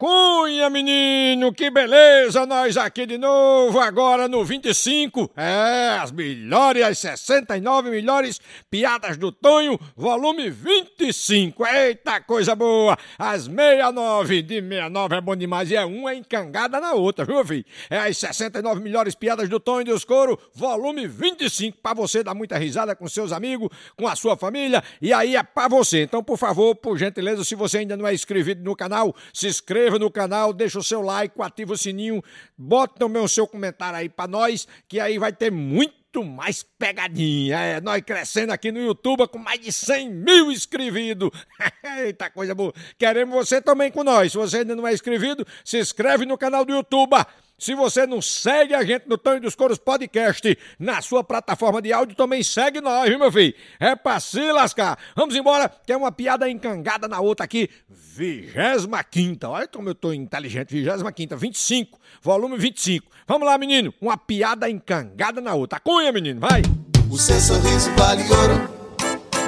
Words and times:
Macumba! 0.00 0.37
Cunha, 0.48 0.70
menino, 0.70 1.52
que 1.52 1.68
beleza! 1.68 2.46
Nós 2.46 2.78
aqui 2.78 3.04
de 3.04 3.18
novo, 3.18 3.78
agora 3.80 4.26
no 4.26 4.42
25. 4.42 5.30
É, 5.36 5.98
as 6.00 6.10
melhores, 6.10 6.82
as 6.82 6.98
69 7.20 7.90
melhores 7.90 8.40
piadas 8.70 9.18
do 9.18 9.30
Tonho, 9.30 9.78
volume 9.94 10.48
25. 10.48 11.66
Eita, 11.66 12.22
coisa 12.22 12.54
boa! 12.54 12.96
As 13.18 13.42
69 13.42 14.40
de 14.40 14.62
69 14.62 15.16
é 15.16 15.20
bom 15.20 15.36
demais 15.36 15.70
e 15.70 15.76
é 15.76 15.84
uma 15.84 16.14
encangada 16.14 16.80
na 16.80 16.94
outra, 16.94 17.26
viu, 17.26 17.44
filho? 17.44 17.66
É 17.90 17.98
as 17.98 18.16
69 18.16 18.80
melhores 18.80 19.14
piadas 19.14 19.50
do 19.50 19.60
Tonho 19.60 19.84
dos 19.84 20.02
Coro, 20.02 20.38
volume 20.54 21.06
25, 21.06 21.76
pra 21.82 21.92
você 21.92 22.22
dar 22.22 22.32
muita 22.32 22.56
risada 22.56 22.96
com 22.96 23.06
seus 23.06 23.32
amigos, 23.32 23.68
com 23.94 24.08
a 24.08 24.16
sua 24.16 24.34
família, 24.34 24.82
e 25.02 25.12
aí 25.12 25.36
é 25.36 25.42
pra 25.42 25.68
você. 25.68 26.04
Então, 26.04 26.24
por 26.24 26.38
favor, 26.38 26.74
por 26.74 26.96
gentileza, 26.96 27.44
se 27.44 27.54
você 27.54 27.78
ainda 27.78 27.98
não 27.98 28.06
é 28.06 28.14
inscrito 28.14 28.62
no 28.62 28.74
canal, 28.74 29.14
se 29.30 29.46
inscreva 29.46 29.98
no 29.98 30.10
canal, 30.10 30.37
deixa 30.52 30.78
o 30.78 30.82
seu 30.82 31.02
like, 31.02 31.34
ativa 31.40 31.72
o 31.72 31.78
sininho, 31.78 32.22
bota 32.56 32.98
também 32.98 33.22
o 33.22 33.28
seu 33.28 33.46
comentário 33.46 33.98
aí 33.98 34.08
para 34.08 34.28
nós, 34.28 34.66
que 34.88 35.00
aí 35.00 35.18
vai 35.18 35.32
ter 35.32 35.50
muito 35.50 36.24
mais 36.24 36.62
pegadinha. 36.62 37.56
É, 37.58 37.80
nós 37.80 38.02
crescendo 38.02 38.52
aqui 38.52 38.72
no 38.72 38.80
YouTube 38.80 39.28
com 39.28 39.38
mais 39.38 39.60
de 39.60 39.72
100 39.72 40.10
mil 40.10 40.50
inscritos. 40.50 41.30
Eita 42.04 42.30
coisa 42.30 42.54
boa. 42.54 42.72
Queremos 42.98 43.34
você 43.34 43.60
também 43.60 43.90
com 43.90 44.02
nós. 44.02 44.32
Se 44.32 44.38
você 44.38 44.58
ainda 44.58 44.74
não 44.74 44.86
é 44.86 44.92
inscrito, 44.92 45.46
se 45.64 45.78
inscreve 45.78 46.24
no 46.24 46.38
canal 46.38 46.64
do 46.64 46.72
YouTube. 46.72 47.16
Se 47.58 47.74
você 47.74 48.06
não 48.06 48.22
segue 48.22 48.72
a 48.72 48.84
gente 48.84 49.08
no 49.08 49.18
Tonho 49.18 49.40
dos 49.40 49.56
Coros 49.56 49.78
Podcast 49.78 50.56
na 50.78 51.02
sua 51.02 51.24
plataforma 51.24 51.82
de 51.82 51.92
áudio, 51.92 52.14
também 52.14 52.40
segue 52.40 52.80
nós, 52.80 53.08
viu, 53.08 53.18
meu 53.18 53.32
filho? 53.32 53.52
É 53.80 53.96
pra 53.96 54.20
se 54.20 54.52
lascar. 54.52 54.96
Vamos 55.16 55.34
embora, 55.34 55.68
que 55.84 55.92
é 55.92 55.96
uma 55.96 56.12
piada 56.12 56.48
encangada 56.48 57.08
na 57.08 57.18
outra 57.18 57.44
aqui. 57.44 57.68
Vigésima 57.90 59.02
quinta. 59.02 59.48
Olha 59.48 59.66
como 59.66 59.88
eu 59.88 59.94
tô 59.96 60.12
inteligente. 60.12 60.70
Vigésima 60.70 61.10
quinta, 61.10 61.34
25. 61.34 61.98
Volume 62.22 62.56
25. 62.58 63.10
Vamos 63.26 63.44
lá, 63.44 63.58
menino. 63.58 63.92
Uma 64.00 64.16
piada 64.16 64.70
encangada 64.70 65.40
na 65.40 65.52
outra. 65.54 65.80
Cunha, 65.80 66.12
menino, 66.12 66.38
vai. 66.38 66.62
O 67.10 67.18
seu 67.18 67.40
sorriso 67.40 67.90
vale 67.96 68.22
ouro. 68.22 68.78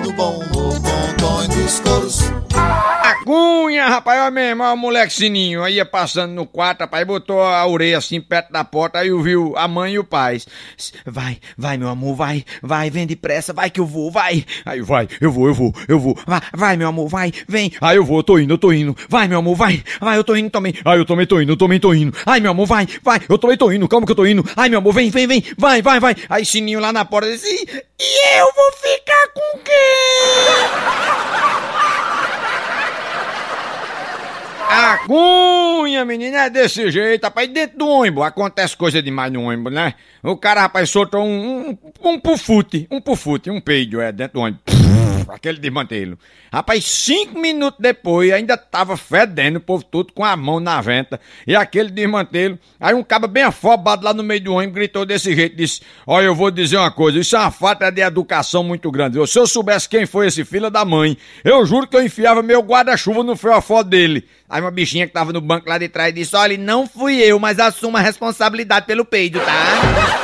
No 0.05 0.13
bom 0.15 0.35
humor, 0.41 0.81
bom 0.81 1.17
Tonho 1.17 1.49
dos 1.49 1.79
Coros. 1.79 2.50
Cunha, 3.25 3.87
rapaz, 3.87 4.21
olha 4.21 4.31
mesmo, 4.31 4.65
o 4.65 4.77
moleque 4.77 5.13
sininho. 5.13 5.63
Aí 5.63 5.75
ia 5.75 5.85
passando 5.85 6.33
no 6.33 6.47
quarto, 6.47 6.81
rapaz, 6.81 7.07
botou 7.07 7.43
a 7.43 7.65
orelha 7.67 7.99
assim 7.99 8.19
perto 8.21 8.51
da 8.51 8.65
porta, 8.65 8.99
aí 8.99 9.13
ouviu 9.13 9.55
a 9.57 9.69
mãe 9.69 9.95
e 9.95 9.99
o 9.99 10.05
pai. 10.05 10.41
Vai, 11.05 11.39
vai, 11.57 11.77
meu 11.77 11.89
amor, 11.89 12.17
vai, 12.17 12.45
vai, 12.63 12.91
vem 12.91 13.07
depressa, 13.07 13.53
vai 13.53 13.71
que 13.71 13.79
eu 13.79 13.87
vou, 13.87 14.11
vai. 14.11 14.45
Aí 14.65 14.81
vai, 14.81 15.07
eu 15.21 15.31
vou, 15.31 15.47
eu 15.47 15.55
vou, 15.55 15.73
eu 15.87 16.01
vou. 16.01 16.19
Vai, 16.27 16.41
vai, 16.53 16.77
meu 16.77 16.89
amor, 16.89 17.09
vai, 17.09 17.33
vem. 17.47 17.73
Aí 17.81 17.97
eu 17.97 18.05
vou, 18.05 18.19
eu 18.19 18.23
tô 18.23 18.39
indo, 18.39 18.55
eu 18.55 18.59
tô 18.59 18.73
indo. 18.73 18.97
Vai, 19.09 19.29
meu 19.29 19.39
amor, 19.39 19.55
vai, 19.55 19.83
vai, 20.01 20.17
eu 20.17 20.25
tô 20.25 20.35
indo 20.35 20.51
também. 20.51 20.75
Ai, 20.85 20.99
eu 20.99 21.05
também 21.05 21.27
tô 21.27 21.41
indo, 21.41 21.53
eu 21.53 21.57
também 21.57 21.79
tô 21.79 21.95
indo. 21.95 22.17
Ai, 22.27 22.41
meu 22.41 22.51
amor, 22.51 22.67
vai, 22.67 22.89
vai, 23.03 23.21
eu 23.29 23.39
também 23.39 23.57
tô 23.57 23.71
indo, 23.71 23.87
calma 23.87 24.07
que 24.07 24.13
eu 24.13 24.17
tô 24.17 24.27
indo. 24.27 24.45
Ai, 24.57 24.69
meu 24.69 24.79
amor, 24.79 24.93
vem, 24.93 25.11
vem, 25.11 25.27
vem, 25.27 25.45
vai, 25.57 25.83
vai, 25.83 26.01
vai. 26.01 26.17
Aí 26.29 26.45
sininho 26.45 26.81
lá 26.81 26.93
na 26.93 27.05
porta 27.05 27.31
disse, 27.31 27.47
e 27.47 28.39
eu 28.39 28.47
vou 28.47 28.73
ficar 28.73 29.29
com 29.35 29.59
quem? 29.59 31.61
A 34.73 34.99
cunha, 34.99 36.05
menina, 36.05 36.45
é 36.45 36.51
desse 36.51 36.93
jeito, 36.93 37.25
rapaz. 37.25 37.49
Dentro 37.49 37.79
do 37.79 37.89
ônibus 37.89 38.23
acontece 38.25 38.77
coisa 38.77 39.03
demais 39.03 39.33
no 39.33 39.43
ônibus, 39.43 39.73
né? 39.73 39.95
O 40.23 40.37
cara, 40.37 40.61
rapaz, 40.61 40.89
soltou 40.89 41.25
um, 41.25 41.71
um, 41.71 41.79
um 42.01 42.21
pufute, 42.21 42.87
um 42.89 43.01
pufute, 43.01 43.51
um 43.51 43.61
peido, 43.61 44.01
é, 44.01 44.13
dentro 44.13 44.35
do 44.35 44.41
ônibus. 44.43 44.80
Aquele 45.33 45.59
desmantelo. 45.59 46.19
Rapaz, 46.53 46.85
cinco 46.85 47.39
minutos 47.39 47.79
depois 47.81 48.33
ainda 48.33 48.57
tava 48.57 48.97
fedendo 48.97 49.57
o 49.57 49.61
povo 49.61 49.85
todo 49.85 50.13
com 50.13 50.25
a 50.25 50.37
mão 50.37 50.59
na 50.59 50.81
venta. 50.81 51.21
E 51.47 51.55
aquele 51.55 51.91
desmantelo. 51.91 52.59
Aí 52.81 52.95
um 52.95 53.03
cabo 53.03 53.29
bem 53.29 53.45
afobado 53.45 54.05
lá 54.05 54.13
no 54.13 54.23
meio 54.23 54.41
do 54.41 54.55
ônibus 54.55 54.75
gritou 54.75 55.07
desse 55.07 55.35
jeito: 55.35 55.57
disse: 55.57 55.81
Olha, 56.07 56.27
eu 56.27 56.35
vou 56.35 56.51
dizer 56.51 56.77
uma 56.77 56.91
coisa, 56.91 57.19
isso 57.19 57.37
é 57.37 57.39
uma 57.39 57.51
falta 57.51 57.91
de 57.91 58.01
educação 58.01 58.65
muito 58.65 58.91
grande. 58.91 59.25
Se 59.29 59.39
eu 59.39 59.47
soubesse 59.47 59.89
quem 59.89 60.07
foi 60.07 60.27
esse 60.27 60.45
filho 60.45 60.71
da 60.71 60.85
mãe, 60.85 61.17
eu 61.45 61.65
juro 61.65 61.87
que 61.87 61.97
eu 61.97 62.05
enfiava 62.05 62.43
meu 62.43 62.61
guarda-chuva 62.61 63.23
no 63.23 63.37
fiofó 63.37 63.83
dele. 63.83 64.27
Aí 64.49 64.61
uma 64.61 64.71
bichinha 64.71 65.07
que 65.07 65.13
tava 65.13 65.33
no 65.33 65.41
banco 65.41 65.69
lá 65.69 65.79
de 65.79 65.89
trás 65.89 66.13
disse: 66.13 66.35
Olha, 66.35 66.59
não 66.59 66.87
fui 66.87 67.23
eu, 67.23 67.39
mas 67.39 67.61
assumo 67.61 67.97
a 67.97 68.01
responsabilidade 68.01 68.87
pelo 68.87 69.05
peido, 69.05 69.39
tá? 69.41 70.21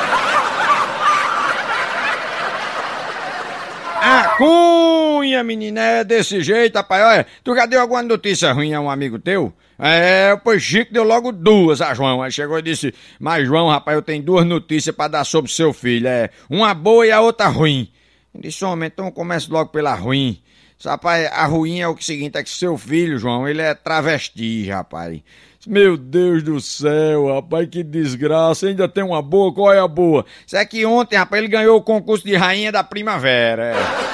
A 4.08 4.25
cunha, 4.36 5.42
menina, 5.42 5.80
é 5.80 6.04
desse 6.04 6.42
jeito, 6.42 6.76
rapaz. 6.76 7.02
Olha, 7.04 7.26
tu 7.42 7.54
já 7.54 7.66
deu 7.66 7.80
alguma 7.80 8.02
notícia 8.02 8.52
ruim 8.52 8.72
a 8.74 8.80
um 8.80 8.90
amigo 8.90 9.18
teu? 9.18 9.52
É, 9.78 10.36
pois 10.42 10.62
Chico 10.62 10.92
deu 10.92 11.04
logo 11.04 11.32
duas 11.32 11.80
a 11.80 11.92
João. 11.94 12.22
Aí 12.22 12.30
chegou 12.30 12.58
e 12.58 12.62
disse: 12.62 12.94
Mas 13.18 13.46
João, 13.46 13.68
rapaz, 13.68 13.96
eu 13.96 14.02
tenho 14.02 14.22
duas 14.22 14.46
notícias 14.46 14.94
para 14.94 15.08
dar 15.08 15.24
sobre 15.24 15.50
seu 15.50 15.72
filho. 15.72 16.08
É, 16.08 16.30
uma 16.48 16.72
boa 16.72 17.06
e 17.06 17.12
a 17.12 17.20
outra 17.20 17.48
ruim. 17.48 17.90
Ele 18.34 18.48
disse: 18.48 18.64
Homem, 18.64 18.88
então 18.92 19.10
comece 19.10 19.50
logo 19.50 19.70
pela 19.70 19.94
ruim. 19.94 20.40
Rapaz, 20.84 21.26
a 21.32 21.46
ruim 21.46 21.80
é 21.80 21.88
o 21.88 21.96
seguinte: 22.00 22.36
é 22.36 22.42
que 22.42 22.50
seu 22.50 22.76
filho, 22.76 23.18
João, 23.18 23.48
ele 23.48 23.62
é 23.62 23.74
travesti, 23.74 24.68
rapaz. 24.68 25.20
Meu 25.66 25.96
Deus 25.96 26.44
do 26.44 26.60
céu, 26.60 27.34
rapaz, 27.34 27.68
que 27.68 27.82
desgraça. 27.82 28.68
Ainda 28.68 28.88
tem 28.88 29.02
uma 29.02 29.20
boa? 29.20 29.52
Qual 29.52 29.72
é 29.72 29.80
a 29.80 29.88
boa? 29.88 30.24
Isso 30.46 30.56
é 30.56 30.64
que 30.64 30.86
ontem, 30.86 31.16
rapaz, 31.16 31.42
ele 31.42 31.50
ganhou 31.50 31.76
o 31.76 31.82
concurso 31.82 32.24
de 32.24 32.36
rainha 32.36 32.70
da 32.70 32.84
primavera. 32.84 33.74
É. 33.74 34.06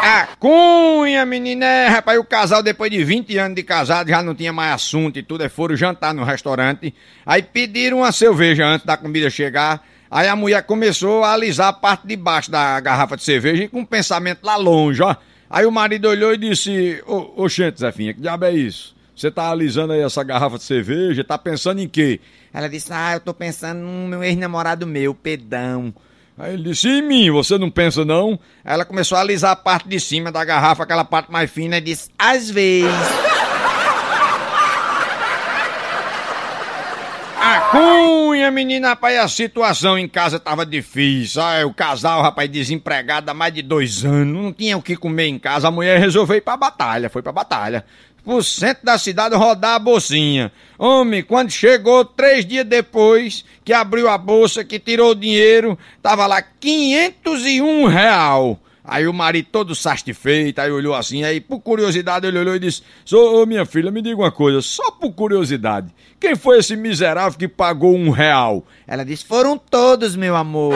A 0.00 0.28
cunha, 0.38 1.26
menina, 1.26 1.66
é, 1.66 1.88
rapaz, 1.88 2.18
o 2.18 2.24
casal 2.24 2.62
depois 2.62 2.90
de 2.90 3.02
20 3.02 3.36
anos 3.36 3.56
de 3.56 3.64
casado 3.64 4.08
já 4.08 4.22
não 4.22 4.34
tinha 4.34 4.52
mais 4.52 4.72
assunto 4.72 5.18
e 5.18 5.22
tudo, 5.22 5.42
aí 5.42 5.48
foram 5.48 5.76
jantar 5.76 6.14
no 6.14 6.24
restaurante, 6.24 6.94
aí 7.26 7.42
pediram 7.42 7.98
uma 7.98 8.12
cerveja 8.12 8.64
antes 8.64 8.86
da 8.86 8.96
comida 8.96 9.28
chegar, 9.28 9.84
aí 10.10 10.26
a 10.28 10.34
mulher 10.34 10.62
começou 10.62 11.24
a 11.24 11.32
alisar 11.32 11.68
a 11.68 11.72
parte 11.72 12.06
de 12.06 12.16
baixo 12.16 12.50
da 12.50 12.80
garrafa 12.80 13.16
de 13.16 13.24
cerveja 13.24 13.64
e 13.64 13.68
com 13.68 13.80
um 13.80 13.84
pensamento 13.84 14.44
lá 14.44 14.56
longe, 14.56 15.02
ó. 15.02 15.14
Aí 15.50 15.64
o 15.64 15.72
marido 15.72 16.08
olhou 16.08 16.32
e 16.34 16.36
disse: 16.36 17.02
Ô, 17.06 17.42
ô 17.42 17.48
gente, 17.48 17.80
Zefinha, 17.80 18.14
que 18.14 18.20
diabo 18.20 18.44
é 18.44 18.52
isso? 18.52 18.96
Você 19.16 19.30
tá 19.30 19.50
alisando 19.50 19.92
aí 19.92 20.00
essa 20.00 20.22
garrafa 20.22 20.58
de 20.58 20.64
cerveja, 20.64 21.24
tá 21.24 21.36
pensando 21.36 21.80
em 21.80 21.88
quê? 21.88 22.20
Ela 22.52 22.68
disse: 22.68 22.92
Ah, 22.92 23.14
eu 23.14 23.20
tô 23.20 23.34
pensando 23.34 23.80
no 23.80 24.08
meu 24.08 24.22
ex-namorado 24.22 24.86
meu, 24.86 25.14
Pedão. 25.14 25.92
Aí 26.38 26.54
ele 26.54 26.64
disse: 26.64 26.88
em 26.88 27.02
mim, 27.02 27.30
você 27.30 27.58
não 27.58 27.70
pensa 27.70 28.04
não? 28.04 28.38
Aí 28.64 28.74
ela 28.74 28.84
começou 28.84 29.18
a 29.18 29.22
alisar 29.22 29.50
a 29.50 29.56
parte 29.56 29.88
de 29.88 29.98
cima 29.98 30.30
da 30.30 30.44
garrafa, 30.44 30.84
aquela 30.84 31.04
parte 31.04 31.32
mais 31.32 31.50
fina, 31.50 31.78
e 31.78 31.80
disse: 31.80 32.10
Às 32.18 32.48
vezes. 32.50 32.92
Cunha, 37.70 38.50
menina, 38.50 38.88
rapaz, 38.88 39.18
a 39.18 39.28
situação 39.28 39.98
em 39.98 40.08
casa 40.08 40.38
tava 40.38 40.64
difícil. 40.64 41.42
Ah, 41.42 41.66
o 41.66 41.72
casal, 41.74 42.22
rapaz, 42.22 42.50
desempregado 42.50 43.30
há 43.30 43.34
mais 43.34 43.52
de 43.52 43.62
dois 43.62 44.04
anos, 44.04 44.42
não 44.42 44.52
tinha 44.52 44.76
o 44.76 44.82
que 44.82 44.96
comer 44.96 45.26
em 45.26 45.38
casa. 45.38 45.68
A 45.68 45.70
mulher 45.70 45.98
resolveu 45.98 46.36
ir 46.36 46.40
pra 46.40 46.56
batalha, 46.56 47.10
foi 47.10 47.22
pra 47.22 47.32
batalha. 47.32 47.84
Pro 48.24 48.42
centro 48.42 48.84
da 48.84 48.98
cidade 48.98 49.34
rodar 49.34 49.74
a 49.74 49.78
bolsinha. 49.78 50.52
Homem, 50.78 51.22
quando 51.22 51.50
chegou 51.50 52.04
três 52.04 52.44
dias 52.44 52.64
depois, 52.64 53.44
que 53.64 53.72
abriu 53.72 54.08
a 54.08 54.18
bolsa, 54.18 54.64
que 54.64 54.78
tirou 54.78 55.12
o 55.12 55.14
dinheiro, 55.14 55.78
tava 56.02 56.26
lá 56.26 56.42
501 56.42 57.86
real. 57.86 58.60
Aí 58.88 59.06
o 59.06 59.12
marido 59.12 59.48
todo 59.52 59.74
satisfeito, 59.74 60.58
aí 60.60 60.70
olhou 60.70 60.94
assim, 60.94 61.22
aí 61.22 61.42
por 61.42 61.60
curiosidade 61.60 62.26
ele 62.26 62.38
olhou 62.38 62.56
e 62.56 62.58
disse: 62.58 62.82
Ô 63.12 63.44
minha 63.44 63.66
filha, 63.66 63.90
me 63.90 64.00
diga 64.00 64.16
uma 64.16 64.32
coisa, 64.32 64.62
só 64.62 64.90
por 64.90 65.12
curiosidade, 65.12 65.88
quem 66.18 66.34
foi 66.34 66.58
esse 66.58 66.74
miserável 66.74 67.38
que 67.38 67.46
pagou 67.46 67.94
um 67.94 68.08
real? 68.08 68.64
Ela 68.86 69.04
disse: 69.04 69.26
Foram 69.26 69.58
todos, 69.58 70.16
meu 70.16 70.34
amor. 70.34 70.74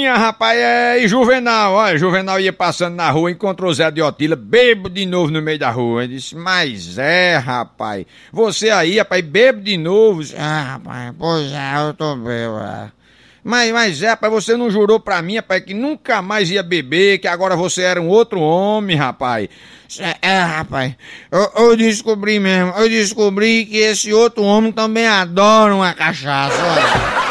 Cunha, 0.00 0.16
rapaz, 0.16 0.58
é, 0.58 1.04
e 1.04 1.06
Juvenal, 1.06 1.74
olha, 1.74 1.98
Juvenal 1.98 2.40
ia 2.40 2.54
passando 2.54 2.94
na 2.94 3.10
rua, 3.10 3.30
encontrou 3.30 3.70
Zé 3.74 3.90
de 3.90 4.00
Otília, 4.00 4.34
bebo 4.34 4.88
de 4.88 5.04
novo 5.04 5.30
no 5.30 5.42
meio 5.42 5.58
da 5.58 5.68
rua. 5.70 6.04
Ele 6.04 6.14
disse, 6.14 6.34
mas 6.34 6.96
é, 6.96 7.36
rapaz, 7.36 8.06
você 8.32 8.70
aí, 8.70 8.96
rapaz, 8.96 9.22
bebo 9.22 9.60
de 9.60 9.76
novo. 9.76 10.22
Ah, 10.38 10.78
rapaz, 10.78 11.14
pois 11.18 11.52
é, 11.52 11.86
eu 11.86 11.92
tô 11.92 12.16
bebo, 12.16 12.60
é. 12.60 12.90
Mas, 13.44 13.72
mas 13.72 14.02
é, 14.02 14.08
rapaz, 14.08 14.32
você 14.32 14.56
não 14.56 14.70
jurou 14.70 14.98
pra 14.98 15.20
mim, 15.20 15.36
rapaz, 15.36 15.62
que 15.62 15.74
nunca 15.74 16.22
mais 16.22 16.50
ia 16.50 16.62
beber, 16.62 17.18
que 17.18 17.28
agora 17.28 17.54
você 17.54 17.82
era 17.82 18.00
um 18.00 18.08
outro 18.08 18.40
homem, 18.40 18.96
rapaz. 18.96 19.50
É, 19.98 20.16
é 20.22 20.40
rapaz, 20.40 20.94
eu, 21.30 21.52
eu 21.58 21.76
descobri 21.76 22.40
mesmo, 22.40 22.72
eu 22.78 22.88
descobri 22.88 23.66
que 23.66 23.76
esse 23.76 24.14
outro 24.14 24.44
homem 24.44 24.72
também 24.72 25.06
adora 25.06 25.74
uma 25.74 25.92
cachaça, 25.92 26.56
olha. 26.56 27.29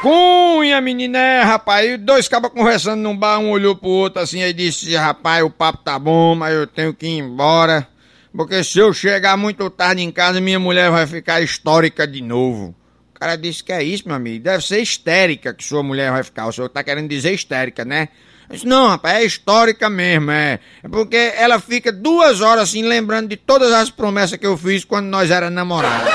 Cunha, 0.00 0.80
menina, 0.80 1.18
é, 1.18 1.42
rapaz. 1.42 1.90
E 1.90 1.96
dois 1.96 2.26
cabas 2.26 2.50
conversando 2.52 3.00
num 3.00 3.16
bar, 3.16 3.38
um 3.38 3.50
olhou 3.50 3.76
pro 3.76 3.88
outro 3.88 4.22
assim 4.22 4.40
e 4.40 4.52
disse: 4.52 4.94
Rapaz, 4.96 5.44
o 5.44 5.50
papo 5.50 5.78
tá 5.84 5.98
bom, 5.98 6.34
mas 6.34 6.54
eu 6.54 6.66
tenho 6.66 6.94
que 6.94 7.06
ir 7.06 7.18
embora. 7.18 7.86
Porque 8.34 8.62
se 8.62 8.78
eu 8.78 8.92
chegar 8.94 9.36
muito 9.36 9.68
tarde 9.68 10.02
em 10.02 10.10
casa, 10.10 10.40
minha 10.40 10.58
mulher 10.58 10.90
vai 10.90 11.06
ficar 11.06 11.40
histórica 11.40 12.06
de 12.06 12.22
novo. 12.22 12.74
O 13.14 13.18
cara 13.20 13.36
disse 13.36 13.62
que 13.62 13.72
é 13.72 13.82
isso, 13.82 14.06
meu 14.06 14.16
amigo. 14.16 14.42
Deve 14.42 14.64
ser 14.64 14.80
histérica 14.80 15.52
que 15.52 15.64
sua 15.64 15.82
mulher 15.82 16.10
vai 16.10 16.22
ficar. 16.22 16.46
O 16.46 16.52
senhor 16.52 16.68
tá 16.68 16.82
querendo 16.82 17.08
dizer 17.08 17.34
histérica, 17.34 17.84
né? 17.84 18.08
Eu 18.48 18.54
disse, 18.54 18.66
não, 18.66 18.88
rapaz, 18.88 19.18
é 19.18 19.24
histórica 19.24 19.90
mesmo, 19.90 20.30
é. 20.30 20.58
É 20.82 20.88
porque 20.88 21.32
ela 21.36 21.60
fica 21.60 21.92
duas 21.92 22.40
horas 22.40 22.64
assim 22.64 22.82
lembrando 22.82 23.28
de 23.28 23.36
todas 23.36 23.72
as 23.72 23.90
promessas 23.90 24.38
que 24.38 24.46
eu 24.46 24.56
fiz 24.56 24.84
quando 24.84 25.06
nós 25.06 25.30
era 25.30 25.50
namorados. 25.50 26.08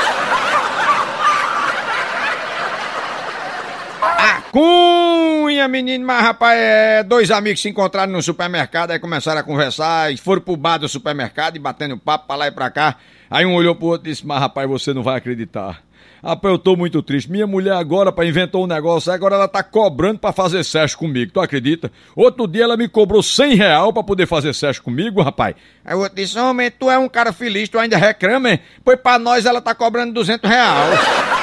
A 4.02 4.42
cunha, 4.56 5.68
menino, 5.68 6.06
mas 6.06 6.24
rapaz, 6.24 6.58
é, 6.58 7.04
dois 7.04 7.30
amigos 7.30 7.62
se 7.62 7.68
encontraram 7.68 8.14
no 8.14 8.24
supermercado, 8.24 8.92
aí 8.92 9.00
começaram 9.00 9.42
a 9.42 9.44
conversar, 9.44 10.14
e 10.14 10.16
foram 10.16 10.42
pro 10.42 10.56
bar 10.56 10.78
do 10.78 10.88
supermercado 10.88 11.58
e 11.58 11.60
batendo 11.60 11.98
papo 11.98 12.28
pra 12.28 12.38
lá 12.38 12.48
e 12.48 12.52
pra 12.52 12.72
cá. 12.72 12.96
Aí 13.30 13.46
um 13.46 13.54
olhou 13.54 13.76
pro 13.76 13.88
outro 13.88 14.08
e 14.08 14.12
disse, 14.12 14.26
mas 14.26 14.40
rapaz, 14.40 14.66
você 14.70 14.94
não 14.94 15.04
vai 15.04 15.18
acreditar. 15.18 15.84
Rapaz, 16.24 16.54
eu 16.54 16.58
tô 16.58 16.78
muito 16.78 17.04
triste. 17.04 17.30
Minha 17.30 17.46
mulher 17.46 17.74
agora, 17.74 18.14
para 18.14 18.26
inventou 18.26 18.64
um 18.64 18.68
negócio, 18.68 19.12
agora 19.12 19.36
ela 19.36 19.48
tá 19.50 19.62
cobrando 19.62 20.20
para 20.20 20.32
fazer 20.32 20.64
sexo 20.64 20.98
comigo, 20.98 21.34
tu 21.34 21.42
acredita? 21.42 21.92
Outro 22.16 22.48
dia 22.48 22.64
ela 22.64 22.78
me 22.78 22.88
cobrou 22.88 23.22
100 23.22 23.56
real 23.56 23.92
pra 23.92 24.04
poder 24.04 24.26
fazer 24.26 24.56
sexo 24.56 24.82
comigo, 24.82 25.22
rapaz. 25.22 25.56
Aí 25.84 25.96
o 25.96 26.00
outro 26.00 26.16
disse, 26.16 26.40
homem, 26.40 26.72
tu 26.72 26.90
é 26.90 26.98
um 26.98 27.10
cara 27.10 27.34
feliz, 27.34 27.68
tu 27.68 27.78
ainda 27.78 27.98
reclama, 27.98 28.52
hein? 28.52 28.60
Pois 28.86 28.98
pra 28.98 29.20
nós 29.20 29.46
ela 29.46 29.62
tá 29.62 29.76
cobrando 29.76 30.14
200 30.14 30.50
real. 30.50 31.35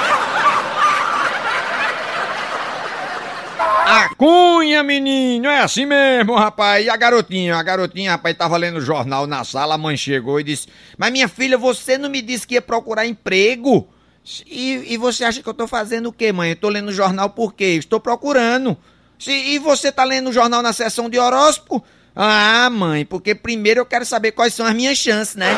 A 3.92 4.14
cunha, 4.14 4.82
menino, 4.82 5.46
é 5.46 5.60
assim 5.60 5.84
mesmo, 5.84 6.34
rapaz. 6.34 6.86
E 6.86 6.88
a 6.88 6.96
garotinha, 6.96 7.54
a 7.54 7.62
garotinha, 7.62 8.12
rapaz, 8.12 8.34
tava 8.34 8.56
lendo 8.56 8.80
jornal 8.80 9.26
na 9.26 9.44
sala, 9.44 9.74
a 9.74 9.78
mãe 9.78 9.98
chegou 9.98 10.40
e 10.40 10.44
disse: 10.44 10.66
Mas 10.96 11.12
minha 11.12 11.28
filha, 11.28 11.58
você 11.58 11.98
não 11.98 12.08
me 12.08 12.22
disse 12.22 12.46
que 12.46 12.54
ia 12.54 12.62
procurar 12.62 13.04
emprego? 13.04 13.86
E, 14.46 14.94
e 14.94 14.96
você 14.96 15.24
acha 15.24 15.42
que 15.42 15.48
eu 15.48 15.52
tô 15.52 15.66
fazendo 15.66 16.08
o 16.08 16.12
quê, 16.12 16.32
mãe? 16.32 16.50
Eu 16.50 16.56
tô 16.56 16.70
lendo 16.70 16.90
jornal 16.90 17.28
por 17.28 17.52
quê? 17.52 17.74
Estou 17.74 18.00
procurando. 18.00 18.78
E 19.26 19.58
você 19.58 19.92
tá 19.92 20.04
lendo 20.04 20.32
jornal 20.32 20.62
na 20.62 20.72
seção 20.72 21.10
de 21.10 21.18
horóscopo? 21.18 21.84
Ah, 22.16 22.70
mãe, 22.70 23.04
porque 23.04 23.34
primeiro 23.34 23.80
eu 23.80 23.86
quero 23.86 24.06
saber 24.06 24.32
quais 24.32 24.54
são 24.54 24.64
as 24.64 24.74
minhas 24.74 24.96
chances, 24.96 25.36
né? 25.36 25.50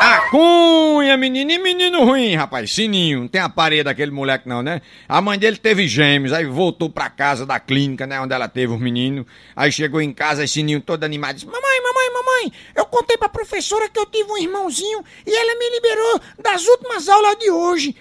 A 0.00 0.23
cunha, 0.34 1.16
menino, 1.16 1.52
e 1.52 1.58
menino 1.58 2.04
ruim, 2.04 2.34
rapaz, 2.34 2.72
sininho, 2.72 3.20
não 3.20 3.28
tem 3.28 3.40
a 3.40 3.48
parede 3.48 3.84
daquele 3.84 4.10
moleque 4.10 4.48
não, 4.48 4.62
né? 4.62 4.82
A 5.08 5.20
mãe 5.20 5.38
dele 5.38 5.56
teve 5.56 5.86
gêmeos, 5.86 6.32
aí 6.32 6.44
voltou 6.44 6.90
pra 6.90 7.08
casa 7.08 7.46
da 7.46 7.60
clínica, 7.60 8.04
né, 8.04 8.20
onde 8.20 8.34
ela 8.34 8.48
teve 8.48 8.72
os 8.72 8.80
meninos, 8.80 9.26
aí 9.54 9.70
chegou 9.70 10.00
em 10.00 10.12
casa, 10.12 10.44
sininho 10.44 10.80
todo 10.80 11.04
animado, 11.04 11.36
disse, 11.36 11.46
mamãe, 11.46 11.80
mamãe, 11.80 12.12
mamãe, 12.12 12.52
eu 12.74 12.84
contei 12.86 13.16
pra 13.16 13.28
professora 13.28 13.88
que 13.88 13.96
eu 13.96 14.06
tive 14.06 14.28
um 14.28 14.36
irmãozinho 14.36 15.04
e 15.24 15.32
ela 15.32 15.56
me 15.56 15.70
liberou 15.70 16.20
das 16.42 16.66
últimas 16.66 17.08
aulas 17.08 17.38
de 17.38 17.52
hoje. 17.52 17.94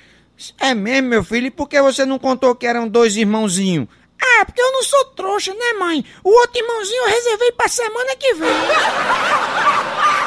É 0.60 0.74
mesmo, 0.74 1.10
meu 1.10 1.24
filho, 1.24 1.46
e 1.46 1.52
por 1.52 1.70
que 1.70 1.80
você 1.84 2.04
não 2.04 2.18
contou 2.18 2.56
que 2.56 2.66
eram 2.66 2.88
dois 2.88 3.16
irmãozinhos? 3.16 3.88
Ah, 4.20 4.44
porque 4.44 4.60
eu 4.60 4.72
não 4.72 4.82
sou 4.82 5.06
trouxa, 5.06 5.54
né, 5.54 5.74
mãe? 5.80 6.04
O 6.24 6.30
outro 6.32 6.60
irmãozinho 6.60 7.04
eu 7.04 7.10
reservei 7.10 7.52
pra 7.52 7.68
semana 7.68 8.16
que 8.16 8.34
vem. 8.34 8.50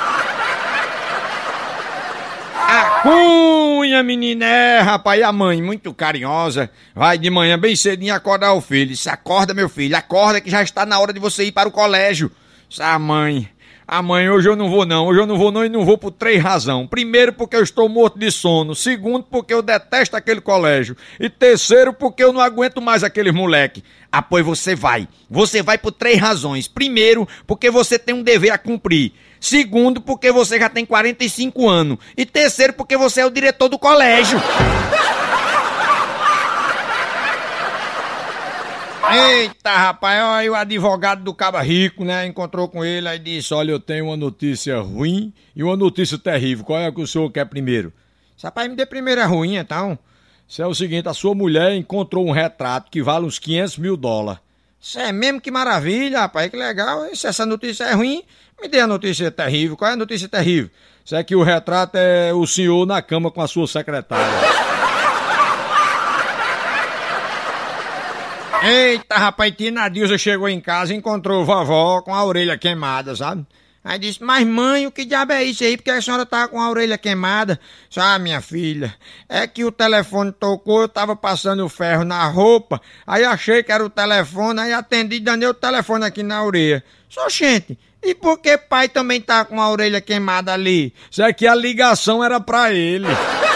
A 2.69 3.01
cunha, 3.03 4.03
menina, 4.03 4.45
é, 4.45 4.81
rapaz, 4.81 5.23
a 5.23 5.31
mãe, 5.31 5.63
muito 5.63 5.95
carinhosa, 5.95 6.69
vai 6.93 7.17
de 7.17 7.31
manhã 7.31 7.57
bem 7.57 7.77
cedinho 7.77 8.13
acordar 8.13 8.55
o 8.55 8.61
filho. 8.61 8.97
Se 8.97 9.09
acorda, 9.09 9.55
meu 9.55 9.69
filho, 9.69 9.97
acorda 9.97 10.41
que 10.41 10.51
já 10.51 10.65
está 10.65 10.85
na 10.85 10.99
hora 10.99 11.13
de 11.13 11.21
você 11.21 11.45
ir 11.45 11.53
para 11.53 11.69
o 11.69 11.73
colégio. 11.73 12.29
A 12.81 12.99
mãe, 12.99 13.49
a 13.87 14.03
mãe, 14.03 14.29
hoje 14.29 14.49
eu 14.49 14.57
não 14.57 14.69
vou 14.69 14.85
não, 14.85 15.07
hoje 15.07 15.21
eu 15.21 15.27
não 15.27 15.39
vou 15.39 15.53
não 15.53 15.65
e 15.65 15.69
não 15.69 15.85
vou 15.85 15.97
por 15.97 16.11
três 16.11 16.43
razões. 16.43 16.89
Primeiro, 16.89 17.33
porque 17.33 17.55
eu 17.55 17.63
estou 17.63 17.89
morto 17.89 18.19
de 18.19 18.33
sono. 18.33 18.75
Segundo, 18.75 19.23
porque 19.23 19.55
eu 19.55 19.63
detesto 19.63 20.17
aquele 20.17 20.41
colégio. 20.41 20.97
E 21.21 21.31
terceiro, 21.31 21.93
porque 21.93 22.25
eu 22.25 22.33
não 22.33 22.41
aguento 22.41 22.83
mais 22.83 23.05
aquele 23.05 23.31
moleque. 23.31 23.85
Ah, 24.11 24.21
pois 24.21 24.45
você 24.45 24.75
vai. 24.75 25.07
Você 25.31 25.63
vai 25.63 25.79
por 25.79 25.93
três 25.93 26.19
razões. 26.19 26.67
Primeiro, 26.67 27.29
porque 27.47 27.71
você 27.71 27.97
tem 27.97 28.13
um 28.13 28.25
dever 28.25 28.51
a 28.51 28.59
cumprir. 28.59 29.13
Segundo, 29.41 30.01
porque 30.01 30.33
você 30.33 30.59
já 30.59 30.69
tem 30.69 30.85
45 30.85 31.69
anos. 31.69 31.99
E 32.17 32.25
terceiro, 32.27 32.73
porque 32.73 32.97
você 32.97 33.21
é 33.21 33.27
o 33.27 33.31
diretor 33.31 33.69
do 33.69 33.79
colégio. 33.79 34.41
Eita, 39.09 39.71
rapaz, 39.71 40.21
olha 40.21 40.51
o 40.51 40.55
advogado 40.57 41.23
do 41.23 41.33
Caba 41.33 41.63
Rico, 41.63 42.05
né? 42.05 42.27
Encontrou 42.27 42.69
com 42.69 42.85
ele 42.85 43.09
e 43.09 43.19
disse: 43.19 43.55
Olha, 43.55 43.71
eu 43.71 43.79
tenho 43.79 44.07
uma 44.07 44.17
notícia 44.17 44.81
ruim 44.81 45.33
e 45.55 45.63
uma 45.63 45.77
notícia 45.77 46.19
terrível. 46.19 46.65
Qual 46.65 46.81
é 46.81 46.91
que 46.91 47.01
o 47.01 47.07
senhor 47.07 47.31
quer 47.31 47.45
primeiro? 47.47 47.93
Rapaz, 48.43 48.69
me 48.69 48.75
dê 48.75 48.85
primeiro 48.85 49.23
a 49.23 49.27
ruim, 49.27 49.57
então. 49.57 49.97
Isso 50.49 50.61
é 50.61 50.67
o 50.67 50.75
seguinte: 50.75 51.09
a 51.09 51.15
sua 51.15 51.35
mulher 51.35 51.75
encontrou 51.77 52.27
um 52.27 52.33
retrato 52.33 52.91
que 52.91 53.01
vale 53.01 53.27
uns 53.27 53.39
500 53.39 53.79
mil 53.79 53.97
dólares. 53.97 54.41
Isso 54.87 55.01
é 55.01 55.11
mesmo 55.11 55.41
que 55.41 55.51
maravilha, 55.51 56.21
rapaz, 56.21 56.49
que 56.49 56.57
legal. 56.57 57.13
Se 57.13 57.27
essa 57.27 57.45
notícia 57.45 57.83
é 57.83 57.93
ruim, 57.93 58.23
me 58.63 58.69
dê 58.69 58.79
a 58.79 58.87
notícia 58.87 59.33
terrível. 59.33 59.77
Qual 59.77 59.91
é 59.91 59.95
a 59.95 59.97
notícia 59.97 60.29
terrível? 60.29 60.71
Isso 61.05 61.17
é 61.17 61.25
que 61.25 61.35
o 61.35 61.43
retrato 61.43 61.97
é 61.97 62.33
o 62.33 62.47
senhor 62.47 62.87
na 62.87 63.03
cama 63.03 63.29
com 63.33 63.43
a 63.43 63.49
sua 63.49 63.67
secretária. 63.67 64.25
Eita, 68.63 69.17
rapaz, 69.17 69.53
tia 69.57 69.73
Nadilza 69.73 70.17
chegou 70.17 70.49
em 70.49 70.61
casa 70.61 70.95
e 70.95 70.97
encontrou 70.97 71.45
vovó 71.45 72.01
com 72.01 72.15
a 72.15 72.25
orelha 72.25 72.57
queimada, 72.57 73.17
sabe? 73.17 73.45
Aí 73.89 74.01
disse, 74.01 74.21
mas 74.21 74.45
mãe, 74.45 74.85
o 74.85 74.91
que 74.91 75.05
diabo 75.05 75.33
é 75.33 75.45
isso 75.45 75.63
aí? 75.63 75.77
Porque 75.77 75.93
a 75.93 76.03
senhora 76.03 76.27
tá 76.27 76.49
com 76.49 76.61
a 76.61 76.69
orelha 76.69 76.99
queimada? 76.99 77.61
Ah, 77.97 78.19
minha 78.19 78.41
filha, 78.41 78.93
é 79.29 79.47
que 79.47 79.65
o 79.65 79.71
telefone 79.71 80.33
tocou, 80.33 80.83
eu 80.83 80.89
tava 80.89 81.15
passando 81.15 81.65
o 81.65 81.69
ferro 81.69 82.05
na 82.05 82.27
roupa, 82.27 82.81
aí 83.07 83.23
achei 83.23 83.63
que 83.63 83.71
era 83.71 83.85
o 83.85 83.89
telefone, 83.89 84.61
aí 84.61 84.73
atendi 84.73 85.21
danei 85.21 85.49
o 85.49 85.55
telefone 85.55 86.05
aqui 86.05 86.25
na 86.25 86.43
orelha. 86.43 86.83
Só, 87.09 87.29
gente, 87.29 87.79
e 88.03 88.13
por 88.13 88.39
que 88.39 88.59
pai 88.59 88.89
também 88.89 89.21
tá 89.21 89.45
com 89.45 89.61
a 89.63 89.71
orelha 89.71 90.01
queimada 90.01 90.53
ali? 90.53 90.93
Isso 91.09 91.23
é 91.23 91.33
que 91.33 91.47
a 91.47 91.55
ligação 91.55 92.25
era 92.25 92.41
pra 92.41 92.73
ele. 92.73 93.07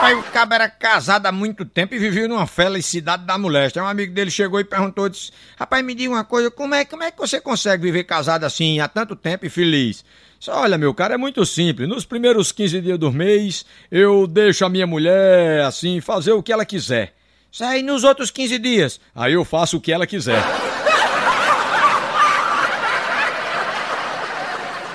Aí 0.00 0.14
o 0.14 0.22
cabo 0.22 0.54
era 0.54 0.66
casado 0.66 1.26
há 1.26 1.32
muito 1.32 1.62
tempo 1.64 1.94
e 1.94 1.98
vivia 1.98 2.26
numa 2.26 2.46
felicidade 2.46 3.26
da 3.26 3.36
moléstia. 3.36 3.82
Um 3.82 3.86
amigo 3.86 4.14
dele 4.14 4.30
chegou 4.30 4.58
e 4.58 4.64
perguntou, 4.64 5.10
disse, 5.10 5.30
rapaz, 5.58 5.84
me 5.84 5.94
diga 5.94 6.10
uma 6.10 6.24
coisa, 6.24 6.50
como 6.50 6.74
é, 6.74 6.86
como 6.86 7.02
é 7.02 7.10
que 7.10 7.18
você 7.18 7.38
consegue 7.38 7.82
viver 7.82 8.04
casado 8.04 8.44
assim 8.44 8.80
há 8.80 8.88
tanto 8.88 9.14
tempo 9.14 9.44
e 9.44 9.50
feliz? 9.50 10.02
Disse, 10.38 10.50
Olha, 10.50 10.78
meu 10.78 10.94
cara, 10.94 11.14
é 11.14 11.18
muito 11.18 11.44
simples. 11.44 11.86
Nos 11.86 12.06
primeiros 12.06 12.50
15 12.50 12.80
dias 12.80 12.98
do 12.98 13.12
mês, 13.12 13.66
eu 13.90 14.26
deixo 14.26 14.64
a 14.64 14.70
minha 14.70 14.86
mulher, 14.86 15.64
assim, 15.64 16.00
fazer 16.00 16.32
o 16.32 16.42
que 16.42 16.50
ela 16.50 16.64
quiser. 16.64 17.14
Sai 17.52 17.82
nos 17.82 18.02
outros 18.02 18.30
15 18.30 18.58
dias. 18.58 19.00
Aí 19.14 19.34
eu 19.34 19.44
faço 19.44 19.76
o 19.76 19.80
que 19.80 19.92
ela 19.92 20.06
quiser. 20.06 20.42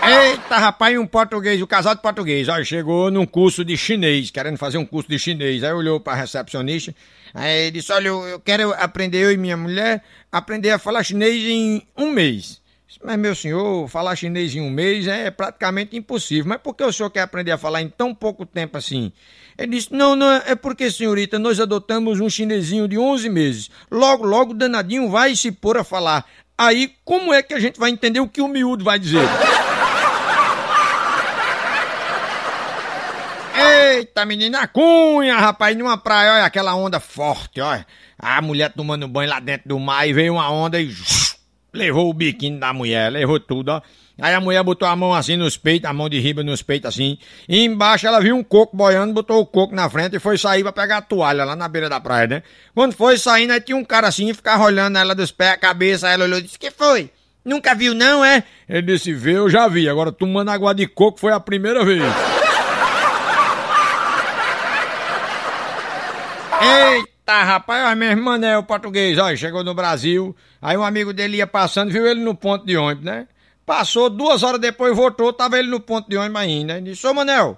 Eita, 0.08 0.58
rapaz, 0.58 0.96
um 1.00 1.08
português, 1.08 1.60
o 1.60 1.64
um 1.64 1.68
casal 1.68 1.96
de 1.96 2.02
português, 2.02 2.48
ó, 2.48 2.64
chegou 2.64 3.10
num 3.10 3.26
curso 3.26 3.66
de 3.66 3.76
chinês, 3.76 4.30
querendo 4.30 4.56
fazer 4.56 4.78
um 4.78 4.86
curso 4.86 5.10
de 5.10 5.18
chinês. 5.18 5.64
Aí 5.64 5.74
olhou 5.74 6.00
pra 6.00 6.14
recepcionista, 6.14 6.94
aí 7.34 7.72
disse, 7.72 7.92
olha, 7.92 8.10
eu, 8.10 8.24
eu 8.28 8.40
quero 8.40 8.72
aprender, 8.74 9.24
eu 9.24 9.32
e 9.32 9.38
minha 9.38 9.58
mulher, 9.58 10.04
aprender 10.32 10.70
a 10.70 10.78
falar 10.78 11.04
chinês 11.04 11.44
em 11.44 11.82
um 11.98 12.12
mês. 12.12 12.62
Mas, 13.04 13.18
meu 13.18 13.36
senhor, 13.36 13.88
falar 13.88 14.16
chinês 14.16 14.56
em 14.56 14.62
um 14.62 14.70
mês 14.70 15.08
é 15.08 15.30
praticamente 15.32 15.98
impossível. 15.98 16.46
Mas 16.48 16.62
por 16.62 16.76
que 16.76 16.84
o 16.84 16.94
senhor 16.94 17.10
quer 17.10 17.22
aprender 17.22 17.52
a 17.52 17.58
falar 17.58 17.82
em 17.82 17.90
tão 17.90 18.14
pouco 18.14 18.46
tempo 18.46 18.78
assim? 18.78 19.12
Ele 19.58 19.76
disse, 19.76 19.92
não, 19.92 20.16
não, 20.16 20.34
é 20.46 20.56
porque, 20.56 20.92
senhorita, 20.92 21.40
nós 21.40 21.60
adotamos 21.60 22.20
um 22.20 22.30
chinesinho 22.30 22.88
de 22.88 22.98
11 22.98 23.30
meses. 23.30 23.72
Logo, 23.90 24.26
logo, 24.26 24.54
danadinho 24.54 25.10
vai 25.10 25.36
se 25.36 25.52
pôr 25.52 25.78
a 25.78 25.84
falar. 25.84 26.26
Aí, 26.58 26.94
como 27.04 27.34
é 27.34 27.44
que 27.44 27.54
a 27.54 27.60
gente 27.60 27.80
vai 27.80 27.90
entender 27.90 28.20
o 28.20 28.30
que 28.30 28.42
o 28.42 28.48
miúdo 28.48 28.84
vai 28.84 28.98
dizer? 28.98 29.28
Eita, 33.96 34.26
menina, 34.26 34.68
cunha, 34.68 35.38
rapaz, 35.38 35.74
numa 35.78 35.98
praia, 35.98 36.34
olha 36.34 36.44
aquela 36.44 36.76
onda 36.76 37.00
forte, 37.00 37.62
olha. 37.62 37.88
A 38.20 38.42
mulher 38.42 38.74
tomando 38.74 39.08
banho 39.08 39.30
lá 39.30 39.40
dentro 39.40 39.70
do 39.70 39.80
mar 39.80 40.06
e 40.06 40.12
veio 40.12 40.34
uma 40.34 40.52
onda 40.52 40.82
e 40.82 40.94
levou 41.74 42.10
o 42.10 42.14
biquíni 42.14 42.60
da 42.60 42.74
mulher, 42.74 43.10
levou 43.10 43.40
tudo, 43.40 43.70
ó. 43.70 43.82
Aí 44.22 44.34
a 44.34 44.42
mulher 44.42 44.62
botou 44.64 44.86
a 44.86 44.96
mão 44.98 45.14
assim 45.14 45.38
nos 45.38 45.56
peitos, 45.56 45.90
a 45.90 45.94
mão 45.94 46.10
de 46.10 46.20
riba 46.20 46.44
nos 46.44 46.62
peitos 46.62 46.90
assim. 46.90 47.18
E 47.48 47.64
embaixo 47.64 48.06
ela 48.06 48.20
viu 48.20 48.36
um 48.36 48.44
coco 48.44 48.76
boiando, 48.76 49.14
botou 49.14 49.40
o 49.40 49.46
coco 49.46 49.74
na 49.74 49.90
frente 49.90 50.18
e 50.18 50.20
foi 50.20 50.38
sair 50.38 50.64
pra 50.64 50.74
pegar 50.74 50.98
a 50.98 51.02
toalha 51.02 51.46
lá 51.46 51.56
na 51.56 51.68
beira 51.70 51.88
da 51.88 52.02
praia, 52.02 52.28
né? 52.28 52.44
Quando 52.74 52.94
foi 52.94 53.18
saindo, 53.18 53.54
aí 53.54 53.62
tinha 53.62 53.78
um 53.78 53.86
cara 53.86 54.10
assim, 54.10 54.34
ficava 54.34 54.66
olhando 54.66 54.98
ela 54.98 55.16
dos 55.16 55.32
pés, 55.32 55.54
a 55.54 55.58
cabeça, 55.58 56.10
ela 56.10 56.26
olhou 56.26 56.40
e 56.40 56.42
disse, 56.42 56.60
que 56.60 56.70
foi? 56.70 57.10
Nunca 57.46 57.74
viu 57.74 57.94
não, 57.94 58.26
é? 58.26 58.44
Ele 58.68 58.82
disse, 58.82 59.14
vê, 59.14 59.38
eu 59.38 59.50
já 59.50 59.70
vi, 59.70 59.88
agora 59.88 60.12
tomando 60.12 60.52
água 60.52 60.76
de 60.76 60.86
coco 60.86 61.18
foi 61.18 61.32
a 61.32 61.40
primeira 61.40 61.86
vez. 61.86 62.35
Eita, 67.28 67.42
rapaz, 67.42 67.84
a 67.84 67.96
minha 67.96 68.12
irmã 68.12 68.40
é 68.46 68.56
o 68.56 68.62
português, 68.62 69.18
ó, 69.18 69.36
chegou 69.36 69.64
no 69.64 69.74
Brasil, 69.74 70.36
aí 70.62 70.78
um 70.78 70.84
amigo 70.84 71.12
dele 71.12 71.38
ia 71.38 71.48
passando, 71.48 71.92
viu 71.92 72.06
ele 72.06 72.20
no 72.20 72.36
ponto 72.36 72.64
de 72.68 72.78
ônibus, 72.78 73.04
né? 73.04 73.28
Passou 73.66 74.12
duas 74.12 74.44
horas 74.44 74.62
depois, 74.62 74.96
voltou, 74.96 75.34
tava 75.34 75.58
ele 75.58 75.68
no 75.68 75.80
ponto 75.80 76.08
de 76.08 76.18
ônibus 76.18 76.40
ainda. 76.40 76.78
Ele 76.78 76.92
disse, 76.92 77.08
ô 77.08 77.16
Manel, 77.16 77.58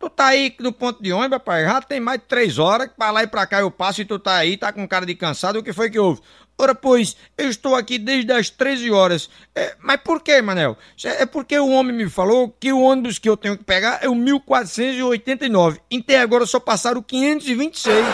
tu 0.00 0.08
tá 0.08 0.28
aí 0.28 0.54
no 0.58 0.72
ponto 0.72 1.02
de 1.02 1.12
ônibus, 1.12 1.32
rapaz? 1.32 1.66
Já 1.66 1.82
tem 1.82 2.00
mais 2.00 2.20
de 2.20 2.24
três 2.24 2.58
horas 2.58 2.88
que 2.88 2.94
pra 2.94 3.10
lá 3.10 3.22
e 3.22 3.26
pra 3.26 3.46
cá 3.46 3.60
eu 3.60 3.70
passo 3.70 4.00
e 4.00 4.06
tu 4.06 4.18
tá 4.18 4.34
aí, 4.34 4.56
tá 4.56 4.72
com 4.72 4.88
cara 4.88 5.04
de 5.04 5.14
cansado. 5.14 5.58
O 5.58 5.62
que 5.62 5.74
foi 5.74 5.90
que 5.90 5.98
houve? 5.98 6.22
Ora, 6.58 6.74
pois, 6.74 7.14
eu 7.36 7.50
estou 7.50 7.74
aqui 7.74 7.98
desde 7.98 8.32
as 8.32 8.48
13 8.48 8.90
horas. 8.92 9.28
É, 9.54 9.76
mas 9.78 10.00
por 10.00 10.22
que, 10.22 10.40
Manel? 10.40 10.74
É 11.04 11.26
porque 11.26 11.58
o 11.58 11.68
homem 11.68 11.94
me 11.94 12.08
falou 12.08 12.48
que 12.48 12.72
o 12.72 12.80
ônibus 12.80 13.18
que 13.18 13.28
eu 13.28 13.36
tenho 13.36 13.58
que 13.58 13.64
pegar 13.64 13.98
é 14.00 14.08
o 14.08 14.14
1489. 14.14 15.80
Até 16.00 16.18
agora 16.18 16.46
só 16.46 16.58
passaram 16.58 17.02
526. 17.02 18.06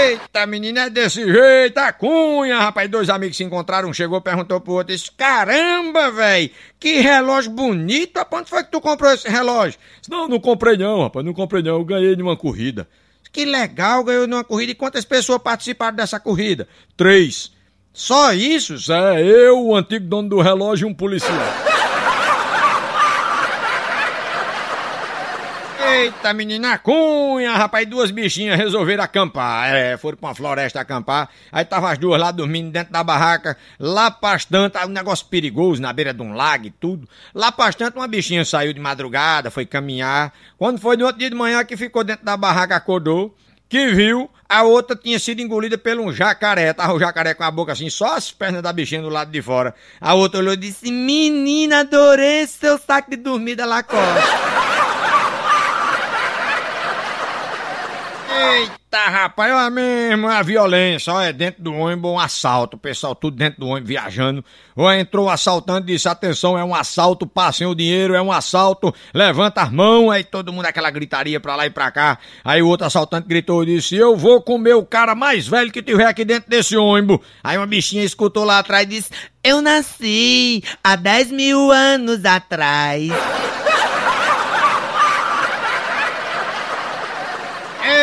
Eita, 0.00 0.46
menina, 0.46 0.82
é 0.82 0.90
desse 0.90 1.24
jeito, 1.30 1.76
a 1.78 1.92
cunha, 1.92 2.58
rapaz. 2.58 2.90
Dois 2.90 3.10
amigos 3.10 3.36
se 3.36 3.44
encontraram, 3.44 3.90
um 3.90 3.92
chegou, 3.92 4.20
perguntou 4.20 4.60
pro 4.60 4.72
outro, 4.72 4.94
disse, 4.94 5.10
caramba, 5.10 6.10
velho, 6.10 6.50
que 6.78 7.00
relógio 7.00 7.50
bonito, 7.50 8.16
rapaz, 8.16 8.40
onde 8.40 8.50
foi 8.50 8.64
que 8.64 8.70
tu 8.70 8.80
comprou 8.80 9.12
esse 9.12 9.28
relógio? 9.28 9.78
Não, 10.08 10.26
não 10.26 10.40
comprei 10.40 10.76
não, 10.76 11.02
rapaz, 11.02 11.24
não 11.24 11.34
comprei 11.34 11.62
não, 11.62 11.72
eu 11.72 11.84
ganhei 11.84 12.16
numa 12.16 12.36
corrida. 12.36 12.88
Que 13.30 13.44
legal, 13.44 14.02
ganhou 14.02 14.26
numa 14.26 14.42
corrida, 14.42 14.72
e 14.72 14.74
quantas 14.74 15.04
pessoas 15.04 15.40
participaram 15.42 15.96
dessa 15.96 16.18
corrida? 16.18 16.66
Três. 16.96 17.52
Só 17.92 18.32
isso? 18.32 18.74
É, 18.92 19.22
eu, 19.22 19.66
o 19.66 19.76
antigo 19.76 20.06
dono 20.06 20.28
do 20.28 20.40
relógio 20.40 20.88
e 20.88 20.90
um 20.90 20.94
policial. 20.94 21.36
Eita, 26.00 26.32
menina 26.32 26.78
cunha, 26.78 27.52
rapaz, 27.52 27.86
duas 27.86 28.10
bichinhas 28.10 28.56
resolveram 28.56 29.04
acampar. 29.04 29.68
É, 29.68 29.98
foram 29.98 30.16
pra 30.16 30.30
uma 30.30 30.34
floresta 30.34 30.80
acampar. 30.80 31.28
Aí 31.52 31.62
tava 31.62 31.92
as 31.92 31.98
duas 31.98 32.18
lá 32.18 32.30
dormindo 32.30 32.70
dentro 32.70 32.90
da 32.90 33.04
barraca. 33.04 33.54
Lá 33.78 34.08
bastante, 34.08 34.78
um 34.78 34.88
negócio 34.88 35.26
perigoso 35.26 35.82
na 35.82 35.92
beira 35.92 36.14
de 36.14 36.22
um 36.22 36.32
lago 36.32 36.64
e 36.64 36.70
tudo. 36.70 37.06
Lá 37.34 37.50
bastante, 37.50 37.98
uma 37.98 38.08
bichinha 38.08 38.46
saiu 38.46 38.72
de 38.72 38.80
madrugada, 38.80 39.50
foi 39.50 39.66
caminhar. 39.66 40.32
Quando 40.56 40.80
foi 40.80 40.96
no 40.96 41.04
outro 41.04 41.18
dia 41.18 41.28
de 41.28 41.36
manhã 41.36 41.62
que 41.66 41.76
ficou 41.76 42.02
dentro 42.02 42.24
da 42.24 42.34
barraca, 42.34 42.74
acordou 42.74 43.36
que 43.68 43.88
viu 43.88 44.30
a 44.48 44.62
outra 44.62 44.96
tinha 44.96 45.18
sido 45.18 45.42
engolida 45.42 45.76
por 45.76 45.98
um 45.98 46.10
jacaré. 46.10 46.72
Tava 46.72 46.94
o 46.94 46.98
jacaré 46.98 47.34
com 47.34 47.44
a 47.44 47.50
boca 47.50 47.72
assim, 47.72 47.90
só 47.90 48.16
as 48.16 48.32
pernas 48.32 48.62
da 48.62 48.72
bichinha 48.72 49.02
do 49.02 49.10
lado 49.10 49.30
de 49.30 49.42
fora. 49.42 49.74
A 50.00 50.14
outra 50.14 50.40
olhou 50.40 50.54
e 50.54 50.56
disse: 50.56 50.90
Menina, 50.90 51.80
adorei 51.80 52.46
seu 52.46 52.78
saco 52.78 53.10
de 53.10 53.18
dormida 53.18 53.66
Lacoste. 53.66 54.69
Eita, 58.40 59.08
rapaz, 59.10 59.52
olha 59.52 59.68
mesmo, 59.68 60.26
a 60.26 60.42
violência, 60.42 61.12
olha, 61.12 61.26
é 61.26 61.32
dentro 61.32 61.62
do 61.62 61.74
ônibus 61.74 62.10
um 62.10 62.18
assalto, 62.18 62.78
o 62.78 62.80
pessoal 62.80 63.14
tudo 63.14 63.36
dentro 63.36 63.60
do 63.60 63.68
ônibus 63.68 63.88
viajando. 63.88 64.42
Ou 64.74 64.90
entrou 64.90 65.26
o 65.26 65.30
assaltante 65.30 65.82
e 65.82 65.94
disse, 65.94 66.08
atenção, 66.08 66.58
é 66.58 66.64
um 66.64 66.74
assalto, 66.74 67.26
passem 67.26 67.66
o 67.66 67.74
dinheiro, 67.74 68.14
é 68.14 68.22
um 68.22 68.32
assalto, 68.32 68.94
levanta 69.12 69.60
as 69.60 69.70
mãos, 69.70 70.10
aí 70.10 70.24
todo 70.24 70.54
mundo 70.54 70.64
aquela 70.64 70.90
gritaria 70.90 71.38
pra 71.38 71.54
lá 71.54 71.66
e 71.66 71.70
pra 71.70 71.90
cá. 71.90 72.18
Aí 72.42 72.62
o 72.62 72.68
outro 72.68 72.86
assaltante 72.86 73.28
gritou 73.28 73.62
e 73.62 73.66
disse, 73.66 73.94
eu 73.94 74.16
vou 74.16 74.40
comer 74.40 74.74
o 74.74 74.86
cara 74.86 75.14
mais 75.14 75.46
velho 75.46 75.70
que 75.70 75.82
tiver 75.82 76.06
aqui 76.06 76.24
dentro 76.24 76.48
desse 76.48 76.78
ônibus. 76.78 77.18
Aí 77.44 77.58
uma 77.58 77.66
bichinha 77.66 78.02
escutou 78.02 78.44
lá 78.44 78.60
atrás 78.60 78.84
e 78.84 78.88
disse, 78.88 79.10
eu 79.44 79.60
nasci 79.60 80.64
há 80.82 80.96
10 80.96 81.30
mil 81.30 81.70
anos 81.70 82.24
atrás. 82.24 83.10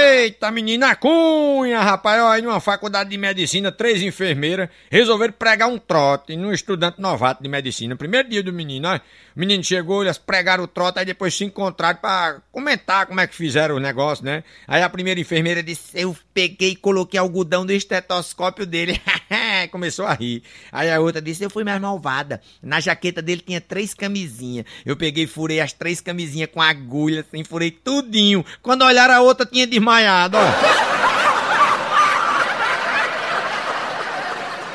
Eita, 0.08 0.50
menina 0.52 0.96
cunha, 0.96 1.82
rapaz, 1.82 2.22
ó, 2.22 2.30
aí 2.30 2.42
numa 2.42 2.62
faculdade 2.62 3.10
de 3.10 3.18
medicina, 3.18 3.74
três 3.74 4.02
enfermeiras 4.02 4.70
resolveram 4.90 5.34
pregar 5.34 5.68
um 5.68 5.78
trote 5.78 6.34
num 6.38 6.54
estudante 6.54 7.02
novato 7.02 7.44
de 7.44 7.50
medicina. 7.50 7.94
Primeiro 7.94 8.30
dia 8.30 8.42
do 8.42 8.54
menino, 8.54 8.88
ó, 8.88 8.96
o 8.96 9.02
menino 9.36 9.62
chegou, 9.64 10.04
eles 10.04 10.18
pregaram 10.18 10.64
o 10.64 10.68
trote, 10.68 10.98
aí 10.98 11.06
depois 11.06 11.36
se 11.36 11.44
encontraram 11.44 12.00
pra 12.00 12.42
comentar 12.54 13.06
como 13.06 13.20
é 13.20 13.28
que 13.28 13.36
fizeram 13.36 13.76
o 13.76 13.80
negócio, 13.80 14.24
né? 14.24 14.46
Aí 14.66 14.82
a 14.82 14.90
primeira 14.90 15.20
enfermeira 15.20 15.62
disse, 15.62 15.92
eu 15.94 16.16
peguei 16.34 16.72
e 16.72 16.76
coloquei 16.76 17.20
algodão 17.20 17.66
no 17.66 17.72
estetoscópio 17.72 18.66
dele. 18.66 19.00
Começou 19.70 20.06
a 20.06 20.14
rir. 20.14 20.42
Aí 20.72 20.90
a 20.90 21.00
outra 21.00 21.22
disse, 21.22 21.44
eu 21.44 21.50
fui 21.50 21.64
mais 21.64 21.80
malvada. 21.82 22.42
Na 22.64 22.80
jaqueta 22.80 23.22
dele 23.22 23.44
tinha 23.46 23.60
três 23.60 23.94
camisinhas. 23.94 24.66
Eu 24.86 24.96
peguei 24.96 25.26
e 25.26 25.28
furei 25.28 25.60
as 25.60 25.74
três 25.74 26.00
camisinhas 26.00 26.50
com 26.52 26.62
agulha, 26.62 27.22
assim, 27.22 27.44
furei 27.44 27.70
tudinho. 27.70 28.46
Quando 28.62 28.84
olharam 28.86 29.14
a 29.14 29.22
outra 29.22 29.46
tinha 29.46 29.68
desmaiado, 29.98 30.38
ó. 30.38 30.88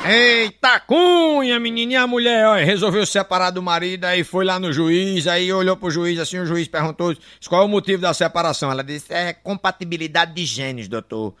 Eita 0.05 0.81
cunha, 0.81 1.57
menininha, 1.61 2.01
a 2.01 2.07
mulher, 2.07 2.45
ó, 2.45 2.55
resolveu 2.55 3.05
separar 3.05 3.51
do 3.51 3.63
marido, 3.63 4.03
aí 4.03 4.21
foi 4.21 4.43
lá 4.43 4.59
no 4.59 4.73
juiz, 4.73 5.27
aí 5.27 5.51
olhou 5.53 5.77
pro 5.77 5.89
juiz, 5.89 6.19
assim, 6.19 6.39
o 6.39 6.45
juiz 6.45 6.67
perguntou 6.67 7.15
qual 7.47 7.61
é 7.61 7.65
o 7.65 7.69
motivo 7.69 8.01
da 8.01 8.13
separação. 8.13 8.69
Ela 8.69 8.83
disse, 8.83 9.13
é 9.13 9.31
compatibilidade 9.31 10.33
de 10.33 10.45
genes, 10.45 10.89
doutor. 10.89 11.33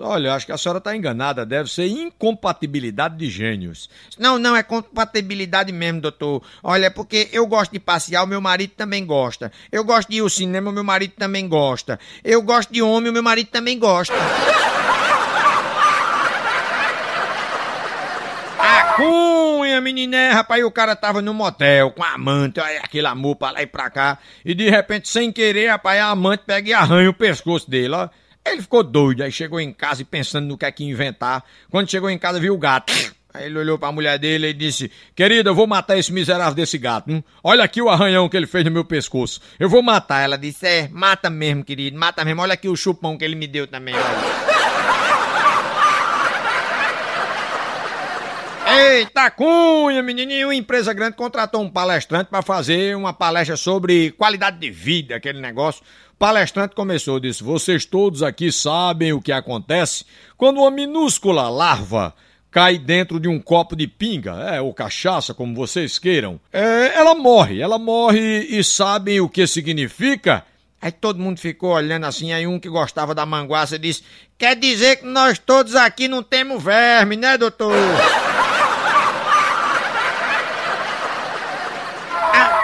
Olha, 0.00 0.34
acho 0.34 0.46
que 0.46 0.52
a 0.52 0.56
senhora 0.56 0.78
está 0.78 0.96
enganada, 0.96 1.44
deve 1.44 1.70
ser 1.70 1.86
incompatibilidade 1.86 3.16
de 3.16 3.28
gênios. 3.28 3.90
Não, 4.18 4.38
não, 4.38 4.56
é 4.56 4.62
compatibilidade 4.62 5.70
mesmo, 5.72 6.00
doutor. 6.00 6.42
Olha, 6.62 6.86
é 6.86 6.90
porque 6.90 7.28
eu 7.32 7.46
gosto 7.46 7.72
de 7.72 7.78
passear, 7.78 8.24
o 8.24 8.26
meu 8.26 8.40
marido 8.40 8.72
também 8.76 9.04
gosta. 9.04 9.52
Eu 9.70 9.84
gosto 9.84 10.08
de 10.08 10.16
ir 10.16 10.20
ao 10.20 10.30
cinema, 10.30 10.70
o 10.70 10.72
meu 10.72 10.84
marido 10.84 11.12
também 11.16 11.46
gosta. 11.46 12.00
Eu 12.24 12.40
gosto 12.40 12.72
de 12.72 12.80
homem, 12.80 13.10
o 13.10 13.12
meu 13.12 13.22
marido 13.22 13.48
também 13.48 13.78
gosta. 13.78 14.14
a 18.58 18.94
cunha, 18.94 19.80
meniné, 19.80 20.30
rapaz, 20.30 20.64
o 20.64 20.70
cara 20.70 20.96
tava 20.96 21.20
no 21.20 21.34
motel 21.34 21.90
com 21.90 22.02
a 22.02 22.14
amante, 22.14 22.60
aí 22.60 22.78
aquele 22.78 23.06
amor 23.08 23.36
pra 23.36 23.50
lá 23.50 23.62
e 23.62 23.66
pra 23.66 23.90
cá. 23.90 24.18
E 24.42 24.54
de 24.54 24.70
repente, 24.70 25.08
sem 25.08 25.30
querer, 25.30 25.68
rapaz, 25.68 26.00
a 26.00 26.06
amante 26.06 26.44
pega 26.46 26.70
e 26.70 26.72
arranha 26.72 27.10
o 27.10 27.14
pescoço 27.14 27.68
dele, 27.68 27.94
ó. 27.94 28.08
Ele 28.44 28.60
ficou 28.60 28.82
doido, 28.82 29.22
aí 29.22 29.30
chegou 29.30 29.60
em 29.60 29.72
casa 29.72 30.02
e 30.02 30.04
pensando 30.04 30.46
no 30.46 30.58
que 30.58 30.64
é 30.64 30.72
que 30.72 30.84
inventar. 30.84 31.44
Quando 31.70 31.90
chegou 31.90 32.10
em 32.10 32.18
casa, 32.18 32.40
viu 32.40 32.54
o 32.54 32.58
gato. 32.58 32.92
Aí 33.34 33.46
ele 33.46 33.58
olhou 33.58 33.78
pra 33.78 33.90
mulher 33.90 34.18
dele 34.18 34.48
e 34.48 34.52
disse: 34.52 34.90
Querida, 35.14 35.50
eu 35.50 35.54
vou 35.54 35.66
matar 35.66 35.96
esse 35.96 36.12
miserável 36.12 36.54
desse 36.54 36.76
gato. 36.76 37.10
Hein? 37.10 37.24
Olha 37.42 37.64
aqui 37.64 37.80
o 37.80 37.88
arranhão 37.88 38.28
que 38.28 38.36
ele 38.36 38.46
fez 38.46 38.64
no 38.64 38.70
meu 38.70 38.84
pescoço. 38.84 39.40
Eu 39.58 39.68
vou 39.68 39.82
matar. 39.82 40.22
Ela 40.22 40.36
disse: 40.36 40.66
É, 40.66 40.88
mata 40.88 41.30
mesmo, 41.30 41.64
querido, 41.64 41.98
mata 41.98 42.24
mesmo. 42.24 42.42
Olha 42.42 42.54
aqui 42.54 42.68
o 42.68 42.76
chupão 42.76 43.16
que 43.16 43.24
ele 43.24 43.34
me 43.34 43.46
deu 43.46 43.66
também. 43.66 43.94
Olha. 43.94 44.61
Eita 48.74 49.30
cunha, 49.30 50.02
menininho, 50.02 50.48
uma 50.48 50.54
empresa 50.54 50.94
grande 50.94 51.14
contratou 51.14 51.60
um 51.60 51.68
palestrante 51.68 52.30
para 52.30 52.40
fazer 52.40 52.96
uma 52.96 53.12
palestra 53.12 53.56
sobre 53.56 54.12
qualidade 54.12 54.58
de 54.58 54.70
vida, 54.70 55.16
aquele 55.16 55.40
negócio. 55.40 55.82
O 56.14 56.16
palestrante 56.16 56.74
começou, 56.74 57.20
disse, 57.20 57.42
vocês 57.42 57.84
todos 57.84 58.22
aqui 58.22 58.50
sabem 58.50 59.12
o 59.12 59.20
que 59.20 59.30
acontece 59.30 60.06
quando 60.38 60.58
uma 60.58 60.70
minúscula 60.70 61.50
larva 61.50 62.14
cai 62.50 62.78
dentro 62.78 63.20
de 63.20 63.28
um 63.28 63.38
copo 63.38 63.76
de 63.76 63.86
pinga, 63.86 64.32
é, 64.50 64.60
ou 64.60 64.72
cachaça, 64.72 65.34
como 65.34 65.54
vocês 65.54 65.98
queiram. 65.98 66.40
É, 66.52 66.98
ela 66.98 67.14
morre, 67.14 67.60
ela 67.60 67.78
morre 67.78 68.46
e 68.48 68.64
sabem 68.64 69.20
o 69.20 69.28
que 69.28 69.46
significa? 69.46 70.44
Aí 70.80 70.90
todo 70.90 71.20
mundo 71.20 71.38
ficou 71.38 71.70
olhando 71.70 72.06
assim, 72.06 72.32
aí 72.32 72.46
um 72.46 72.58
que 72.58 72.68
gostava 72.68 73.14
da 73.14 73.24
manguaça 73.24 73.78
disse, 73.78 74.02
quer 74.36 74.56
dizer 74.56 74.96
que 74.96 75.06
nós 75.06 75.38
todos 75.38 75.76
aqui 75.76 76.08
não 76.08 76.22
temos 76.22 76.62
verme, 76.62 77.16
né, 77.16 77.38
doutor? 77.38 77.72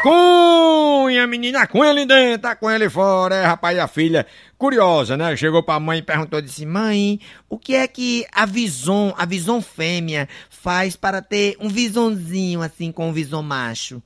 Cunha, 0.02 1.26
menina, 1.26 1.67
cunha 1.67 1.90
ali 1.90 2.07
dentro, 2.07 2.49
a 2.49 2.55
cunha 2.55 2.76
ali 2.76 2.88
fora. 2.88 3.35
É, 3.35 3.45
rapaz, 3.45 3.76
e 3.76 3.81
a 3.81 3.88
filha, 3.88 4.26
curiosa, 4.57 5.17
né? 5.17 5.37
Chegou 5.37 5.62
pra 5.62 5.81
mãe 5.81 5.99
e 5.99 6.02
perguntou, 6.02 6.40
disse, 6.40 6.64
mãe, 6.64 7.21
o 7.49 7.59
que 7.59 7.75
é 7.75 7.87
que 7.88 8.25
a 8.33 8.47
Vison, 8.47 9.12
a 9.19 9.26
Vison 9.26 9.61
fêmea, 9.61 10.28
faz 10.49 10.95
para 10.95 11.21
ter 11.21 11.57
um 11.61 11.69
visonzinho 11.69 12.62
assim 12.62 12.93
com 12.93 13.09
um 13.09 13.12
Vison 13.12 13.43
macho? 13.43 14.00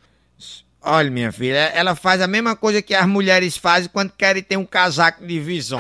Olha, 0.81 1.11
minha 1.11 1.31
filha, 1.31 1.71
ela 1.75 1.95
faz 1.95 2.21
a 2.21 2.27
mesma 2.27 2.57
coisa 2.57 2.83
que 2.83 2.95
as 2.95 3.07
mulheres 3.07 3.57
fazem 3.57 3.89
quando 3.93 4.13
querem 4.13 4.43
ter 4.43 4.57
um 4.57 4.65
casaco 4.65 5.25
de 5.25 5.39
Vison. 5.39 5.79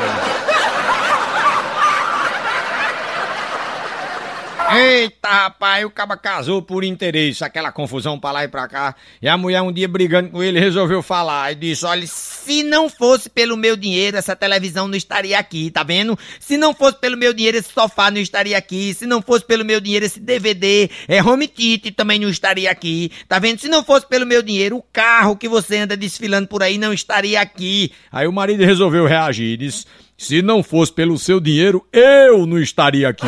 Eita, 4.74 5.28
rapaz, 5.28 5.84
o 5.84 5.90
caba 5.90 6.16
casou 6.16 6.62
por 6.62 6.82
interesse, 6.82 7.44
aquela 7.44 7.70
confusão 7.70 8.18
pra 8.18 8.32
lá 8.32 8.44
e 8.44 8.48
pra 8.48 8.66
cá. 8.66 8.94
E 9.20 9.28
a 9.28 9.36
mulher 9.36 9.60
um 9.60 9.70
dia 9.70 9.86
brigando 9.86 10.30
com 10.30 10.42
ele 10.42 10.58
resolveu 10.58 11.02
falar 11.02 11.52
e 11.52 11.56
disse: 11.56 11.84
Olha, 11.84 12.06
se 12.06 12.62
não 12.62 12.88
fosse 12.88 13.28
pelo 13.28 13.54
meu 13.56 13.76
dinheiro, 13.76 14.16
essa 14.16 14.34
televisão 14.34 14.88
não 14.88 14.96
estaria 14.96 15.38
aqui, 15.38 15.70
tá 15.70 15.82
vendo? 15.82 16.18
Se 16.40 16.56
não 16.56 16.72
fosse 16.72 16.98
pelo 16.98 17.18
meu 17.18 17.34
dinheiro, 17.34 17.58
esse 17.58 17.70
sofá 17.70 18.10
não 18.10 18.18
estaria 18.18 18.56
aqui. 18.56 18.94
Se 18.94 19.06
não 19.06 19.20
fosse 19.20 19.44
pelo 19.44 19.64
meu 19.64 19.80
dinheiro, 19.80 20.06
esse 20.06 20.18
DVD, 20.18 20.88
é 21.06 21.22
home 21.22 21.48
kit 21.48 21.90
também 21.90 22.18
não 22.18 22.30
estaria 22.30 22.70
aqui. 22.70 23.12
Tá 23.28 23.38
vendo? 23.38 23.60
Se 23.60 23.68
não 23.68 23.84
fosse 23.84 24.06
pelo 24.08 24.26
meu 24.26 24.42
dinheiro, 24.42 24.78
o 24.78 24.84
carro 24.92 25.36
que 25.36 25.48
você 25.48 25.78
anda 25.78 25.96
desfilando 25.96 26.48
por 26.48 26.62
aí 26.62 26.78
não 26.78 26.92
estaria 26.92 27.40
aqui. 27.40 27.92
Aí 28.10 28.26
o 28.26 28.32
marido 28.32 28.64
resolveu 28.64 29.06
reagir 29.06 29.52
e 29.52 29.56
disse: 29.56 29.84
Se 30.16 30.40
não 30.40 30.62
fosse 30.62 30.92
pelo 30.92 31.18
seu 31.18 31.40
dinheiro, 31.40 31.86
eu 31.92 32.46
não 32.46 32.58
estaria 32.58 33.08
aqui. 33.08 33.26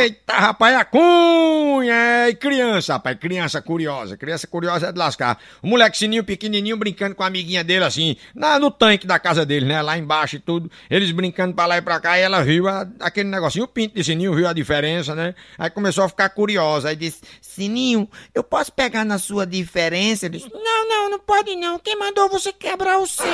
Eita, 0.00 0.32
rapaz, 0.32 0.74
a 0.74 0.82
cunha! 0.82 2.30
E 2.30 2.34
criança, 2.34 2.94
rapaz, 2.94 3.18
criança 3.18 3.60
curiosa. 3.60 4.16
Criança 4.16 4.46
curiosa 4.46 4.88
é 4.88 4.92
de 4.92 4.98
lascar. 4.98 5.38
O 5.62 5.66
moleque 5.66 5.98
sininho 5.98 6.24
pequenininho 6.24 6.74
brincando 6.78 7.14
com 7.14 7.22
a 7.22 7.26
amiguinha 7.26 7.62
dele 7.62 7.84
assim, 7.84 8.16
na, 8.34 8.58
no 8.58 8.70
tanque 8.70 9.06
da 9.06 9.18
casa 9.18 9.44
dele, 9.44 9.66
né? 9.66 9.82
Lá 9.82 9.98
embaixo 9.98 10.36
e 10.36 10.38
tudo. 10.38 10.70
Eles 10.88 11.10
brincando 11.10 11.54
pra 11.54 11.66
lá 11.66 11.76
e 11.76 11.82
pra 11.82 12.00
cá 12.00 12.18
e 12.18 12.22
ela 12.22 12.42
viu 12.42 12.66
a, 12.66 12.88
aquele 12.98 13.28
negocinho. 13.28 13.66
O 13.66 13.68
pinto 13.68 13.94
de 13.94 14.02
sininho 14.02 14.34
viu 14.34 14.48
a 14.48 14.54
diferença, 14.54 15.14
né? 15.14 15.34
Aí 15.58 15.68
começou 15.68 16.04
a 16.04 16.08
ficar 16.08 16.30
curiosa. 16.30 16.88
Aí 16.88 16.96
disse: 16.96 17.20
Sininho, 17.42 18.08
eu 18.34 18.42
posso 18.42 18.72
pegar 18.72 19.04
na 19.04 19.18
sua 19.18 19.46
diferença? 19.46 20.24
Ele 20.24 20.38
disse: 20.38 20.50
Não, 20.50 20.88
não, 20.88 21.10
não 21.10 21.18
pode 21.18 21.54
não. 21.56 21.78
Quem 21.78 21.98
mandou 21.98 22.26
você 22.30 22.54
quebrar 22.54 22.98
o 22.98 23.06
seu? 23.06 23.26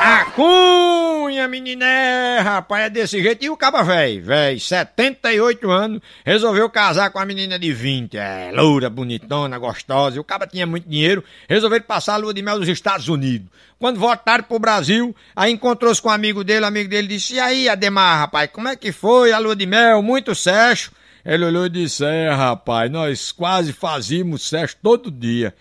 A 0.00 0.24
cunha, 0.32 1.48
meniné, 1.48 2.40
rapaz, 2.40 2.84
é 2.84 2.90
desse 2.90 3.22
jeito. 3.22 3.44
E 3.44 3.50
o 3.50 3.56
caba 3.56 3.82
velho, 3.82 4.22
velho, 4.24 4.60
78 4.60 5.70
anos, 5.70 6.00
resolveu 6.24 6.68
casar 6.68 7.10
com 7.10 7.18
a 7.18 7.24
menina 7.24 7.58
de 7.58 7.72
20. 7.72 8.16
É, 8.16 8.50
loura, 8.52 8.90
bonitona, 8.90 9.58
gostosa. 9.58 10.16
E 10.16 10.20
o 10.20 10.24
caba 10.24 10.46
tinha 10.46 10.66
muito 10.66 10.88
dinheiro, 10.88 11.24
resolveu 11.48 11.80
passar 11.82 12.14
a 12.14 12.18
lua 12.18 12.34
de 12.34 12.42
mel 12.42 12.58
nos 12.58 12.68
Estados 12.68 13.08
Unidos. 13.08 13.48
Quando 13.78 14.00
voltaram 14.00 14.44
pro 14.44 14.58
Brasil, 14.58 15.14
aí 15.34 15.52
encontrou-se 15.52 16.02
com 16.02 16.08
um 16.08 16.12
amigo 16.12 16.42
dele, 16.42 16.64
o 16.64 16.68
amigo 16.68 16.88
dele 16.90 17.08
disse, 17.08 17.34
e 17.34 17.40
aí, 17.40 17.68
Ademar, 17.68 18.18
rapaz, 18.18 18.50
como 18.52 18.68
é 18.68 18.76
que 18.76 18.92
foi 18.92 19.32
a 19.32 19.38
lua 19.38 19.56
de 19.56 19.66
mel? 19.66 20.02
Muito 20.02 20.34
sexo. 20.34 20.90
Ele 21.24 21.44
olhou 21.44 21.66
e 21.66 21.70
disse, 21.70 22.04
é, 22.04 22.30
rapaz, 22.30 22.90
nós 22.90 23.32
quase 23.32 23.72
fazíamos 23.72 24.42
sexo 24.48 24.76
todo 24.82 25.10
dia. 25.10 25.54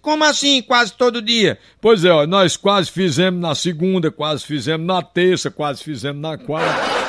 Como 0.00 0.24
assim, 0.24 0.62
quase 0.62 0.94
todo 0.94 1.20
dia? 1.20 1.58
Pois 1.80 2.04
é, 2.04 2.10
ó, 2.10 2.26
nós 2.26 2.56
quase 2.56 2.90
fizemos 2.90 3.40
na 3.40 3.54
segunda, 3.54 4.10
quase 4.10 4.44
fizemos 4.44 4.86
na 4.86 5.02
terça, 5.02 5.50
quase 5.50 5.82
fizemos 5.84 6.22
na 6.22 6.38
quarta. 6.38 7.04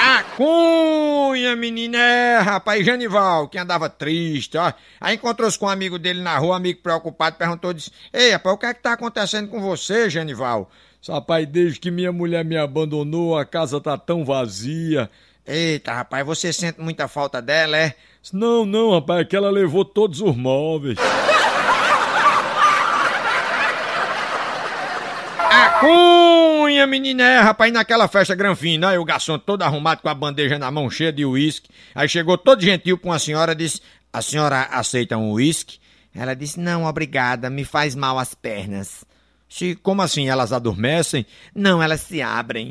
A 0.00 0.24
cunha, 0.36 1.54
menina, 1.54 1.96
é, 1.96 2.38
rapaz, 2.38 2.84
Janival, 2.84 3.46
que 3.48 3.56
andava 3.58 3.88
triste, 3.88 4.58
ó. 4.58 4.72
Aí 5.00 5.14
encontrou-se 5.14 5.56
com 5.56 5.66
um 5.66 5.68
amigo 5.68 5.98
dele 5.98 6.20
na 6.20 6.36
rua, 6.36 6.54
um 6.54 6.56
amigo 6.56 6.80
preocupado, 6.82 7.36
perguntou, 7.36 7.72
disse, 7.72 7.92
Ei, 8.12 8.32
rapaz, 8.32 8.54
o 8.56 8.58
que 8.58 8.66
é 8.66 8.74
que 8.74 8.82
tá 8.82 8.94
acontecendo 8.94 9.48
com 9.48 9.60
você, 9.60 10.10
Janival? 10.10 10.68
Rapaz, 11.08 11.46
desde 11.46 11.78
que 11.78 11.90
minha 11.90 12.12
mulher 12.12 12.44
me 12.44 12.56
abandonou, 12.56 13.36
a 13.36 13.44
casa 13.44 13.80
tá 13.80 13.96
tão 13.96 14.24
vazia. 14.24 15.08
Eita, 15.46 15.92
rapaz, 15.92 16.24
você 16.24 16.52
sente 16.52 16.80
muita 16.80 17.08
falta 17.08 17.42
dela, 17.42 17.76
é? 17.76 17.94
Não, 18.30 18.64
não, 18.64 18.92
rapaz, 18.92 19.22
é 19.22 19.24
que 19.24 19.34
ela 19.34 19.50
levou 19.50 19.84
todos 19.84 20.20
os 20.20 20.36
móveis. 20.36 20.98
A 25.50 25.68
cunha, 25.80 26.86
meniné, 26.86 27.40
rapaz, 27.40 27.72
naquela 27.72 28.06
festa 28.06 28.34
granfina, 28.34 28.90
aí 28.90 28.98
o 28.98 29.04
garçom 29.04 29.38
todo 29.38 29.62
arrumado 29.62 30.02
com 30.02 30.08
a 30.08 30.14
bandeja 30.14 30.58
na 30.58 30.70
mão 30.70 30.88
cheia 30.88 31.12
de 31.12 31.24
uísque. 31.24 31.68
Aí 31.94 32.08
chegou 32.08 32.38
todo 32.38 32.62
gentil 32.62 32.96
com 32.96 33.12
a 33.12 33.18
senhora 33.18 33.54
disse: 33.54 33.80
A 34.12 34.22
senhora 34.22 34.68
aceita 34.70 35.16
um 35.16 35.32
uísque? 35.32 35.78
Ela 36.14 36.34
disse: 36.34 36.60
Não, 36.60 36.84
obrigada, 36.84 37.50
me 37.50 37.64
faz 37.64 37.94
mal 37.94 38.18
as 38.18 38.34
pernas. 38.34 39.04
Se, 39.48 39.74
como 39.76 40.00
assim, 40.00 40.28
elas 40.28 40.52
adormecem? 40.52 41.26
Não, 41.54 41.82
elas 41.82 42.00
se 42.00 42.22
abrem. 42.22 42.68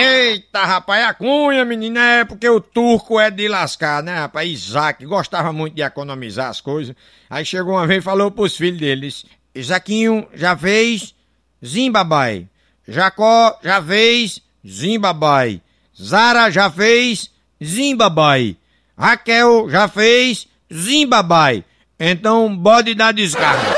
Eita, 0.00 0.64
rapaz, 0.64 1.04
a 1.04 1.12
cunha, 1.12 1.64
menina, 1.64 2.00
é 2.00 2.24
porque 2.24 2.48
o 2.48 2.60
turco 2.60 3.18
é 3.18 3.32
de 3.32 3.48
lascar, 3.48 4.00
né, 4.00 4.14
rapaz? 4.14 4.48
Isaac 4.48 5.04
gostava 5.04 5.52
muito 5.52 5.74
de 5.74 5.82
economizar 5.82 6.48
as 6.48 6.60
coisas. 6.60 6.94
Aí 7.28 7.44
chegou 7.44 7.74
uma 7.74 7.84
vez 7.84 7.98
e 7.98 8.04
falou 8.04 8.30
pros 8.30 8.56
filhos 8.56 8.78
deles: 8.78 9.26
Isaquinho 9.52 10.28
já 10.32 10.56
fez 10.56 11.16
Zimbabai. 11.64 12.46
Jacó 12.86 13.58
já 13.60 13.82
fez 13.82 14.40
Zimbabai. 14.64 15.60
Zara 16.00 16.48
já 16.48 16.70
fez 16.70 17.28
Zimbabai. 17.62 18.56
Raquel 18.96 19.68
já 19.68 19.88
fez 19.88 20.46
Zimbabai. 20.72 21.64
Então, 21.98 22.56
bode 22.56 22.94
dar 22.94 23.12
descarga. 23.12 23.77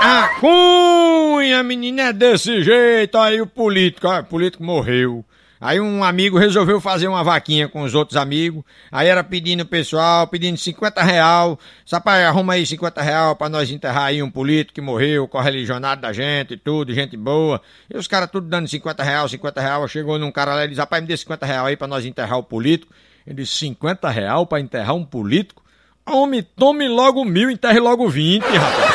A 0.00 0.28
cunha, 0.40 1.62
menina, 1.62 2.02
é 2.02 2.12
desse 2.12 2.62
jeito. 2.62 3.18
Aí 3.18 3.40
o 3.40 3.46
político, 3.46 4.06
ó, 4.06 4.20
o 4.20 4.24
político 4.24 4.62
morreu. 4.62 5.24
Aí 5.60 5.80
um 5.80 6.04
amigo 6.04 6.38
resolveu 6.38 6.80
fazer 6.80 7.08
uma 7.08 7.24
vaquinha 7.24 7.66
com 7.68 7.82
os 7.82 7.94
outros 7.94 8.16
amigos. 8.16 8.62
Aí 8.92 9.08
era 9.08 9.24
pedindo 9.24 9.64
pessoal, 9.64 10.26
pedindo 10.26 10.56
50 10.58 11.02
real. 11.02 11.58
Rapaz, 11.90 12.24
arruma 12.24 12.52
aí 12.54 12.66
50 12.66 13.00
real 13.00 13.34
pra 13.34 13.48
nós 13.48 13.70
enterrar 13.70 14.04
aí 14.04 14.22
um 14.22 14.30
político 14.30 14.74
que 14.74 14.80
morreu, 14.80 15.26
correligionário 15.26 16.02
da 16.02 16.12
gente 16.12 16.54
e 16.54 16.56
tudo, 16.56 16.92
gente 16.92 17.16
boa. 17.16 17.60
E 17.92 17.96
os 17.96 18.06
caras 18.06 18.30
tudo 18.30 18.46
dando 18.48 18.68
50 18.68 19.02
real, 19.02 19.28
50 19.28 19.60
real. 19.60 19.88
Chegou 19.88 20.18
num 20.18 20.30
cara 20.30 20.54
lá 20.54 20.64
e 20.64 20.68
disse, 20.68 20.80
rapaz, 20.80 21.02
me 21.02 21.08
dê 21.08 21.16
50 21.16 21.46
real 21.46 21.66
aí 21.66 21.76
pra 21.76 21.88
nós 21.88 22.04
enterrar 22.04 22.38
o 22.38 22.42
político. 22.42 22.92
Ele 23.26 23.36
disse, 23.36 23.54
50 23.54 24.10
real 24.10 24.46
pra 24.46 24.60
enterrar 24.60 24.94
um 24.94 25.04
político? 25.04 25.64
Homem, 26.08 26.46
tome 26.54 26.86
logo 26.86 27.24
mil, 27.24 27.50
enterre 27.50 27.80
logo 27.80 28.08
20, 28.08 28.44
rapaz. 28.44 28.85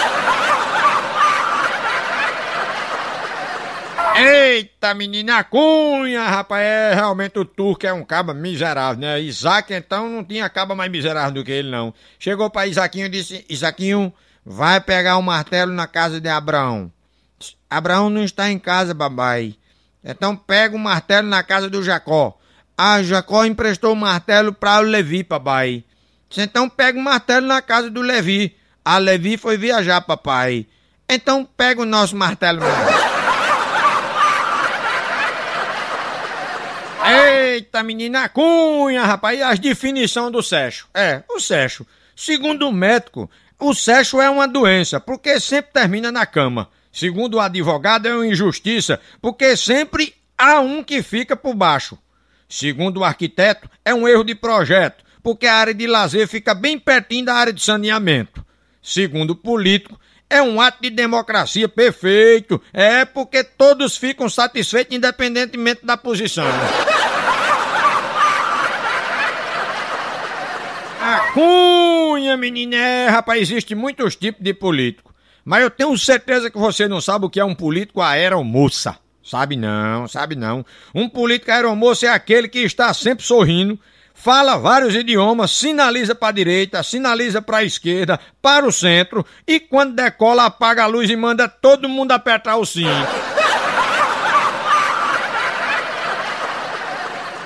Eita, 4.23 4.93
menina 4.93 5.43
cunha, 5.43 6.23
rapaz, 6.27 6.63
é, 6.63 6.93
realmente 6.93 7.39
o 7.39 7.45
turco 7.45 7.87
é 7.87 7.91
um 7.91 8.03
caba 8.03 8.35
miserável, 8.35 9.01
né? 9.01 9.19
Isaac, 9.19 9.73
então, 9.73 10.07
não 10.07 10.23
tinha 10.23 10.47
caba 10.47 10.75
mais 10.75 10.91
miserável 10.91 11.31
do 11.31 11.43
que 11.43 11.51
ele, 11.51 11.71
não. 11.71 11.91
Chegou 12.19 12.47
pra 12.49 12.67
Isaquinho 12.67 13.07
e 13.07 13.09
disse, 13.09 13.43
Isaquinho, 13.49 14.13
vai 14.45 14.79
pegar 14.79 15.17
um 15.17 15.23
martelo 15.23 15.71
na 15.71 15.87
casa 15.87 16.21
de 16.21 16.29
Abraão. 16.29 16.91
Abraão 17.67 18.11
não 18.11 18.23
está 18.23 18.51
em 18.51 18.59
casa, 18.59 18.93
babai. 18.93 19.55
Então 20.03 20.35
pega 20.35 20.75
o 20.75 20.77
um 20.77 20.81
martelo 20.81 21.27
na 21.27 21.41
casa 21.41 21.67
do 21.67 21.83
Jacó. 21.83 22.37
Ah, 22.77 23.01
Jacó 23.01 23.43
emprestou 23.43 23.93
o 23.93 23.95
martelo 23.95 24.53
para 24.53 24.81
o 24.81 24.85
Levi, 24.85 25.23
papai. 25.23 25.83
Então 26.37 26.69
pega 26.69 26.97
o 26.97 27.01
martelo 27.01 27.47
na 27.47 27.61
casa 27.61 27.89
do 27.89 28.01
Levi. 28.01 28.55
A 28.85 28.97
Levi 28.97 29.37
foi 29.37 29.57
viajar, 29.57 30.01
papai. 30.01 30.67
Então 31.09 31.43
pega 31.45 31.81
o 31.81 31.85
nosso 31.85 32.15
martelo 32.15 32.59
mesmo. 32.61 33.00
Eita, 37.11 37.83
menina 37.83 38.29
cunha, 38.29 39.03
rapaz, 39.03 39.37
e 39.37 39.43
as 39.43 39.59
definições 39.59 40.31
do 40.31 40.41
sexo? 40.41 40.87
É, 40.93 41.23
o 41.29 41.39
sexo. 41.39 41.85
Segundo 42.15 42.67
o 42.67 42.71
médico, 42.71 43.29
o 43.59 43.73
sexo 43.73 44.21
é 44.21 44.29
uma 44.29 44.47
doença, 44.47 44.99
porque 44.99 45.39
sempre 45.39 45.71
termina 45.73 46.11
na 46.11 46.25
cama. 46.25 46.69
Segundo 46.91 47.35
o 47.35 47.39
advogado, 47.39 48.07
é 48.07 48.13
uma 48.13 48.27
injustiça, 48.27 48.99
porque 49.21 49.55
sempre 49.55 50.13
há 50.37 50.59
um 50.59 50.83
que 50.83 51.03
fica 51.03 51.35
por 51.35 51.53
baixo. 51.53 51.97
Segundo 52.47 52.97
o 52.97 53.03
arquiteto, 53.03 53.69
é 53.83 53.93
um 53.93 54.07
erro 54.07 54.23
de 54.23 54.35
projeto, 54.35 55.03
porque 55.23 55.47
a 55.47 55.55
área 55.55 55.73
de 55.73 55.87
lazer 55.87 56.27
fica 56.27 56.53
bem 56.53 56.77
pertinho 56.77 57.25
da 57.25 57.35
área 57.35 57.53
de 57.53 57.61
saneamento. 57.61 58.45
Segundo 58.81 59.31
o 59.31 59.35
político, 59.35 59.99
é 60.31 60.41
um 60.41 60.61
ato 60.61 60.81
de 60.81 60.89
democracia 60.89 61.67
perfeito. 61.67 62.61
É 62.73 63.03
porque 63.03 63.43
todos 63.43 63.97
ficam 63.97 64.29
satisfeitos 64.29 64.95
independentemente 64.95 65.85
da 65.85 65.97
posição. 65.97 66.45
Cunha, 71.33 72.37
menina, 72.37 72.75
é, 72.75 73.07
rapaz, 73.09 73.41
existe 73.41 73.75
muitos 73.75 74.15
tipos 74.15 74.43
de 74.43 74.53
político. 74.53 75.13
Mas 75.43 75.63
eu 75.63 75.69
tenho 75.69 75.97
certeza 75.97 76.51
que 76.51 76.57
você 76.57 76.87
não 76.87 77.01
sabe 77.01 77.25
o 77.25 77.29
que 77.29 77.39
é 77.39 77.45
um 77.45 77.55
político 77.55 78.01
aeromoça. 78.01 78.97
Sabe 79.23 79.55
não, 79.55 80.07
sabe 80.07 80.35
não. 80.35 80.65
Um 80.93 81.07
político 81.07 81.51
aeromoça 81.51 82.07
é 82.07 82.09
aquele 82.09 82.47
que 82.47 82.59
está 82.59 82.93
sempre 82.93 83.23
sorrindo, 83.23 83.79
fala 84.13 84.57
vários 84.57 84.95
idiomas, 84.95 85.51
sinaliza 85.51 86.15
para 86.15 86.29
a 86.29 86.33
direita, 86.33 86.83
sinaliza 86.83 87.41
para 87.41 87.57
a 87.57 87.63
esquerda, 87.63 88.19
para 88.41 88.65
o 88.65 88.71
centro 88.71 89.25
e 89.47 89.59
quando 89.59 89.95
decola 89.95 90.45
apaga 90.45 90.83
a 90.83 90.87
luz 90.87 91.09
e 91.09 91.15
manda 91.15 91.47
todo 91.47 91.87
mundo 91.87 92.11
apertar 92.11 92.57
o 92.57 92.65
cinto. 92.65 93.40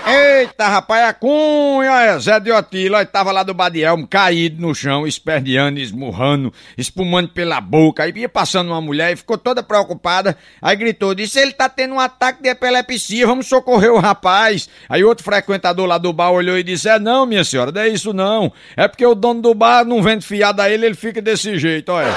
Eita, 0.07 0.67
rapaz, 0.67 1.09
a 1.09 1.13
cunha, 1.13 1.91
é, 2.03 2.19
Zé 2.19 2.39
de 2.39 2.51
Otila, 2.51 3.03
tava 3.07 3.31
lá 3.31 3.41
do 3.41 3.55
Badielmo, 3.55 4.07
caído 4.07 4.61
no 4.61 4.75
chão, 4.75 5.07
esperneando, 5.07 5.79
esmurrando, 5.79 6.53
espumando 6.77 7.29
pela 7.29 7.59
boca, 7.59 8.03
aí 8.03 8.13
ia 8.15 8.29
passando 8.29 8.67
uma 8.67 8.79
mulher 8.79 9.13
e 9.13 9.15
ficou 9.15 9.35
toda 9.35 9.63
preocupada, 9.63 10.37
aí 10.61 10.75
gritou, 10.75 11.15
disse, 11.15 11.39
ele 11.39 11.53
tá 11.53 11.67
tendo 11.67 11.95
um 11.95 11.99
ataque 11.99 12.43
de 12.43 12.49
epilepsia, 12.49 13.25
vamos 13.25 13.47
socorrer 13.47 13.91
o 13.91 13.97
rapaz. 13.97 14.69
Aí 14.87 15.03
outro 15.03 15.23
frequentador 15.23 15.87
lá 15.87 15.97
do 15.97 16.13
bar 16.13 16.29
olhou 16.29 16.55
e 16.55 16.61
disse, 16.61 16.87
é 16.87 16.99
não, 16.99 17.25
minha 17.25 17.43
senhora, 17.43 17.71
não 17.71 17.81
é 17.81 17.87
isso 17.87 18.13
não, 18.13 18.53
é 18.77 18.87
porque 18.87 19.05
o 19.05 19.15
dono 19.15 19.41
do 19.41 19.55
bar 19.55 19.83
não 19.85 20.03
vende 20.03 20.23
fiado 20.23 20.61
a 20.61 20.69
ele, 20.69 20.85
ele 20.85 20.95
fica 20.95 21.19
desse 21.19 21.57
jeito, 21.57 21.91
olha. 21.91 22.13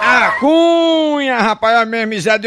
A 0.00 0.25
cunha 0.38 1.38
rapaz, 1.38 1.76
a 1.76 1.86
mesmo 1.86 2.18
Zé 2.20 2.38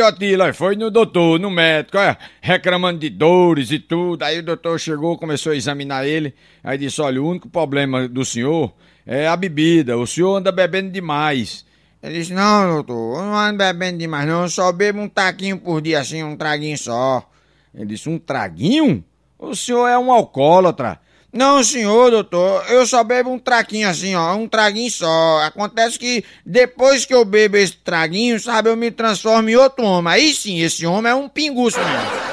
foi 0.54 0.75
no 0.75 0.89
doutor, 0.89 1.39
no 1.39 1.49
médico, 1.49 1.97
olha, 1.97 2.17
reclamando 2.41 2.99
de 2.99 3.10
dores 3.10 3.71
e 3.71 3.80
tudo. 3.80 4.23
Aí 4.23 4.39
o 4.39 4.43
doutor 4.43 4.80
chegou, 4.80 5.17
começou 5.17 5.52
a 5.52 5.56
examinar 5.56 6.06
ele, 6.06 6.34
aí 6.63 6.78
disse, 6.78 7.02
olha, 7.02 7.21
o 7.21 7.28
único 7.28 7.49
problema 7.49 8.08
do 8.08 8.23
senhor 8.23 8.73
é 9.06 9.28
a 9.28 9.36
bebida, 9.36 9.97
o 9.97 10.06
senhor 10.06 10.38
anda 10.38 10.52
bebendo 10.52 10.91
demais. 10.91 11.65
Ele 12.02 12.19
disse, 12.19 12.34
não, 12.34 12.75
doutor, 12.75 13.17
eu 13.17 13.23
não 13.23 13.36
ando 13.36 13.58
bebendo 13.58 13.97
demais 13.97 14.28
não, 14.28 14.43
eu 14.43 14.49
só 14.49 14.71
bebo 14.71 14.99
um 14.99 15.10
taquinho 15.10 15.58
por 15.58 15.82
dia, 15.82 15.99
assim, 15.99 16.23
um 16.23 16.36
traguinho 16.36 16.78
só. 16.78 17.30
Ele 17.73 17.88
disse, 17.88 18.08
um 18.08 18.17
traguinho? 18.17 19.04
O 19.38 19.56
senhor 19.56 19.88
é 19.88 19.97
um 19.97 20.12
alcoólatra. 20.12 20.99
Não, 21.32 21.63
senhor, 21.63 22.10
doutor, 22.10 22.65
eu 22.70 22.88
só 22.88 23.04
bebo 23.04 23.30
um 23.30 23.38
traquinho 23.38 23.88
assim, 23.88 24.15
ó, 24.15 24.34
um 24.34 24.48
traguinho 24.48 24.89
só. 24.89 25.42
Acontece 25.44 26.00
que 26.00 26.24
depois 26.44 27.06
que 27.06 27.13
eu 27.13 27.24
bebo 27.24 27.56
esse 27.56 27.74
traguinho, 27.74 28.39
sabe, 28.39 28.70
eu 28.70 28.76
me 28.76 28.89
transformo 28.89 29.48
em 29.48 29.56
outro 29.56 29.86
homem. 29.86 30.12
Aí 30.12 30.34
sim, 30.34 30.60
esse 30.60 30.88
homem 30.88 31.12
é 31.12 31.15
um 31.15 31.30
pinguço 31.30 31.78
mesmo. 31.80 32.30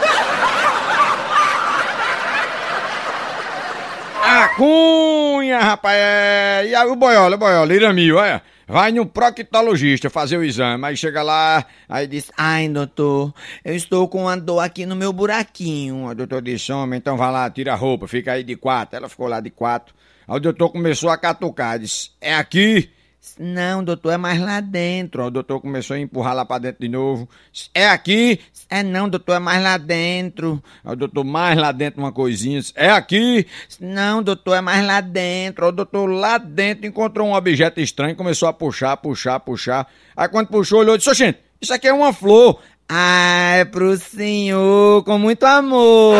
A 4.23 4.49
cunha, 4.57 5.61
rapaz, 5.61 5.97
é... 5.97 6.65
e 6.69 6.75
aí 6.75 6.89
o 6.89 6.97
boiola, 6.97 7.37
o 7.37 7.39
boiola, 7.39 7.75
Iramil, 7.75 8.17
olha. 8.17 8.43
Vai 8.69 8.91
no 8.91 9.07
proctologista 9.07 10.11
fazer 10.11 10.37
o 10.37 10.43
exame, 10.43 10.85
aí 10.85 10.97
chega 10.97 11.23
lá, 11.23 11.65
aí 11.89 12.09
diz, 12.09 12.33
ai 12.37 12.69
doutor, 12.69 13.33
eu 13.65 13.77
estou 13.77 14.09
com 14.09 14.23
uma 14.23 14.37
dor 14.37 14.59
aqui 14.59 14.85
no 14.85 14.97
meu 14.97 15.13
buraquinho. 15.13 16.07
O 16.07 16.15
doutor 16.15 16.43
disse, 16.43 16.73
homem, 16.73 16.99
então 16.99 17.17
vai 17.17 17.31
lá, 17.31 17.49
tira 17.49 17.75
a 17.75 17.77
roupa, 17.77 18.09
fica 18.09 18.33
aí 18.33 18.43
de 18.43 18.57
quatro. 18.57 18.97
Ela 18.97 19.09
ficou 19.09 19.29
lá 19.29 19.39
de 19.39 19.51
quatro. 19.51 19.95
Aí 20.27 20.37
o 20.37 20.41
doutor 20.41 20.71
começou 20.71 21.11
a 21.11 21.17
catucar, 21.17 21.79
disse, 21.79 22.11
é 22.21 22.35
aqui? 22.35 22.91
Não, 23.39 23.85
doutor, 23.85 24.13
é 24.13 24.17
mais 24.17 24.41
lá 24.41 24.61
dentro. 24.61 25.25
O 25.25 25.31
doutor 25.31 25.61
começou 25.61 25.95
a 25.95 25.99
empurrar 25.99 26.35
lá 26.35 26.45
pra 26.45 26.59
dentro 26.59 26.81
de 26.81 26.89
novo. 26.89 27.29
É 27.75 27.89
aqui? 27.89 28.41
É 28.71 28.83
não, 28.83 29.09
doutor, 29.09 29.35
é 29.35 29.39
mais 29.39 29.63
lá 29.63 29.77
dentro. 29.77 30.63
O 30.85 30.97
doutor, 30.97 31.25
mais 31.25 31.59
lá 31.59 31.73
dentro 31.73 32.01
uma 32.01 32.13
coisinha. 32.13 32.61
É 32.75 32.91
aqui? 32.91 33.47
Não, 33.81 34.23
doutor, 34.23 34.55
é 34.55 34.61
mais 34.61 34.87
lá 34.87 35.01
dentro. 35.01 35.67
O 35.67 35.73
doutor 35.73 36.07
lá 36.07 36.39
dentro 36.39 36.87
encontrou 36.87 37.29
um 37.29 37.35
objeto 37.35 37.81
estranho, 37.81 38.17
começou 38.17 38.49
a 38.49 38.53
puxar, 38.53 38.97
puxar, 38.97 39.39
puxar. 39.41 39.87
Aí 40.17 40.29
quando 40.29 40.49
puxou, 40.49 40.81
olhou 40.81 40.95
e 40.95 40.99
disse, 40.99 41.13
gente, 41.15 41.39
isso 41.61 41.75
aqui 41.75 41.89
é 41.89 41.93
uma 41.93 42.13
flor. 42.13 42.61
Ah, 42.89 43.57
é 43.57 43.65
pro 43.65 43.97
senhor, 43.97 45.03
com 45.05 45.19
muito 45.19 45.45
amor. 45.45 46.17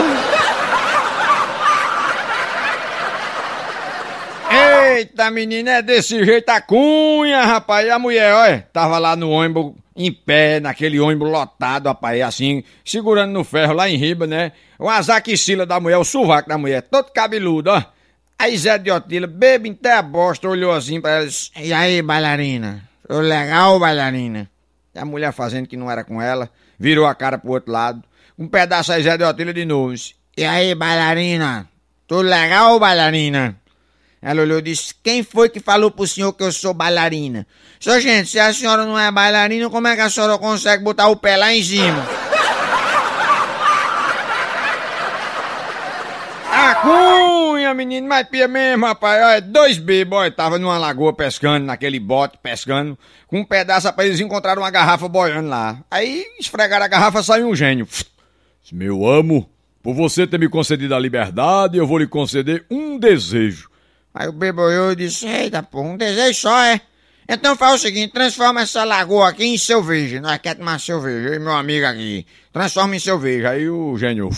Eita, 4.97 5.31
menina, 5.31 5.73
é 5.73 5.83
desse 5.83 6.25
jeito 6.25 6.49
a 6.49 6.59
cunha, 6.59 7.45
rapaz. 7.45 7.87
E 7.87 7.91
a 7.91 7.99
mulher, 7.99 8.33
olha, 8.33 8.67
tava 8.73 8.99
lá 8.99 9.15
no 9.15 9.29
ônibus, 9.29 9.75
em 9.95 10.11
pé, 10.11 10.59
naquele 10.59 10.99
ônibus 10.99 11.31
lotado, 11.31 11.89
rapaz, 11.89 12.19
assim, 12.23 12.65
segurando 12.83 13.31
no 13.31 13.45
ferro 13.45 13.75
lá 13.75 13.91
em 13.91 13.99
riba, 13.99 14.27
né? 14.27 14.53
O 14.79 14.89
azaquicila 14.89 15.67
da 15.67 15.79
mulher, 15.79 15.99
o 15.99 16.05
sovaco 16.05 16.49
da 16.49 16.57
mulher, 16.57 16.81
todo 16.81 17.13
cabeludo, 17.13 17.73
ó. 17.73 17.85
Aí 18.39 18.57
Zé 18.57 18.79
de 18.79 18.91
Otila, 18.91 19.27
bebe 19.27 19.69
até 19.69 19.93
a 19.93 20.01
bosta, 20.01 20.49
olhou 20.49 20.73
assim 20.73 20.99
pra 20.99 21.11
ela 21.11 21.29
e 21.57 21.75
aí, 21.75 22.01
bailarina? 22.01 22.83
Tô 23.07 23.21
legal, 23.21 23.79
bailarina? 23.79 24.51
E 24.95 24.99
a 24.99 25.05
mulher 25.05 25.31
fazendo 25.31 25.67
que 25.67 25.77
não 25.77 25.91
era 25.91 26.05
com 26.05 26.23
ela, 26.23 26.49
virou 26.79 27.05
a 27.05 27.15
cara 27.15 27.37
pro 27.37 27.51
outro 27.51 27.71
lado. 27.71 28.03
Um 28.39 28.49
pedaço 28.49 28.93
aí 28.93 29.03
Zé 29.03 29.19
de 29.19 29.25
Otila 29.25 29.53
de 29.53 29.67
novo. 29.67 29.95
E 30.39 30.43
aí, 30.43 30.75
bailarina? 30.75 31.69
Tô 32.07 32.23
legal, 32.23 32.81
bailarina? 32.81 33.61
Ela 34.21 34.43
olhou 34.43 34.59
e 34.59 34.63
disse: 34.63 34.95
Quem 35.03 35.23
foi 35.23 35.49
que 35.49 35.61
falou 35.61 35.91
pro 35.91 36.07
senhor 36.07 36.33
que 36.33 36.43
eu 36.43 36.51
sou 36.51 36.73
bailarina? 36.73 37.47
Só 37.79 38.01
gente, 38.01 38.31
se 38.31 38.39
a 38.39 38.53
senhora 38.53 38.85
não 38.85 38.99
é 38.99 39.11
bailarina, 39.11 39.69
como 39.71 39.87
é 39.89 39.95
que 39.95 40.03
a 40.03 40.11
senhora 40.11 40.39
consegue 40.39 40.83
botar 40.83 41.09
o 41.09 41.17
pé 41.17 41.37
lá 41.37 41.55
em 41.55 41.63
cima? 41.63 42.05
A 46.51 46.75
cunha, 46.77 47.75
menino, 47.75 48.09
mas 48.09 48.27
pia 48.29 48.49
mesmo, 48.49 48.87
rapaz. 48.87 49.23
Olha, 49.23 49.41
dois 49.41 49.79
bebos, 49.79 50.35
tava 50.35 50.59
numa 50.59 50.79
lagoa 50.79 51.13
pescando, 51.13 51.67
naquele 51.67 52.01
bote 52.01 52.39
pescando, 52.43 52.99
com 53.27 53.41
um 53.41 53.45
pedaço, 53.45 53.87
rapaz, 53.87 54.09
eles 54.09 54.21
encontraram 54.21 54.63
uma 54.63 54.71
garrafa 54.71 55.07
boiando 55.07 55.49
lá. 55.49 55.79
Aí 55.91 56.25
esfregaram 56.41 56.85
a 56.85 56.89
garrafa, 56.89 57.23
saiu 57.23 57.47
um 57.47 57.55
gênio. 57.55 57.87
Meu 58.73 59.07
amo, 59.07 59.49
por 59.83 59.95
você 59.95 60.27
ter 60.27 60.41
me 60.41 60.49
concedido 60.49 60.95
a 60.95 60.99
liberdade, 60.99 61.79
eu 61.79 61.87
vou 61.87 61.99
lhe 61.99 62.09
conceder 62.09 62.65
um 62.69 62.99
desejo. 62.99 63.69
Aí 64.19 64.29
o 64.29 64.33
bebo 64.33 64.63
e 64.93 64.97
disse, 64.97 65.27
eita, 65.27 65.63
pô, 65.63 65.83
um 65.83 65.95
desejo 65.95 66.41
só, 66.41 66.65
é? 66.65 66.81
Então 67.29 67.55
faz 67.55 67.75
o 67.75 67.79
seguinte, 67.79 68.15
transforma 68.15 68.63
essa 68.63 68.83
lagoa 68.83 69.29
aqui 69.29 69.45
em 69.45 69.59
cerveja. 69.59 70.23
Nós 70.23 70.39
quer 70.39 70.55
tomar 70.55 70.81
cerveja, 70.81 71.35
e 71.35 71.39
meu 71.39 71.53
amigo 71.53 71.85
aqui. 71.85 72.25
Transforma 72.51 72.97
em 72.97 72.99
cerveja. 72.99 73.51
Aí 73.51 73.69
o 73.69 73.95
gênio 73.99 74.31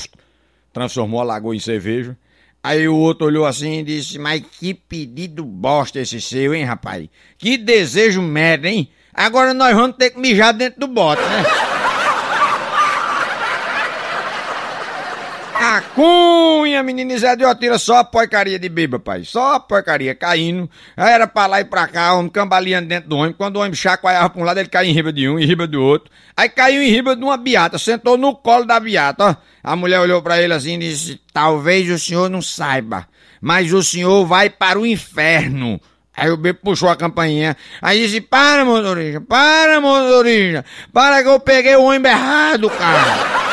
transformou 0.72 1.20
a 1.20 1.24
lagoa 1.24 1.54
em 1.54 1.60
cerveja. 1.60 2.18
Aí 2.60 2.88
o 2.88 2.96
outro 2.96 3.28
olhou 3.28 3.46
assim 3.46 3.78
e 3.78 3.84
disse, 3.84 4.18
mas 4.18 4.42
que 4.58 4.74
pedido 4.74 5.44
bosta 5.44 6.00
esse 6.00 6.20
seu, 6.20 6.52
hein, 6.52 6.64
rapaz? 6.64 7.06
Que 7.38 7.56
desejo 7.56 8.20
merda, 8.20 8.68
hein? 8.68 8.90
Agora 9.14 9.54
nós 9.54 9.76
vamos 9.76 9.96
ter 9.96 10.10
que 10.10 10.18
mijar 10.18 10.52
dentro 10.52 10.80
do 10.80 10.88
bote, 10.88 11.22
né? 11.22 11.67
Cunha, 15.80 16.82
menino 16.82 17.16
Zé 17.18 17.34
de 17.36 17.44
Otila, 17.44 17.78
só 17.78 17.98
a 17.98 18.04
porcaria 18.04 18.58
de 18.58 18.68
beba, 18.68 18.98
pai. 18.98 19.24
Só 19.24 19.54
a 19.54 19.60
porcaria, 19.60 20.14
caindo. 20.14 20.68
Aí 20.96 21.12
era 21.12 21.26
pra 21.26 21.46
lá 21.46 21.60
e 21.60 21.64
pra 21.64 21.86
cá, 21.86 22.14
homem 22.14 22.30
cambaleando 22.30 22.88
dentro 22.88 23.08
do 23.08 23.16
ônibus. 23.16 23.36
Quando 23.36 23.56
o 23.56 23.60
ônibus 23.60 23.78
chacoalhava 23.78 24.30
pra 24.30 24.42
um 24.42 24.44
lado, 24.44 24.58
ele 24.58 24.68
caía 24.68 24.90
em 24.90 24.94
riba 24.94 25.12
de 25.12 25.28
um, 25.28 25.38
em 25.38 25.44
riba 25.44 25.66
do 25.66 25.82
outro. 25.82 26.10
Aí 26.36 26.48
caiu 26.48 26.82
em 26.82 26.90
riba 26.90 27.16
de 27.16 27.22
uma 27.22 27.36
biata, 27.36 27.78
sentou 27.78 28.16
no 28.16 28.34
colo 28.34 28.64
da 28.64 28.78
biata, 28.78 29.24
ó. 29.24 29.36
A 29.62 29.76
mulher 29.76 30.00
olhou 30.00 30.22
pra 30.22 30.40
ele 30.40 30.52
assim 30.54 30.74
e 30.74 30.78
disse, 30.78 31.20
talvez 31.32 31.90
o 31.90 31.98
senhor 31.98 32.30
não 32.30 32.40
saiba, 32.40 33.06
mas 33.40 33.72
o 33.72 33.82
senhor 33.82 34.24
vai 34.24 34.48
para 34.48 34.78
o 34.78 34.86
inferno. 34.86 35.80
Aí 36.18 36.30
o 36.30 36.36
bebo 36.36 36.58
puxou 36.62 36.88
a 36.88 36.96
campainha. 36.96 37.56
Aí 37.80 38.02
disse: 38.02 38.20
Para, 38.20 38.64
motorista, 38.64 39.20
para, 39.20 39.80
motorista, 39.80 40.64
para 40.92 41.22
que 41.22 41.28
eu 41.28 41.38
peguei 41.38 41.76
o 41.76 41.84
ônibus 41.84 42.10
errado, 42.10 42.68
cara. 42.70 43.47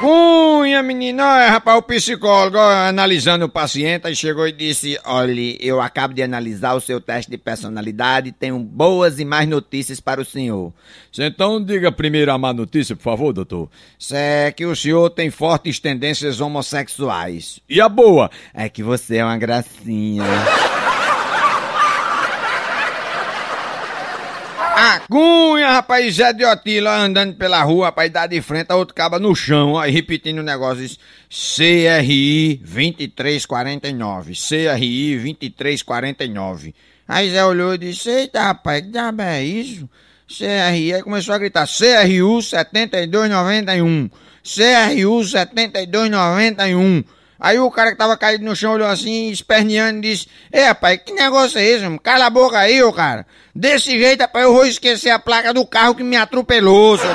Cunha, 0.00 0.82
menino, 0.82 1.22
olha, 1.22 1.50
rapaz, 1.50 1.76
o 1.76 1.82
psicólogo 1.82 2.56
ó, 2.56 2.88
analisando 2.88 3.44
o 3.44 3.48
paciente, 3.50 4.06
aí 4.06 4.16
chegou 4.16 4.48
e 4.48 4.52
disse: 4.52 4.98
Olha, 5.04 5.62
eu 5.62 5.78
acabo 5.78 6.14
de 6.14 6.22
analisar 6.22 6.72
o 6.72 6.80
seu 6.80 7.02
teste 7.02 7.30
de 7.30 7.36
personalidade, 7.36 8.32
tenho 8.32 8.58
boas 8.58 9.20
e 9.20 9.26
mais 9.26 9.46
notícias 9.46 10.00
para 10.00 10.18
o 10.18 10.24
senhor. 10.24 10.72
Então 11.18 11.62
diga 11.62 11.92
primeiro 11.92 12.32
a 12.32 12.38
má 12.38 12.50
notícia, 12.50 12.96
por 12.96 13.02
favor, 13.02 13.34
doutor. 13.34 13.68
É 14.10 14.50
que 14.50 14.64
o 14.64 14.74
senhor 14.74 15.10
tem 15.10 15.28
fortes 15.28 15.78
tendências 15.78 16.40
homossexuais. 16.40 17.60
E 17.68 17.78
a 17.78 17.86
boa? 17.86 18.30
É 18.54 18.70
que 18.70 18.82
você 18.82 19.16
é 19.16 19.24
uma 19.24 19.36
gracinha. 19.36 20.24
cunha, 25.08 25.70
rapaz, 25.72 26.14
Zé 26.14 26.32
de 26.32 26.44
Otila 26.44 26.96
andando 26.98 27.34
pela 27.34 27.62
rua, 27.62 27.86
rapaz, 27.86 28.10
dá 28.10 28.26
de 28.26 28.40
frente 28.40 28.70
a 28.70 28.76
outro 28.76 28.94
caba 28.94 29.18
no 29.18 29.34
chão, 29.34 29.78
aí 29.78 29.90
repetindo 29.90 30.38
o 30.38 30.42
negócio, 30.42 30.86
CRI 31.28 32.60
2349, 32.64 34.32
CRI 34.32 35.16
2349. 35.16 36.74
Aí 37.06 37.30
Zé 37.30 37.44
olhou 37.44 37.74
e 37.74 37.78
disse, 37.78 38.10
eita 38.10 38.42
rapaz, 38.42 38.82
que 38.82 38.90
diabo 38.90 39.22
é 39.22 39.44
isso? 39.44 39.88
CRI, 40.26 40.94
aí 40.94 41.02
começou 41.02 41.34
a 41.34 41.38
gritar, 41.38 41.66
CRU 41.66 42.40
7291, 42.42 44.10
CRU 44.42 45.24
7291. 45.24 47.04
Aí 47.40 47.58
o 47.58 47.70
cara 47.70 47.92
que 47.92 47.96
tava 47.96 48.18
caído 48.18 48.44
no 48.44 48.54
chão 48.54 48.74
olhou 48.74 48.86
assim, 48.86 49.30
esperneando 49.30 49.98
e 49.98 50.12
disse: 50.12 50.28
Ei, 50.52 50.64
rapaz, 50.64 51.00
que 51.04 51.12
negócio 51.12 51.58
é 51.58 51.64
esse, 51.64 51.84
mano? 51.84 51.98
Cala 51.98 52.26
a 52.26 52.30
boca 52.30 52.58
aí, 52.58 52.82
ô 52.82 52.92
cara. 52.92 53.26
Desse 53.54 53.98
jeito, 53.98 54.20
rapaz, 54.20 54.44
eu 54.44 54.52
vou 54.52 54.66
esquecer 54.66 55.08
a 55.08 55.18
placa 55.18 55.54
do 55.54 55.66
carro 55.66 55.94
que 55.94 56.02
me 56.02 56.16
atropelou, 56.16 56.98
seu... 56.98 57.10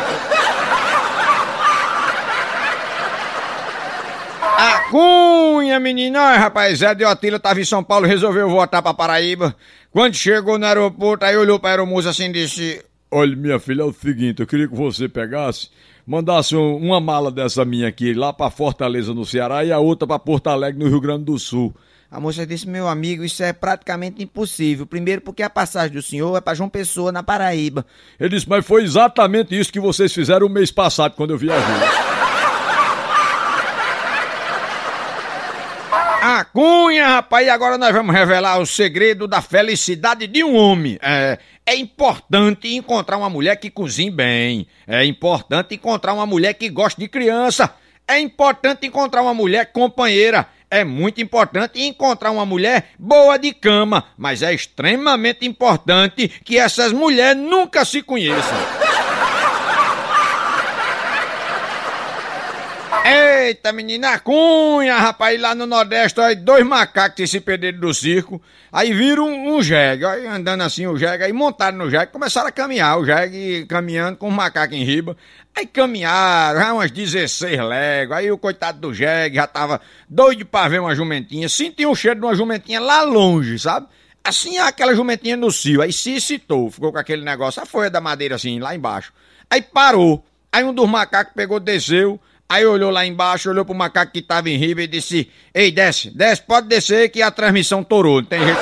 A 4.58 4.90
cunha, 4.90 5.80
menino. 5.80 6.18
Ai, 6.18 6.38
rapaz, 6.38 6.80
Zé 6.80 6.96
de 6.96 7.06
Otila 7.06 7.38
tava 7.38 7.60
em 7.60 7.66
São 7.66 7.84
Paulo, 7.84 8.08
resolveu 8.08 8.50
voltar 8.50 8.82
pra 8.82 8.94
Paraíba. 8.94 9.56
Quando 9.92 10.16
chegou 10.16 10.58
no 10.58 10.66
aeroporto, 10.66 11.26
aí 11.26 11.38
olhou 11.38 11.60
pra 11.60 11.72
aeromoça 11.72 12.10
assim 12.10 12.30
e 12.30 12.34
disse: 12.34 12.84
Olha, 13.12 13.36
minha 13.36 13.60
filha, 13.60 13.82
é 13.82 13.86
o 13.86 13.94
seguinte, 13.94 14.40
eu 14.40 14.48
queria 14.48 14.68
que 14.68 14.76
você 14.76 15.08
pegasse 15.08 15.70
mandasse 16.06 16.56
uma 16.56 17.00
mala 17.00 17.32
dessa 17.32 17.66
minha 17.66 17.88
aqui 17.88 18.14
lá 18.14 18.32
para 18.32 18.52
Fortaleza, 18.52 19.14
no 19.14 19.26
Ceará, 19.26 19.64
e 19.66 19.72
a 19.72 19.80
outra 19.80 20.08
para 20.08 20.20
Porto 20.20 20.48
Alegre, 20.48 20.84
no 20.84 20.90
Rio 20.90 21.02
Grande 21.02 21.26
do 21.26 21.40
Sul. 21.40 21.74
A 22.10 22.20
moça 22.20 22.46
disse, 22.46 22.68
meu 22.68 22.88
amigo, 22.88 23.24
isso 23.24 23.44
é 23.44 23.52
praticamente 23.52 24.24
impossível. 24.24 24.86
Primeiro 24.86 25.22
porque 25.22 25.44
a 25.44 25.50
passagem 25.50 25.92
do 25.92 26.02
senhor 26.02 26.38
é 26.38 26.42
para 26.42 26.54
João 26.54 26.70
Pessoa, 26.70 27.12
na 27.12 27.24
Paraíba. 27.24 27.86
Ele 28.20 28.30
disse, 28.30 28.48
mas 28.48 28.66
foi 28.66 28.84
exatamente 28.84 29.58
isso 29.58 29.74
que 29.74 29.80
vocês 29.80 30.14
fizeram 30.14 30.48
o 30.48 30.50
mês 30.50 30.72
passado, 30.72 31.16
quando 31.16 31.32
eu 31.32 31.38
viajei. 31.38 31.66
A 36.26 36.40
A 36.40 36.44
cunha, 36.44 37.08
rapaz, 37.08 37.46
e 37.46 37.52
agora 37.52 37.78
nós 37.78 37.94
vamos 37.94 38.16
revelar 38.16 38.58
o 38.60 38.66
segredo 38.66 39.28
da 39.28 39.44
felicidade 39.44 40.26
de 40.26 40.44
um 40.44 40.56
homem. 40.56 40.98
É, 41.00 41.38
é 41.66 41.76
importante 41.76 42.74
encontrar 42.76 43.18
uma 43.18 43.30
mulher 43.30 43.56
que 43.56 43.72
cozinhe 43.72 44.12
bem. 44.12 44.68
É 44.86 45.04
importante 45.04 45.74
encontrar 45.74 46.14
uma 46.14 46.26
mulher 46.26 46.54
que 46.54 46.70
goste 46.70 47.02
de 47.02 47.08
criança. 47.08 47.74
É 48.08 48.20
importante 48.20 48.86
encontrar 48.86 49.24
uma 49.24 49.34
mulher 49.34 49.72
companheira. 49.72 50.48
É 50.70 50.84
muito 50.84 51.22
importante 51.22 51.82
encontrar 51.82 52.30
uma 52.30 52.46
mulher 52.46 52.90
boa 53.00 53.38
de 53.38 53.52
cama. 53.52 54.04
Mas 54.16 54.44
é 54.44 54.54
extremamente 54.54 55.46
importante 55.46 56.28
que 56.28 56.58
essas 56.58 56.94
mulheres 56.94 57.42
nunca 57.42 57.84
se 57.84 58.04
conheçam. 58.04 58.95
Eita, 63.08 63.72
menina 63.72 64.18
cunha, 64.18 64.98
rapaz, 64.98 65.40
lá 65.40 65.54
no 65.54 65.68
Nordeste, 65.68 66.20
aí 66.20 66.36
dois 66.36 66.66
macacos 66.66 67.30
se 67.30 67.40
perderam 67.40 67.80
do 67.80 67.94
circo, 67.94 68.42
aí 68.72 68.94
viram 68.94 69.28
um, 69.28 69.56
um 69.56 69.62
jegue, 69.62 70.04
aí 70.04 70.26
andando 70.26 70.62
assim 70.62 70.88
o 70.88 70.98
jegue, 70.98 71.24
aí 71.24 71.32
montaram 71.32 71.78
no 71.78 71.88
jegue, 71.88 72.12
começaram 72.12 72.48
a 72.48 72.52
caminhar, 72.52 72.98
o 72.98 73.06
jegue 73.06 73.68
caminhando 73.68 74.18
com 74.18 74.28
o 74.28 74.32
macaco 74.32 74.74
em 74.74 74.84
riba, 74.84 75.16
aí 75.56 75.68
caminharam, 75.68 76.60
já 76.60 76.74
umas 76.74 76.90
16 76.90 77.60
léguas, 77.60 78.18
aí 78.18 78.32
o 78.32 78.40
coitado 78.40 78.80
do 78.80 78.92
jegue 78.92 79.36
já 79.36 79.46
tava 79.46 79.80
doido 80.10 80.44
pra 80.44 80.68
ver 80.68 80.82
uma 80.82 80.96
jumentinha, 80.96 81.48
sentiu 81.48 81.92
o 81.92 81.96
cheiro 81.96 82.20
de 82.20 82.26
uma 82.26 82.34
jumentinha 82.34 82.80
lá 82.80 83.04
longe, 83.04 83.60
sabe? 83.60 83.86
Assim, 84.24 84.58
aquela 84.58 84.96
jumentinha 84.96 85.38
no 85.38 85.52
cio, 85.52 85.84
aí 85.84 85.94
se 85.94 86.16
excitou, 86.16 86.72
ficou 86.72 86.92
com 86.92 86.98
aquele 86.98 87.24
negócio, 87.24 87.62
a 87.62 87.68
folha 87.68 87.92
da 87.92 88.02
madeira 88.02 88.34
assim, 88.34 88.58
lá 88.58 88.74
embaixo, 88.74 89.14
aí 89.48 89.62
parou, 89.62 90.26
aí 90.52 90.64
um 90.64 90.74
dos 90.74 90.90
macacos 90.90 91.34
pegou, 91.36 91.60
desceu, 91.60 92.20
Aí 92.56 92.66
olhou 92.66 92.90
lá 92.90 93.06
embaixo, 93.06 93.50
olhou 93.50 93.66
pro 93.66 93.76
macaco 93.76 94.14
que 94.14 94.22
tava 94.22 94.50
em 94.50 94.56
riba 94.56 94.84
e 94.84 94.88
disse: 94.88 95.30
Ei, 95.54 95.74
desce, 95.74 96.10
desce, 96.10 96.42
pode 96.42 96.70
descer 96.70 97.10
que 97.10 97.22
a 97.22 97.30
transmissão 97.30 97.84
torou, 97.84 98.22
não 98.22 98.30
tem 98.30 98.40
jeito. 98.40 98.60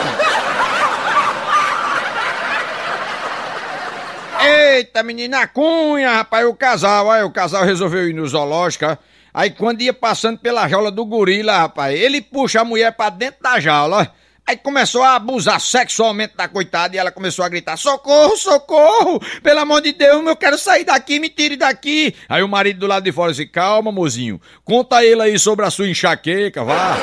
Eita, 4.42 5.04
menina 5.04 5.46
cunha, 5.46 6.12
rapaz, 6.12 6.44
o 6.48 6.56
casal, 6.56 7.12
aí 7.12 7.22
o 7.22 7.30
casal 7.30 7.64
resolveu 7.66 8.10
ir 8.10 8.16
no 8.16 8.28
zoológico, 8.28 8.98
aí 9.32 9.52
quando 9.52 9.84
ia 9.84 9.94
passando 9.94 10.40
pela 10.40 10.68
jaula 10.68 10.90
do 10.90 11.06
gorila, 11.06 11.60
rapaz, 11.60 11.94
ele 11.94 12.20
puxa 12.20 12.62
a 12.62 12.66
mulher 12.66 12.94
pra 12.94 13.12
dentro 13.12 13.44
da 13.44 13.60
jaula, 13.60 14.12
Aí 14.46 14.58
começou 14.58 15.02
a 15.02 15.16
abusar 15.16 15.60
sexualmente 15.62 16.36
da 16.36 16.50
coitada 16.50 16.96
e 16.96 17.00
ela 17.00 17.12
começou 17.12 17.46
a 17.46 17.50
gritar: 17.50 17.78
Socorro, 17.78 18.36
socorro! 18.36 19.22
Pelo 19.42 19.60
amor 19.60 19.82
de 19.82 19.94
Deus, 19.94 20.26
eu 20.26 20.36
quero 20.36 20.58
sair 20.58 20.84
daqui, 20.84 21.18
me 21.18 21.30
tire 21.30 21.56
daqui! 21.56 22.14
Aí 22.28 22.44
o 22.44 22.48
marido 22.48 22.82
do 22.82 22.88
lado 22.88 23.04
de 23.04 23.12
fora 23.12 23.32
disse: 23.32 23.46
Calma, 23.46 23.90
mozinho, 23.90 24.42
conta 24.66 25.04
ele 25.04 25.22
aí 25.22 25.40
sobre 25.40 25.66
a 25.66 25.70
sua 25.70 25.88
enxaqueca, 25.88 26.62
vá. 26.64 26.98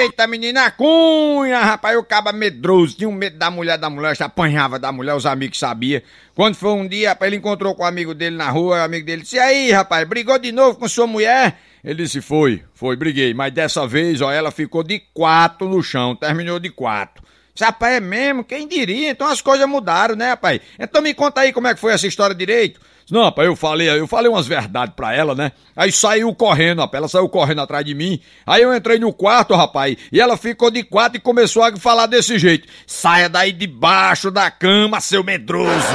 Eita, 0.00 0.26
menina 0.26 0.70
cunha, 0.70 1.60
rapaz, 1.60 1.96
o 1.96 2.04
caba 2.04 2.32
medroso, 2.32 2.96
tinha 2.96 3.08
um 3.08 3.12
medo 3.12 3.36
da 3.36 3.50
mulher, 3.50 3.78
da 3.78 3.90
mulher, 3.90 4.14
se 4.14 4.22
apanhava 4.22 4.78
da 4.78 4.92
mulher, 4.92 5.14
os 5.14 5.26
amigos 5.26 5.58
sabiam. 5.58 6.02
Quando 6.34 6.54
foi 6.54 6.70
um 6.70 6.86
dia, 6.86 7.10
rapaz, 7.10 7.28
ele 7.28 7.36
encontrou 7.36 7.74
com 7.74 7.82
o 7.82 7.86
amigo 7.86 8.14
dele 8.14 8.36
na 8.36 8.50
rua, 8.50 8.76
o 8.76 8.84
amigo 8.84 9.04
dele 9.04 9.22
disse, 9.22 9.36
e 9.36 9.40
aí, 9.40 9.72
rapaz, 9.72 10.06
brigou 10.06 10.38
de 10.38 10.52
novo 10.52 10.78
com 10.78 10.86
sua 10.86 11.06
mulher? 11.06 11.58
Ele 11.82 12.02
disse: 12.02 12.20
Foi, 12.20 12.62
foi, 12.74 12.96
briguei. 12.96 13.34
Mas 13.34 13.52
dessa 13.52 13.86
vez, 13.86 14.20
ó, 14.20 14.30
ela 14.30 14.50
ficou 14.50 14.82
de 14.82 15.00
quatro 15.12 15.68
no 15.68 15.82
chão, 15.82 16.14
terminou 16.14 16.58
de 16.58 16.70
quatro. 16.70 17.22
Rapaz, 17.60 17.94
é 17.94 18.00
mesmo? 18.00 18.44
Quem 18.44 18.68
diria? 18.68 19.10
Então 19.10 19.26
as 19.26 19.40
coisas 19.40 19.68
mudaram, 19.68 20.14
né, 20.14 20.30
rapaz? 20.30 20.60
Então 20.78 21.02
me 21.02 21.12
conta 21.12 21.40
aí 21.40 21.52
como 21.52 21.66
é 21.66 21.74
que 21.74 21.80
foi 21.80 21.92
essa 21.92 22.06
história 22.06 22.34
direito. 22.34 22.80
Não, 23.10 23.24
rapaz, 23.24 23.48
eu 23.48 23.56
falei, 23.56 23.88
eu 23.88 24.06
falei 24.06 24.30
umas 24.30 24.46
verdades 24.46 24.94
pra 24.94 25.14
ela, 25.14 25.34
né? 25.34 25.52
Aí 25.74 25.90
saiu 25.90 26.32
correndo, 26.34 26.80
rapaz, 26.80 27.00
ela 27.00 27.08
saiu 27.08 27.28
correndo 27.28 27.62
atrás 27.62 27.84
de 27.84 27.94
mim. 27.94 28.20
Aí 28.46 28.62
eu 28.62 28.74
entrei 28.74 28.98
no 28.98 29.12
quarto, 29.12 29.54
rapaz, 29.54 29.96
e 30.12 30.20
ela 30.20 30.36
ficou 30.36 30.70
de 30.70 30.82
quatro 30.82 31.16
e 31.16 31.20
começou 31.20 31.62
a 31.62 31.74
falar 31.76 32.06
desse 32.06 32.38
jeito: 32.38 32.68
Saia 32.86 33.28
daí 33.28 33.50
debaixo 33.50 34.30
da 34.30 34.50
cama, 34.50 35.00
seu 35.00 35.24
medroso. 35.24 35.86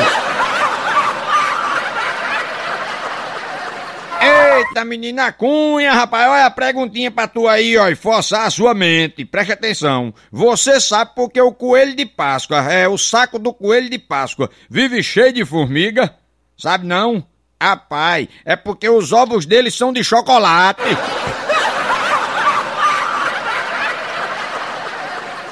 Eita, 4.64 4.86
menina 4.86 5.32
cunha, 5.32 5.94
rapaz, 5.94 6.30
olha 6.30 6.46
a 6.46 6.52
perguntinha 6.52 7.12
pra 7.12 7.28
tu 7.28 7.50
aí, 7.50 7.78
ó, 7.78 7.90
e 7.90 7.96
forçar 7.96 8.48
a 8.48 8.50
sua 8.50 8.74
mente. 8.74 9.26
Preste 9.26 9.52
atenção. 9.52 10.14
Você 10.32 10.80
sabe 10.80 11.12
porque 11.16 11.42
o 11.42 11.52
coelho 11.52 11.94
de 11.94 12.06
Páscoa, 12.06 12.72
é, 12.72 12.88
o 12.88 12.98
saco 12.98 13.38
do 13.38 13.54
coelho 13.54 13.90
de 13.90 14.00
Páscoa, 14.00 14.50
vive 14.70 15.04
cheio 15.04 15.34
de 15.34 15.44
formiga? 15.44 16.16
Sabe 16.58 16.88
não? 16.88 17.26
Rapaz, 17.62 18.28
é 18.46 18.56
porque 18.56 18.88
os 18.88 19.12
ovos 19.12 19.46
dele 19.46 19.70
são 19.70 19.92
de 19.92 20.04
chocolate. 20.04 20.82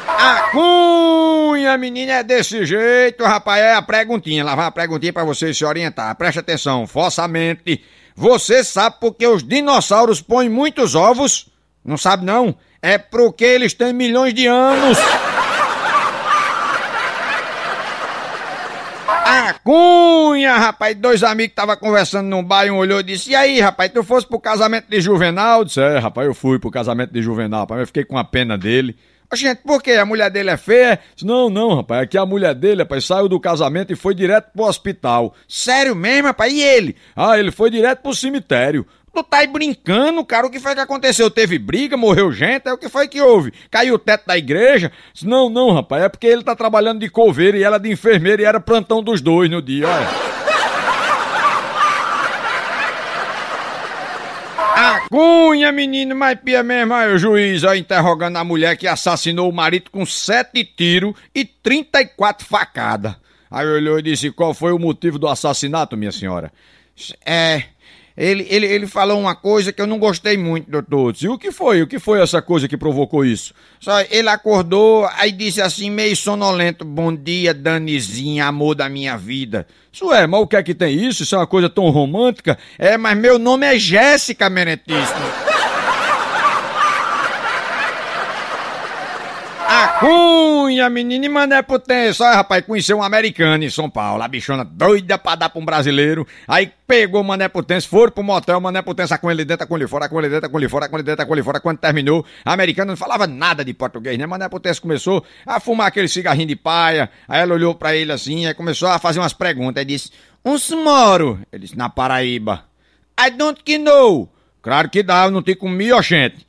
A 0.07 0.49
cunha, 0.51 1.77
menina, 1.77 2.13
é 2.13 2.23
desse 2.23 2.65
jeito, 2.65 3.23
rapaz. 3.23 3.61
É 3.61 3.73
a 3.73 3.81
perguntinha. 3.81 4.43
Lá 4.43 4.55
vai 4.55 4.67
a 4.67 4.71
perguntinha 4.71 5.11
pra 5.11 5.23
você 5.23 5.53
se 5.53 5.65
orientar. 5.65 6.15
Preste 6.15 6.39
atenção, 6.39 6.85
força 6.85 7.23
a 7.23 7.27
mente. 7.27 7.83
Você 8.15 8.63
sabe 8.63 8.97
porque 8.99 9.25
os 9.25 9.43
dinossauros 9.43 10.21
põem 10.21 10.49
muitos 10.49 10.95
ovos? 10.95 11.47
Não 11.83 11.97
sabe 11.97 12.25
não? 12.25 12.55
É 12.81 12.97
porque 12.97 13.43
eles 13.43 13.73
têm 13.73 13.93
milhões 13.93 14.33
de 14.33 14.47
anos. 14.47 14.97
A 19.23 19.53
cunha, 19.63 20.57
rapaz, 20.57 20.95
dois 20.95 21.23
amigos 21.23 21.51
estavam 21.51 21.77
conversando 21.77 22.27
num 22.27 22.43
bar 22.43 22.65
e 22.65 22.71
um 22.71 22.77
olhou 22.77 22.99
e 22.99 23.03
disse: 23.03 23.31
E 23.31 23.35
aí, 23.35 23.61
rapaz, 23.61 23.91
tu 23.91 24.03
fosse 24.03 24.27
pro 24.27 24.39
casamento 24.39 24.87
de 24.89 24.99
Juvenal? 24.99 25.59
Eu 25.59 25.65
disse: 25.65 25.79
É, 25.79 25.99
rapaz, 25.99 26.27
eu 26.27 26.33
fui 26.33 26.59
pro 26.59 26.69
casamento 26.69 27.13
de 27.13 27.21
Juvenal, 27.21 27.61
rapaz, 27.61 27.79
eu 27.79 27.87
fiquei 27.87 28.03
com 28.03 28.17
a 28.17 28.23
pena 28.23 28.57
dele. 28.57 28.97
Gente, 29.33 29.59
por 29.59 29.81
quê? 29.81 29.91
A 29.93 30.05
mulher 30.05 30.29
dele 30.29 30.49
é 30.49 30.57
feia? 30.57 30.99
Não, 31.23 31.49
não, 31.49 31.75
rapaz. 31.75 32.03
É 32.03 32.05
que 32.05 32.17
a 32.17 32.25
mulher 32.25 32.53
dele, 32.53 32.83
rapaz, 32.83 33.05
saiu 33.05 33.29
do 33.29 33.39
casamento 33.39 33.93
e 33.93 33.95
foi 33.95 34.13
direto 34.13 34.51
pro 34.51 34.65
hospital. 34.65 35.33
Sério 35.47 35.95
mesmo, 35.95 36.27
rapaz? 36.27 36.51
E 36.51 36.61
ele? 36.61 36.95
Ah, 37.15 37.39
ele 37.39 37.51
foi 37.51 37.69
direto 37.69 38.01
pro 38.01 38.13
cemitério. 38.13 38.85
Tu 39.13 39.23
tá 39.23 39.37
aí 39.37 39.47
brincando, 39.47 40.23
cara? 40.25 40.47
O 40.47 40.49
que 40.49 40.59
foi 40.59 40.73
que 40.73 40.79
aconteceu? 40.79 41.29
Teve 41.29 41.57
briga, 41.59 41.97
morreu 41.97 42.31
gente? 42.31 42.67
É 42.67 42.73
o 42.73 42.77
que 42.77 42.87
foi 42.87 43.07
que 43.07 43.21
houve? 43.21 43.53
Caiu 43.69 43.95
o 43.95 43.99
teto 43.99 44.25
da 44.25 44.37
igreja? 44.37 44.91
Não, 45.23 45.49
não, 45.49 45.73
rapaz. 45.73 46.03
É 46.03 46.09
porque 46.09 46.27
ele 46.27 46.43
tá 46.43 46.55
trabalhando 46.55 46.99
de 46.99 47.09
coveiro 47.09 47.57
e 47.57 47.63
ela 47.63 47.77
de 47.77 47.91
enfermeira 47.91 48.41
e 48.41 48.45
era 48.45 48.59
plantão 48.59 49.03
dos 49.03 49.21
dois 49.21 49.49
no 49.49 49.61
dia, 49.61 49.87
olha. 49.87 50.30
Cunha, 55.11 55.73
menino, 55.73 56.15
mas 56.15 56.39
pia 56.39 56.63
mesmo, 56.63 56.93
aí 56.93 57.13
o 57.13 57.17
juiz, 57.17 57.65
ó, 57.65 57.73
interrogando 57.73 58.37
a 58.37 58.45
mulher 58.45 58.77
que 58.77 58.87
assassinou 58.87 59.49
o 59.49 59.53
marido 59.53 59.91
com 59.91 60.05
sete 60.05 60.63
tiros 60.63 61.13
e 61.35 61.43
34 61.43 62.47
facadas. 62.47 63.15
Aí 63.51 63.67
olhou 63.67 63.99
e 63.99 64.03
disse, 64.03 64.31
qual 64.31 64.53
foi 64.53 64.71
o 64.71 64.79
motivo 64.79 65.19
do 65.19 65.27
assassinato, 65.27 65.97
minha 65.97 66.13
senhora? 66.13 66.49
É, 67.25 67.63
ele, 68.15 68.45
ele, 68.49 68.65
ele 68.65 68.87
falou 68.87 69.19
uma 69.19 69.35
coisa 69.35 69.71
que 69.71 69.81
eu 69.81 69.87
não 69.87 69.97
gostei 69.97 70.37
muito, 70.37 70.69
doutor. 70.69 71.15
E 71.21 71.27
o 71.27 71.37
que 71.37 71.51
foi? 71.51 71.81
O 71.81 71.87
que 71.87 71.99
foi 71.99 72.21
essa 72.21 72.41
coisa 72.41 72.67
que 72.67 72.77
provocou 72.77 73.25
isso? 73.25 73.53
Só 73.79 74.01
ele 74.09 74.29
acordou, 74.29 75.07
aí 75.17 75.31
disse 75.31 75.61
assim, 75.61 75.89
meio 75.89 76.15
sonolento: 76.15 76.83
Bom 76.83 77.15
dia, 77.15 77.53
Danizinha, 77.53 78.47
amor 78.47 78.75
da 78.75 78.89
minha 78.89 79.17
vida. 79.17 79.65
Isso 79.91 80.11
é, 80.13 80.25
mas 80.25 80.41
o 80.41 80.47
que 80.47 80.55
é 80.55 80.63
que 80.63 80.73
tem 80.73 80.95
isso? 80.95 81.23
Isso 81.23 81.35
é 81.35 81.37
uma 81.37 81.47
coisa 81.47 81.69
tão 81.69 81.89
romântica? 81.89 82.57
É, 82.77 82.97
mas 82.97 83.17
meu 83.17 83.37
nome 83.37 83.65
é 83.65 83.77
Jéssica 83.77 84.49
Menetíssimo. 84.49 85.50
Cunha, 89.99 90.89
menina, 90.89 91.25
e 91.25 91.29
mané 91.29 91.61
potência. 91.61 92.25
Olha, 92.25 92.35
rapaz, 92.35 92.65
conheceu 92.65 92.97
um 92.97 93.03
americano 93.03 93.63
em 93.63 93.69
São 93.69 93.89
Paulo. 93.89 94.21
A 94.23 94.27
bichona 94.27 94.63
doida 94.63 95.17
pra 95.17 95.35
dar 95.35 95.49
pra 95.49 95.61
um 95.61 95.65
brasileiro. 95.65 96.27
Aí 96.47 96.71
pegou 96.87 97.23
Mané 97.23 97.47
Potência, 97.47 97.89
foram 97.89 98.11
pro 98.11 98.23
motel, 98.23 98.59
Mané 98.59 98.81
Potência 98.81 99.17
com 99.17 99.31
ele 99.31 99.45
dentro, 99.45 99.65
com 99.65 99.77
ele 99.77 99.87
fora, 99.87 100.09
com 100.09 100.19
ele 100.19 100.29
dentro, 100.29 100.49
com 100.49 100.57
ele 100.57 100.67
fora, 100.67 100.89
com 100.89 100.97
ele 100.97 101.03
dentro, 101.03 101.25
com 101.25 101.33
ele 101.33 101.43
fora. 101.43 101.59
Quando 101.59 101.77
terminou, 101.77 102.25
a 102.43 102.53
americana 102.53 102.91
não 102.91 102.97
falava 102.97 103.25
nada 103.25 103.63
de 103.63 103.73
português, 103.73 104.17
né? 104.17 104.25
Mané 104.25 104.49
Potência 104.49 104.81
começou 104.81 105.23
a 105.45 105.59
fumar 105.59 105.87
aquele 105.87 106.07
cigarrinho 106.07 106.47
de 106.47 106.55
paia. 106.55 107.09
Aí 107.27 107.41
ela 107.41 107.53
olhou 107.53 107.73
pra 107.73 107.95
ele 107.95 108.11
assim, 108.11 108.45
aí 108.45 108.53
começou 108.53 108.89
a 108.89 108.99
fazer 108.99 109.19
umas 109.19 109.33
perguntas. 109.33 109.79
Aí 109.79 109.85
disse: 109.85 110.11
Uns 110.43 110.69
moro? 110.71 111.39
Ele 111.51 111.63
disse: 111.63 111.77
Na 111.77 111.89
Paraíba. 111.89 112.65
I 113.19 113.29
don't 113.31 113.77
know. 113.77 114.29
Claro 114.61 114.89
que 114.89 115.01
dá, 115.01 115.25
eu 115.25 115.31
não 115.31 115.41
te 115.41 115.55
comi, 115.55 115.91
ó, 115.91 116.01
gente. 116.01 116.45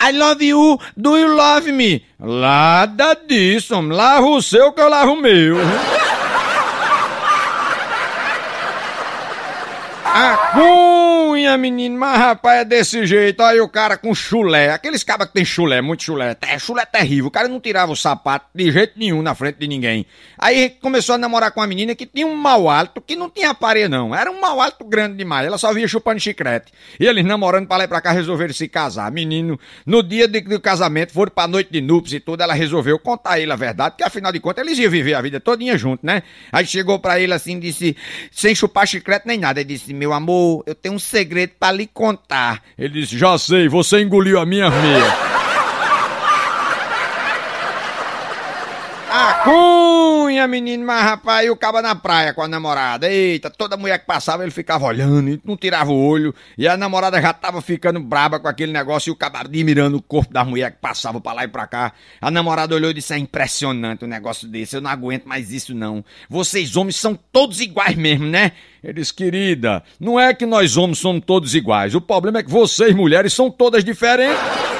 I 0.00 0.12
love 0.12 0.42
you, 0.42 0.78
do 0.96 1.16
you 1.16 1.36
love 1.36 1.70
me? 1.70 2.04
Nada 2.18 3.14
disso, 3.14 3.80
lava 3.80 4.26
o 4.26 4.42
seu 4.42 4.72
que 4.72 4.80
eu 4.80 4.88
lavo 4.88 5.12
o 5.12 5.20
meu. 5.20 5.56
A 10.04 10.36
cunha, 11.38 11.56
menino, 11.56 11.96
mas 11.96 12.18
rapaz, 12.18 12.60
é 12.60 12.64
desse 12.64 13.06
jeito. 13.06 13.42
Aí 13.42 13.60
o 13.60 13.68
cara 13.68 13.96
com 13.96 14.12
chulé. 14.14 14.72
Aqueles 14.72 15.04
cabas 15.04 15.28
que 15.28 15.34
tem 15.34 15.44
chulé, 15.44 15.80
muito 15.80 16.02
chulé. 16.02 16.36
É 16.42 16.58
chulé 16.58 16.84
terrível. 16.84 17.26
O 17.26 17.30
cara 17.30 17.46
não 17.46 17.60
tirava 17.60 17.92
o 17.92 17.96
sapato 17.96 18.46
de 18.52 18.72
jeito 18.72 18.94
nenhum 18.96 19.22
na 19.22 19.34
frente 19.34 19.58
de 19.58 19.68
ninguém. 19.68 20.04
Aí 20.36 20.70
começou 20.70 21.14
a 21.14 21.18
namorar 21.18 21.52
com 21.52 21.60
uma 21.60 21.66
menina 21.66 21.94
que 21.94 22.06
tinha 22.06 22.26
um 22.26 22.34
mau 22.34 22.68
hálito 22.68 23.00
que 23.00 23.14
não 23.14 23.30
tinha 23.30 23.54
pareia, 23.54 23.88
não. 23.88 24.14
Era 24.14 24.30
um 24.30 24.40
mau 24.40 24.60
hálito 24.60 24.84
grande 24.84 25.16
demais. 25.16 25.46
Ela 25.46 25.58
só 25.58 25.72
via 25.72 25.86
chupando 25.86 26.18
chiclete. 26.18 26.72
E 26.98 27.06
eles 27.06 27.24
namorando 27.24 27.68
pra 27.68 27.76
lá 27.76 27.84
e 27.84 27.88
pra 27.88 28.00
cá 28.00 28.10
resolveram 28.10 28.52
se 28.52 28.66
casar. 28.66 29.10
Menino, 29.12 29.58
no 29.86 30.02
dia 30.02 30.26
de, 30.26 30.40
do 30.40 30.60
casamento, 30.60 31.12
foram 31.12 31.30
pra 31.30 31.46
noite 31.46 31.70
de 31.70 31.80
núpcias 31.80 32.20
e 32.20 32.20
tudo. 32.20 32.42
Ela 32.42 32.54
resolveu 32.54 32.98
contar 32.98 33.34
a 33.34 33.40
ele 33.40 33.52
a 33.52 33.56
verdade, 33.56 33.92
porque 33.92 34.04
afinal 34.04 34.32
de 34.32 34.40
contas 34.40 34.66
eles 34.66 34.78
iam 34.78 34.90
viver 34.90 35.14
a 35.14 35.20
vida 35.20 35.38
todinha 35.38 35.78
junto, 35.78 36.04
né? 36.04 36.22
Aí 36.50 36.66
chegou 36.66 36.98
pra 36.98 37.20
ele 37.20 37.32
assim, 37.32 37.60
disse, 37.60 37.96
sem 38.32 38.54
chupar 38.54 38.88
chiclete 38.88 39.26
nem 39.26 39.38
nada. 39.38 39.60
Ele 39.60 39.68
disse, 39.68 39.94
meu 39.94 40.12
amor, 40.12 40.64
eu 40.66 40.74
tenho 40.74 40.94
um 40.94 40.98
segredo 40.98 41.27
pra 41.58 41.72
lhe 41.72 41.86
contar. 41.86 42.62
Ele 42.78 43.00
disse, 43.00 43.18
já 43.18 43.36
sei, 43.38 43.68
você 43.68 44.00
engoliu 44.00 44.40
a 44.40 44.46
minha 44.46 44.70
meia. 44.70 45.37
Cunha, 49.44 50.46
menino, 50.46 50.84
mas 50.84 51.02
rapaz, 51.02 51.46
e 51.46 51.50
o 51.50 51.56
caba 51.56 51.82
na 51.82 51.94
praia 51.94 52.32
com 52.32 52.42
a 52.42 52.48
namorada. 52.48 53.10
Eita, 53.10 53.50
toda 53.50 53.76
mulher 53.76 53.98
que 53.98 54.06
passava 54.06 54.42
ele 54.42 54.50
ficava 54.50 54.84
olhando 54.84 55.28
e 55.28 55.40
não 55.44 55.56
tirava 55.56 55.90
o 55.90 56.06
olho. 56.06 56.34
E 56.56 56.66
a 56.66 56.76
namorada 56.76 57.20
já 57.20 57.32
tava 57.32 57.60
ficando 57.60 58.00
braba 58.00 58.38
com 58.38 58.48
aquele 58.48 58.72
negócio 58.72 59.10
e 59.10 59.12
o 59.12 59.16
caba 59.16 59.40
admirando 59.40 59.96
o 59.96 60.02
corpo 60.02 60.32
da 60.32 60.44
mulher 60.44 60.72
que 60.72 60.78
passava 60.78 61.20
pra 61.20 61.32
lá 61.32 61.44
e 61.44 61.48
pra 61.48 61.66
cá. 61.66 61.92
A 62.20 62.30
namorada 62.30 62.74
olhou 62.74 62.90
e 62.90 62.94
disse: 62.94 63.14
É 63.14 63.18
impressionante 63.18 64.04
um 64.04 64.08
negócio 64.08 64.48
desse, 64.48 64.76
eu 64.76 64.80
não 64.80 64.90
aguento 64.90 65.26
mais 65.26 65.52
isso 65.52 65.74
não. 65.74 66.04
Vocês 66.28 66.76
homens 66.76 66.96
são 66.96 67.18
todos 67.32 67.60
iguais 67.60 67.96
mesmo, 67.96 68.26
né? 68.26 68.52
Eles, 68.82 69.10
querida, 69.10 69.82
não 69.98 70.18
é 70.18 70.32
que 70.32 70.46
nós 70.46 70.76
homens 70.76 70.98
somos 70.98 71.24
todos 71.24 71.54
iguais. 71.54 71.94
O 71.94 72.00
problema 72.00 72.38
é 72.38 72.42
que 72.42 72.50
vocês, 72.50 72.94
mulheres, 72.94 73.32
são 73.32 73.50
todas 73.50 73.84
diferentes. 73.84 74.77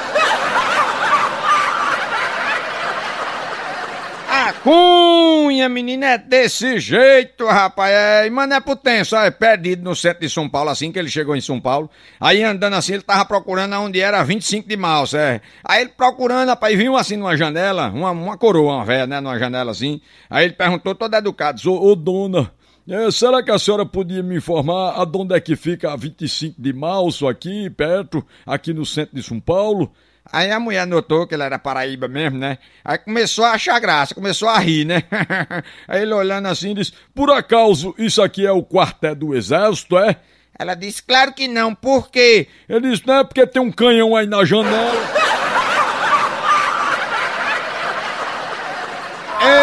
Cunha, 4.63 5.69
menina, 5.69 6.07
é 6.07 6.17
desse 6.17 6.79
jeito, 6.79 7.45
rapaz. 7.45 7.93
É, 7.93 8.29
mano, 8.29 8.53
é 8.53 8.59
potenso, 8.59 9.15
é 9.15 9.31
perdido 9.31 9.83
no 9.83 9.95
centro 9.95 10.19
de 10.19 10.29
São 10.29 10.49
Paulo, 10.49 10.69
assim 10.69 10.91
que 10.91 10.99
ele 10.99 11.09
chegou 11.09 11.33
em 11.33 11.39
São 11.39 11.61
Paulo. 11.61 11.89
Aí 12.19 12.43
andando 12.43 12.73
assim, 12.73 12.93
ele 12.93 13.01
tava 13.01 13.23
procurando 13.23 13.73
onde 13.77 14.01
era 14.01 14.21
25 14.21 14.67
de 14.67 14.75
março, 14.75 15.15
é. 15.15 15.39
Aí 15.63 15.81
ele 15.81 15.91
procurando, 15.95 16.49
rapaz, 16.49 16.77
viu 16.77 16.97
assim 16.97 17.15
numa 17.15 17.37
janela, 17.37 17.89
uma, 17.89 18.11
uma 18.11 18.37
coroa, 18.37 18.75
uma 18.75 18.85
velha, 18.85 19.07
né, 19.07 19.21
numa 19.21 19.39
janela 19.39 19.71
assim. 19.71 20.01
Aí 20.29 20.43
ele 20.43 20.53
perguntou, 20.53 20.93
todo 20.93 21.15
educado, 21.15 21.61
ô, 21.71 21.91
ô 21.91 21.95
dona, 21.95 22.51
é, 22.85 23.09
será 23.11 23.41
que 23.41 23.51
a 23.51 23.57
senhora 23.57 23.85
podia 23.85 24.21
me 24.21 24.35
informar 24.37 24.93
aonde 24.95 25.35
é 25.35 25.39
que 25.39 25.55
fica 25.55 25.93
a 25.93 25.95
25 25.95 26.61
de 26.61 26.73
março 26.73 27.29
aqui, 27.29 27.69
perto, 27.69 28.25
aqui 28.45 28.73
no 28.73 28.85
centro 28.85 29.15
de 29.15 29.23
São 29.23 29.39
Paulo? 29.39 29.89
Aí 30.31 30.51
a 30.51 30.59
mulher 30.59 30.85
notou 30.85 31.25
que 31.25 31.33
ele 31.33 31.43
era 31.43 31.57
paraíba 31.57 32.07
mesmo, 32.07 32.37
né? 32.37 32.57
Aí 32.85 32.97
começou 32.97 33.45
a 33.45 33.51
achar 33.51 33.79
graça, 33.79 34.13
começou 34.13 34.47
a 34.47 34.59
rir, 34.59 34.85
né? 34.85 35.03
Aí 35.87 36.03
ele 36.03 36.13
olhando 36.13 36.47
assim 36.47 36.73
disse: 36.73 36.93
Por 37.13 37.31
acaso 37.31 37.95
isso 37.97 38.21
aqui 38.21 38.45
é 38.45 38.51
o 38.51 38.63
quartel 38.63 39.15
do 39.15 39.35
exército, 39.35 39.97
é? 39.97 40.17
Ela 40.57 40.75
disse: 40.75 41.01
Claro 41.01 41.33
que 41.33 41.47
não, 41.47 41.73
por 41.73 42.11
quê? 42.11 42.47
Ele 42.67 42.91
disse: 42.91 43.07
Não 43.07 43.19
é 43.19 43.23
porque 43.23 43.47
tem 43.47 43.61
um 43.61 43.71
canhão 43.71 44.15
aí 44.15 44.27
na 44.27 44.45
janela. 44.45 45.28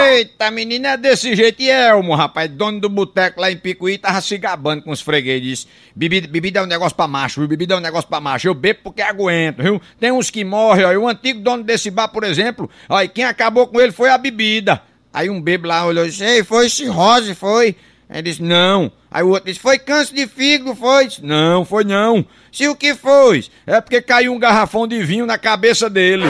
Eita, 0.07 0.53
menina, 0.53 0.90
é 0.90 0.97
desse 0.97 1.35
jeito. 1.35 1.61
E 1.61 1.69
Elmo, 1.69 2.14
rapaz, 2.14 2.49
dono 2.49 2.81
do 2.81 2.88
boteco 2.88 3.40
lá 3.40 3.51
em 3.51 3.57
Picuí, 3.57 3.99
tava 3.99 4.21
se 4.21 4.38
gabando 4.38 4.83
com 4.83 4.92
os 4.92 5.01
fregueses. 5.01 5.66
Bebida, 5.95 6.29
bebida 6.29 6.61
é 6.61 6.62
um 6.62 6.66
negócio 6.66 6.97
pra 6.97 7.09
macho, 7.09 7.40
viu? 7.40 7.49
Bebida 7.49 7.75
é 7.75 7.77
um 7.77 7.81
negócio 7.81 8.09
pra 8.09 8.21
macho. 8.21 8.47
Eu 8.47 8.55
bebo 8.55 8.81
porque 8.85 9.03
aguento, 9.03 9.62
viu? 9.62 9.83
Tem 9.99 10.12
uns 10.12 10.31
que 10.31 10.45
morrem, 10.45 10.85
ó. 10.85 10.92
O 10.97 11.09
antigo 11.09 11.40
dono 11.40 11.64
desse 11.64 11.90
bar, 11.90 12.09
por 12.09 12.23
exemplo, 12.23 12.71
ó, 12.88 13.03
e 13.03 13.09
quem 13.09 13.25
acabou 13.25 13.66
com 13.66 13.81
ele 13.81 13.90
foi 13.90 14.09
a 14.09 14.16
bebida. 14.16 14.81
Aí 15.12 15.29
um 15.29 15.40
bebo 15.40 15.66
lá 15.66 15.85
olhou 15.85 16.07
e 16.07 16.11
disse, 16.11 16.25
Ei, 16.25 16.45
foi 16.45 16.69
cirrose, 16.69 17.35
foi? 17.35 17.75
Ele 18.09 18.23
disse, 18.23 18.42
não. 18.42 18.92
Aí 19.11 19.25
o 19.25 19.31
outro 19.31 19.47
disse, 19.47 19.59
foi 19.59 19.79
câncer 19.79 20.14
de 20.14 20.27
fígado, 20.29 20.75
foi? 20.77 21.09
Disse, 21.09 21.25
não, 21.25 21.64
foi 21.64 21.83
não. 21.83 22.25
Se 22.53 22.69
o 22.69 22.77
que 22.77 22.95
foi? 22.95 23.45
É 23.66 23.81
porque 23.81 24.01
caiu 24.01 24.33
um 24.33 24.38
garrafão 24.38 24.87
de 24.87 25.03
vinho 25.03 25.27
na 25.27 25.37
cabeça 25.37 25.90
dele. 25.90 26.27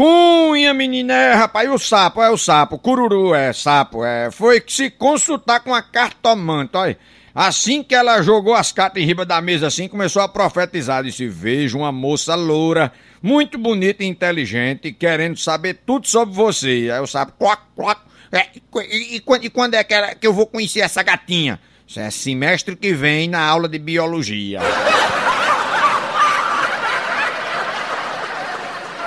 Cunha, 0.00 0.72
menina, 0.72 1.12
é, 1.12 1.34
rapaz, 1.34 1.70
o 1.70 1.78
sapo, 1.78 2.22
é 2.22 2.30
o 2.30 2.38
sapo, 2.38 2.78
cururu, 2.78 3.34
é 3.34 3.52
sapo, 3.52 4.02
é. 4.02 4.30
Foi 4.30 4.64
se 4.66 4.88
consultar 4.88 5.60
com 5.60 5.74
a 5.74 5.82
cartomante, 5.82 6.74
olha. 6.74 6.96
Assim 7.34 7.82
que 7.82 7.94
ela 7.94 8.22
jogou 8.22 8.54
as 8.54 8.72
cartas 8.72 9.02
em 9.02 9.04
riba 9.04 9.26
da 9.26 9.42
mesa 9.42 9.66
assim, 9.66 9.88
começou 9.88 10.22
a 10.22 10.28
profetizar, 10.28 11.04
disse, 11.04 11.28
vejo 11.28 11.76
uma 11.76 11.92
moça 11.92 12.34
loura, 12.34 12.90
muito 13.22 13.58
bonita 13.58 14.02
e 14.02 14.06
inteligente, 14.06 14.90
querendo 14.90 15.36
saber 15.36 15.80
tudo 15.84 16.08
sobre 16.08 16.34
você. 16.34 16.88
Aí 16.90 17.00
o 17.00 17.06
sapo, 17.06 17.32
cloc, 17.38 17.60
cloc, 17.76 17.98
é, 18.32 18.46
e, 18.54 19.16
e, 19.16 19.16
e, 19.16 19.50
quando 19.50 19.74
é 19.74 19.84
que, 19.84 19.92
era, 19.92 20.14
que 20.14 20.26
eu 20.26 20.32
vou 20.32 20.46
conhecer 20.46 20.80
essa 20.80 21.02
gatinha? 21.02 21.60
Isso 21.86 22.00
é 22.00 22.10
semestre 22.10 22.74
que 22.74 22.94
vem 22.94 23.28
na 23.28 23.42
aula 23.42 23.68
de 23.68 23.78
biologia. 23.78 24.60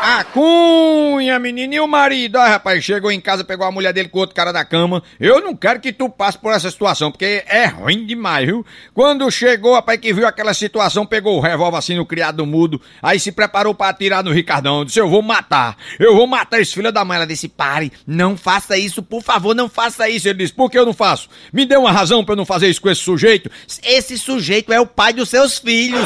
A 0.06 0.22
cunha, 0.26 1.40
menino, 1.40 1.76
e 1.76 1.80
o 1.80 1.88
marido? 1.88 2.36
Ah, 2.36 2.50
rapaz, 2.50 2.84
chegou 2.84 3.10
em 3.10 3.22
casa, 3.22 3.42
pegou 3.42 3.66
a 3.66 3.72
mulher 3.72 3.94
dele 3.94 4.10
com 4.10 4.20
outro 4.20 4.36
cara 4.36 4.52
da 4.52 4.66
cama. 4.66 5.02
Eu 5.18 5.40
não 5.40 5.56
quero 5.56 5.80
que 5.80 5.94
tu 5.94 6.10
passe 6.10 6.38
por 6.38 6.52
essa 6.52 6.70
situação, 6.70 7.10
porque 7.10 7.42
é 7.48 7.68
ruim 7.68 8.06
demais, 8.06 8.46
viu? 8.46 8.66
Quando 8.94 9.32
chegou, 9.32 9.76
rapaz, 9.76 9.98
que 10.02 10.12
viu 10.12 10.28
aquela 10.28 10.54
situação, 10.54 11.06
pegou 11.06 11.38
o 11.38 11.40
revólver 11.40 11.78
assim 11.78 11.96
no 11.96 12.06
criado 12.06 12.46
mudo, 12.46 12.82
aí 13.02 13.18
se 13.18 13.32
preparou 13.32 13.74
para 13.74 13.92
atirar 13.92 14.22
no 14.22 14.34
Ricardão. 14.34 14.84
Disse, 14.84 15.00
eu 15.00 15.08
vou 15.08 15.22
matar, 15.22 15.78
eu 15.98 16.14
vou 16.14 16.28
matar 16.28 16.60
esse 16.60 16.74
filho 16.74 16.92
da 16.92 17.06
mãe. 17.06 17.16
Ela 17.16 17.26
disse, 17.26 17.48
pare, 17.48 17.90
não 18.06 18.36
faça 18.36 18.78
isso, 18.78 19.02
por 19.02 19.24
favor, 19.24 19.56
não 19.56 19.70
faça 19.70 20.10
isso. 20.10 20.28
Ele 20.28 20.40
disse, 20.40 20.52
por 20.54 20.70
que 20.70 20.78
eu 20.78 20.86
não 20.86 20.94
faço? 20.94 21.30
Me 21.54 21.66
dê 21.66 21.78
uma 21.78 21.94
razão 21.94 22.26
para 22.26 22.34
eu 22.34 22.38
não 22.38 22.46
fazer 22.46 22.68
isso 22.68 22.82
com 22.82 22.90
esse 22.90 23.00
sujeito. 23.00 23.50
Esse 23.82 24.18
sujeito 24.18 24.74
é 24.74 24.82
o 24.82 24.86
pai 24.86 25.14
dos 25.14 25.30
seus 25.30 25.58
filhos. 25.58 26.06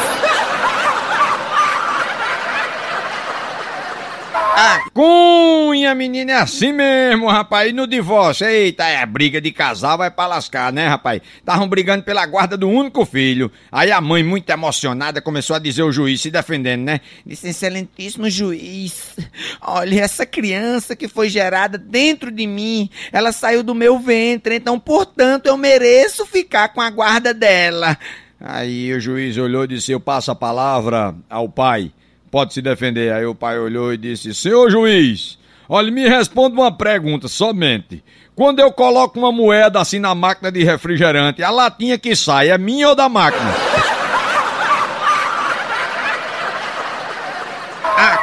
A 4.60 4.90
cunha, 4.92 5.94
menina, 5.94 6.32
é 6.32 6.36
assim 6.38 6.74
mesmo, 6.74 7.28
rapaz. 7.28 7.70
E 7.70 7.74
no 7.74 7.86
divórcio, 7.86 8.48
eita, 8.48 8.86
é 8.86 9.06
briga 9.06 9.40
de 9.40 9.52
casal 9.52 10.00
vai 10.00 10.10
pra 10.10 10.26
lascar, 10.26 10.74
né, 10.74 10.88
rapaz? 10.88 11.22
Estavam 11.38 11.70
brigando 11.70 12.04
pela 12.04 12.26
guarda 12.26 12.58
do 12.58 12.68
único 12.68 13.06
filho. 13.06 13.52
Aí 13.72 13.92
a 13.92 14.02
mãe, 14.02 14.24
muito 14.24 14.50
emocionada, 14.50 15.22
começou 15.22 15.56
a 15.56 15.60
dizer 15.60 15.84
ao 15.84 15.92
juiz, 15.92 16.22
se 16.22 16.32
defendendo, 16.32 16.86
né? 16.86 17.02
Disse, 17.24 17.50
excelentíssimo 17.50 18.28
juiz, 18.32 19.16
olha, 19.62 20.02
essa 20.02 20.26
criança 20.26 20.96
que 20.96 21.08
foi 21.08 21.30
gerada 21.30 21.78
dentro 21.78 22.32
de 22.32 22.48
mim, 22.48 22.90
ela 23.12 23.32
saiu 23.32 23.62
do 23.62 23.76
meu 23.76 24.00
ventre, 24.00 24.56
então, 24.56 24.80
portanto, 24.80 25.46
eu 25.46 25.56
mereço 25.56 26.26
ficar 26.26 26.70
com 26.70 26.82
a 26.82 26.90
guarda 26.90 27.32
dela. 27.32 27.96
Aí 28.42 28.92
o 28.92 29.00
juiz 29.00 29.38
olhou 29.38 29.66
e 29.66 29.68
disse, 29.68 29.92
eu 29.92 30.00
passo 30.00 30.32
a 30.32 30.36
palavra 30.36 31.14
ao 31.30 31.48
pai 31.48 31.92
pode 32.32 32.54
se 32.54 32.62
defender. 32.62 33.14
Aí 33.14 33.26
o 33.26 33.36
pai 33.36 33.60
olhou 33.60 33.94
e 33.94 33.98
disse: 33.98 34.34
Senhor 34.34 34.70
juiz, 34.70 35.38
olha, 35.68 35.92
me 35.92 36.08
responda 36.08 36.56
uma 36.56 36.72
pergunta 36.72 37.28
somente. 37.28 38.04
Quando 38.36 38.60
eu 38.60 38.72
coloco 38.72 39.18
uma 39.18 39.32
moeda 39.32 39.82
assim 39.82 40.00
na 40.00 40.14
máquina 40.14 40.52
de 40.52 40.64
refrigerante, 40.64 41.42
a 41.42 41.50
latinha 41.50 41.98
que 41.98 42.16
sai 42.16 42.50
é 42.50 42.58
minha 42.58 42.90
ou 42.90 42.96
da 42.96 43.10
máquina? 43.10 43.97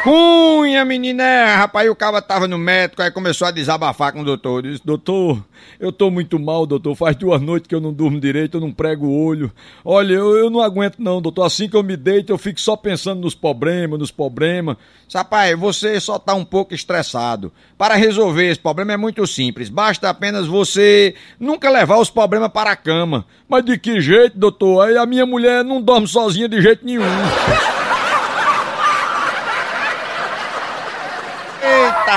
Cunha, 0.04 0.84
menina, 0.84 1.22
é, 1.22 1.54
rapaz, 1.54 1.88
o 1.88 1.96
cara 1.96 2.20
tava 2.20 2.46
no 2.46 2.58
médico, 2.58 3.00
aí 3.00 3.10
começou 3.10 3.48
a 3.48 3.50
desabafar 3.50 4.12
com 4.12 4.20
o 4.20 4.24
doutor. 4.24 4.62
Disse, 4.62 4.82
doutor, 4.84 5.42
eu 5.80 5.90
tô 5.90 6.10
muito 6.10 6.38
mal, 6.38 6.66
doutor. 6.66 6.94
Faz 6.94 7.16
duas 7.16 7.40
noites 7.40 7.66
que 7.66 7.74
eu 7.74 7.80
não 7.80 7.90
durmo 7.90 8.20
direito, 8.20 8.58
eu 8.58 8.60
não 8.60 8.70
prego 8.70 9.06
o 9.06 9.24
olho. 9.24 9.50
Olha, 9.82 10.12
eu, 10.12 10.36
eu 10.36 10.50
não 10.50 10.60
aguento 10.60 10.98
não, 10.98 11.22
doutor. 11.22 11.46
Assim 11.46 11.70
que 11.70 11.74
eu 11.74 11.82
me 11.82 11.96
deito, 11.96 12.30
eu 12.30 12.36
fico 12.36 12.60
só 12.60 12.76
pensando 12.76 13.22
nos 13.22 13.34
problemas, 13.34 13.98
nos 13.98 14.10
problemas. 14.10 14.76
Rapaz, 15.10 15.58
você 15.58 15.98
só 15.98 16.18
tá 16.18 16.34
um 16.34 16.44
pouco 16.44 16.74
estressado. 16.74 17.50
Para 17.78 17.94
resolver 17.94 18.50
esse 18.50 18.60
problema 18.60 18.92
é 18.92 18.98
muito 18.98 19.26
simples. 19.26 19.70
Basta 19.70 20.10
apenas 20.10 20.46
você 20.46 21.14
nunca 21.40 21.70
levar 21.70 21.96
os 21.96 22.10
problemas 22.10 22.50
para 22.50 22.72
a 22.72 22.76
cama. 22.76 23.24
Mas 23.48 23.64
de 23.64 23.78
que 23.78 24.02
jeito, 24.02 24.38
doutor? 24.38 24.86
Aí 24.86 24.98
a 24.98 25.06
minha 25.06 25.24
mulher 25.24 25.64
não 25.64 25.80
dorme 25.80 26.06
sozinha 26.06 26.46
de 26.46 26.60
jeito 26.60 26.84
nenhum. 26.84 27.04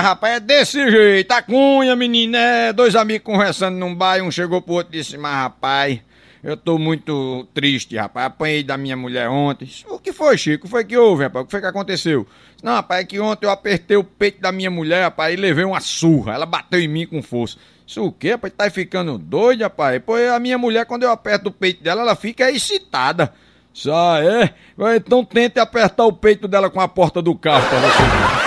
Rapaz, 0.01 0.37
é 0.37 0.39
desse 0.39 0.89
jeito. 0.89 1.31
A 1.31 1.41
cunha, 1.41 1.95
menina, 1.95 2.37
é 2.37 2.73
dois 2.73 2.95
amigos 2.95 3.25
conversando 3.25 3.77
num 3.77 3.93
bar, 3.95 4.21
um 4.21 4.31
chegou 4.31 4.61
pro 4.61 4.75
outro 4.75 4.95
e 4.95 4.99
disse, 4.99 5.17
mas 5.17 5.33
rapaz, 5.33 5.99
Eu 6.43 6.55
tô 6.55 6.77
muito 6.77 7.47
triste, 7.53 7.97
rapaz. 7.97 8.27
Apanhei 8.27 8.63
da 8.63 8.77
minha 8.77 8.95
mulher 8.95 9.27
ontem. 9.27 9.69
O 9.87 9.99
que 9.99 10.13
foi, 10.13 10.37
Chico? 10.37 10.63
O 10.63 10.67
que 10.67 10.71
foi 10.71 10.85
que 10.85 10.95
houve, 10.95 11.23
rapaz? 11.23 11.43
O 11.43 11.45
que 11.45 11.51
foi 11.51 11.61
que 11.61 11.67
aconteceu? 11.67 12.27
Não, 12.63 12.73
rapaz, 12.73 13.01
é 13.01 13.03
que 13.03 13.19
ontem 13.19 13.45
eu 13.45 13.51
apertei 13.51 13.97
o 13.97 14.03
peito 14.03 14.39
da 14.39 14.51
minha 14.51 14.71
mulher, 14.71 15.03
rapaz, 15.03 15.33
e 15.33 15.35
levei 15.35 15.65
uma 15.65 15.81
surra. 15.81 16.33
Ela 16.33 16.45
bateu 16.45 16.79
em 16.79 16.87
mim 16.87 17.05
com 17.05 17.21
força. 17.21 17.57
Isso 17.85 18.03
o 18.03 18.11
quê, 18.11 18.31
rapaz? 18.31 18.53
Tá 18.55 18.69
ficando 18.69 19.17
doido, 19.17 19.61
rapaz? 19.61 20.01
Pois 20.05 20.29
a 20.31 20.39
minha 20.39 20.57
mulher, 20.57 20.85
quando 20.85 21.03
eu 21.03 21.11
aperto 21.11 21.49
o 21.49 21.51
peito 21.51 21.83
dela, 21.83 22.01
ela 22.01 22.15
fica 22.15 22.51
excitada. 22.51 23.33
Só 23.73 24.17
é? 24.17 24.53
Então 24.95 25.23
tente 25.23 25.59
apertar 25.59 26.05
o 26.05 26.13
peito 26.13 26.47
dela 26.47 26.69
com 26.69 26.81
a 26.81 26.87
porta 26.87 27.21
do 27.21 27.35
carro 27.35 27.67
pra 27.69 27.79
você 27.79 28.46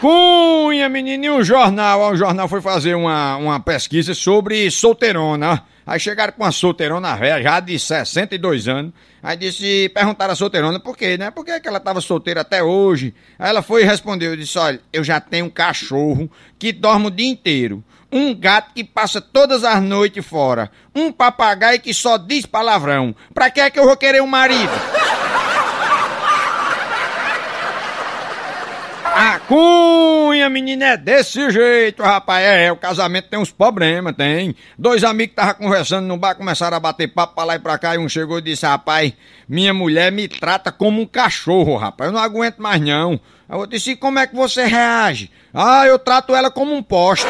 Cunha, 0.00 0.88
menininho, 0.88 1.34
um 1.34 1.42
jornal. 1.42 2.12
O 2.12 2.16
jornal 2.16 2.46
foi 2.46 2.60
fazer 2.60 2.94
uma, 2.94 3.36
uma 3.36 3.58
pesquisa 3.58 4.14
sobre 4.14 4.70
solteirona. 4.70 5.64
Aí 5.84 5.98
chegaram 5.98 6.32
com 6.34 6.44
uma 6.44 6.52
solteirona 6.52 7.16
velha, 7.16 7.42
já 7.42 7.58
de 7.58 7.76
62 7.76 8.68
anos. 8.68 8.92
Aí 9.20 9.36
disse, 9.36 9.88
perguntaram 9.88 10.34
a 10.34 10.36
solteirona 10.36 10.78
por 10.78 10.96
quê, 10.96 11.16
né? 11.18 11.32
Por 11.32 11.44
que, 11.44 11.58
que 11.58 11.66
ela 11.66 11.78
estava 11.78 12.00
solteira 12.00 12.42
até 12.42 12.62
hoje? 12.62 13.12
Aí 13.38 13.48
ela 13.48 13.60
foi 13.60 13.82
e 13.82 13.86
respondeu, 13.86 14.36
disse, 14.36 14.56
olha, 14.56 14.80
eu 14.92 15.02
já 15.02 15.20
tenho 15.20 15.46
um 15.46 15.50
cachorro 15.50 16.30
que 16.58 16.72
dorme 16.72 17.06
o 17.06 17.10
dia 17.10 17.26
inteiro. 17.28 17.82
Um 18.12 18.32
gato 18.34 18.72
que 18.74 18.84
passa 18.84 19.20
todas 19.20 19.64
as 19.64 19.82
noites 19.82 20.24
fora. 20.24 20.70
Um 20.94 21.10
papagaio 21.10 21.80
que 21.80 21.92
só 21.92 22.16
diz 22.16 22.46
palavrão. 22.46 23.16
Pra 23.34 23.50
que 23.50 23.60
é 23.60 23.68
que 23.68 23.80
eu 23.80 23.84
vou 23.84 23.96
querer 23.96 24.22
um 24.22 24.26
marido? 24.26 24.70
A 29.04 29.37
cunha, 29.48 30.50
menina, 30.50 30.84
é 30.88 30.96
desse 30.96 31.50
jeito, 31.50 32.02
rapaz. 32.02 32.44
É, 32.44 32.70
o 32.70 32.76
casamento 32.76 33.28
tem 33.28 33.38
uns 33.38 33.50
problemas, 33.50 34.14
tem. 34.14 34.54
Dois 34.78 35.02
amigos 35.02 35.32
estavam 35.32 35.54
conversando 35.54 36.06
no 36.06 36.18
bar, 36.18 36.34
começaram 36.34 36.76
a 36.76 36.80
bater 36.80 37.08
papo 37.08 37.34
pra 37.34 37.44
lá 37.44 37.54
e 37.56 37.58
pra 37.58 37.78
cá, 37.78 37.94
e 37.94 37.98
um 37.98 38.08
chegou 38.08 38.38
e 38.38 38.42
disse, 38.42 38.66
rapaz, 38.66 39.14
minha 39.48 39.72
mulher 39.72 40.12
me 40.12 40.28
trata 40.28 40.70
como 40.70 41.00
um 41.00 41.06
cachorro, 41.06 41.76
rapaz. 41.76 42.10
Eu 42.10 42.14
não 42.14 42.22
aguento 42.22 42.58
mais, 42.58 42.80
não. 42.80 43.18
Aí 43.48 43.58
eu 43.58 43.66
disse, 43.66 43.96
como 43.96 44.18
é 44.18 44.26
que 44.26 44.36
você 44.36 44.66
reage? 44.66 45.30
Ah, 45.54 45.86
eu 45.86 45.98
trato 45.98 46.34
ela 46.36 46.50
como 46.50 46.74
um 46.74 46.82
poste. 46.82 47.26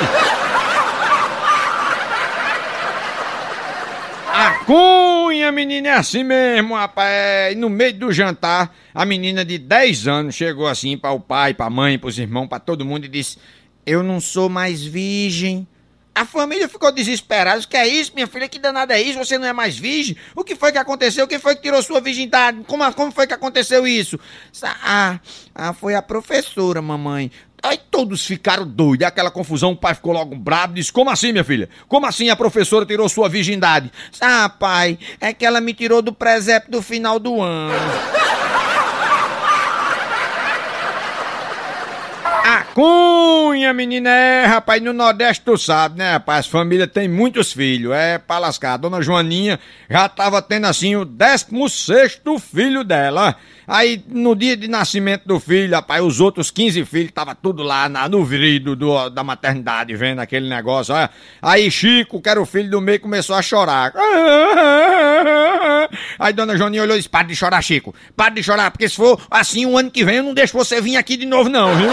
A 4.35 4.58
cunha, 4.69 5.51
menina, 5.51 5.89
é 5.89 5.93
assim 5.93 6.23
mesmo, 6.23 6.75
rapaz. 6.75 7.53
E 7.53 7.55
no 7.55 7.71
meio 7.71 7.95
do 7.95 8.13
jantar, 8.13 8.77
a 8.93 9.07
menina 9.07 9.43
de 9.43 9.57
10 9.57 10.07
anos 10.07 10.35
chegou 10.35 10.67
assim 10.67 10.99
para 10.99 11.11
o 11.13 11.19
pai, 11.19 11.55
para 11.55 11.65
a 11.65 11.71
mãe, 11.71 11.99
para 11.99 12.09
os 12.09 12.19
irmãos, 12.19 12.47
para 12.47 12.61
todo 12.61 12.85
mundo 12.85 13.07
e 13.07 13.09
disse: 13.09 13.39
Eu 13.87 14.03
não 14.03 14.21
sou 14.21 14.51
mais 14.51 14.85
virgem. 14.85 15.67
A 16.15 16.27
família 16.27 16.69
ficou 16.69 16.93
desesperada. 16.93 17.63
Que 17.63 17.77
é 17.77 17.87
isso, 17.89 18.13
minha 18.15 18.27
filha? 18.27 18.49
Que 18.49 18.59
danada 18.59 18.93
é 18.93 19.01
isso? 19.01 19.19
Você 19.19 19.39
não 19.39 19.47
é 19.47 19.53
mais 19.55 19.79
virgem? 19.79 20.17
O 20.35 20.45
que 20.45 20.55
foi 20.55 20.71
que 20.73 20.79
aconteceu? 20.79 21.27
Quem 21.27 21.39
foi 21.39 21.55
que 21.55 21.63
tirou 21.63 21.81
sua 21.81 22.01
virgindade? 22.01 22.63
Como, 22.67 22.93
como 22.93 23.13
foi 23.13 23.27
que 23.27 23.35
aconteceu 23.35 23.87
isso? 23.87 24.19
Ah, 24.63 25.19
ah, 25.55 25.73
foi 25.73 25.95
a 25.95 26.03
professora, 26.03 26.83
mamãe. 26.83 27.31
Aí 27.63 27.79
todos 27.91 28.25
ficaram 28.25 28.67
doidos, 28.67 29.07
aquela 29.07 29.31
confusão, 29.31 29.73
o 29.73 29.77
pai 29.77 29.95
ficou 29.95 30.13
logo 30.13 30.37
bravo, 30.37 30.75
disse, 30.75 30.93
como 30.93 31.11
assim, 31.11 31.33
minha 31.33 31.43
filha? 31.43 31.69
Como 31.89 32.07
assim 32.07 32.31
a 32.31 32.37
professora 32.37 32.87
tirou 32.87 33.09
sua 33.09 33.29
virgindade? 33.29 33.91
Ah, 34.21 34.49
pai, 34.49 34.99
é 35.21 35.33
que 35.33 35.45
ela 35.45 35.61
me 35.61 35.75
tirou 35.75 36.01
do 36.01 36.13
presépio 36.13 36.71
do 36.71 36.81
final 36.81 37.19
do 37.19 37.41
ano. 37.41 37.75
A 42.45 42.65
cunha, 42.79 43.75
menina, 43.75 44.09
é, 44.09 44.47
rapaz, 44.47 44.81
no 44.81 44.93
Nordeste 44.93 45.43
tu 45.45 45.59
sabe, 45.59 45.99
né, 45.99 46.13
rapaz, 46.13 46.47
família 46.47 46.87
tem 46.87 47.09
muitos 47.09 47.53
filhos, 47.53 47.93
é 47.93 48.19
pra 48.19 48.39
lascar. 48.39 48.75
A 48.75 48.77
dona 48.77 49.03
Joaninha 49.03 49.59
já 49.91 50.09
tava 50.09 50.41
tendo, 50.41 50.67
assim, 50.69 50.95
o 50.95 51.05
16 51.05 52.21
filho 52.41 52.85
dela. 52.85 53.35
Aí, 53.67 54.01
no 54.07 54.37
dia 54.37 54.57
de 54.57 54.69
nascimento 54.69 55.25
do 55.27 55.41
filho, 55.41 55.75
rapaz, 55.75 56.05
os 56.05 56.21
outros 56.21 56.53
15 56.53 56.85
filhos 56.85 57.11
tava 57.11 57.35
tudo 57.35 57.65
lá 57.65 57.89
na, 57.89 58.09
no 58.09 58.25
vidro 58.25 58.77
do, 58.77 59.11
da 59.11 59.25
maternidade, 59.25 59.97
vendo 59.97 60.21
aquele 60.21 60.49
negócio, 60.49 60.95
ó. 60.95 61.09
Aí 61.43 61.69
Chico, 61.73 62.23
que 62.23 62.29
era 62.29 62.41
o 62.41 62.47
filho 62.47 62.71
do 62.71 62.81
meio, 62.81 63.01
começou 63.01 63.35
a 63.35 63.43
chorar. 63.43 63.93
Aí 66.17 66.33
dona 66.33 66.57
Joaninha 66.57 66.85
olhou 66.85 66.95
e 66.95 67.01
disse, 67.01 67.09
para 67.09 67.27
de 67.27 67.35
chorar, 67.35 67.61
Chico. 67.61 67.93
Para 68.17 68.35
de 68.35 68.43
chorar, 68.43 68.71
porque 68.71 68.89
se 68.89 68.95
for 68.95 69.21
assim, 69.29 69.67
o 69.67 69.71
um 69.71 69.79
ano 69.79 69.91
que 69.91 70.05
vem 70.05 70.19
eu 70.19 70.23
não 70.23 70.33
deixo 70.33 70.57
você 70.57 70.81
vir 70.81 70.97
aqui 70.97 71.17
de 71.17 71.27
novo 71.27 71.49
não, 71.49 71.75
viu? 71.75 71.91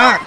A 0.00 0.20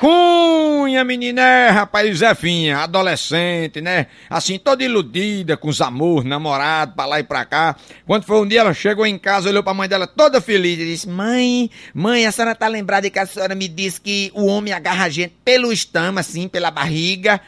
Cunha, 1.01 1.05
menina, 1.05 1.41
é, 1.41 1.69
rapaz, 1.69 2.19
Zefinha, 2.19 2.79
adolescente, 2.79 3.81
né? 3.81 4.07
Assim, 4.29 4.59
toda 4.59 4.83
iludida, 4.83 5.57
com 5.57 5.67
os 5.67 5.81
amores, 5.81 6.29
namorado, 6.29 6.93
pra 6.93 7.05
lá 7.05 7.19
e 7.19 7.23
pra 7.23 7.43
cá. 7.43 7.75
Quando 8.05 8.23
foi 8.23 8.39
um 8.39 8.47
dia, 8.47 8.59
ela 8.59 8.73
chegou 8.73 9.05
em 9.05 9.17
casa, 9.17 9.49
olhou 9.49 9.63
pra 9.63 9.73
mãe 9.73 9.89
dela 9.89 10.05
toda 10.05 10.39
feliz 10.39 10.79
e 10.79 10.85
disse: 10.85 11.09
Mãe, 11.09 11.71
mãe, 11.93 12.27
a 12.27 12.31
senhora 12.31 12.53
tá 12.53 12.67
lembrada 12.67 13.09
que 13.09 13.17
a 13.17 13.25
senhora 13.25 13.55
me 13.55 13.67
disse 13.67 13.99
que 13.99 14.31
o 14.35 14.45
homem 14.45 14.73
agarra 14.73 15.05
a 15.05 15.09
gente 15.09 15.33
pelo 15.43 15.73
estama, 15.73 16.21
assim, 16.21 16.47
pela 16.47 16.69
barriga? 16.69 17.41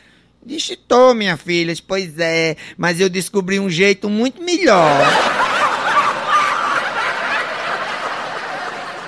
Disse, 0.44 0.76
tô, 0.76 1.14
minha 1.14 1.38
filha. 1.38 1.74
Pois 1.88 2.18
é, 2.20 2.58
mas 2.78 3.00
eu 3.00 3.10
descobri 3.10 3.60
um 3.60 3.70
jeito 3.70 4.10
muito 4.10 4.42
melhor. 4.42 5.02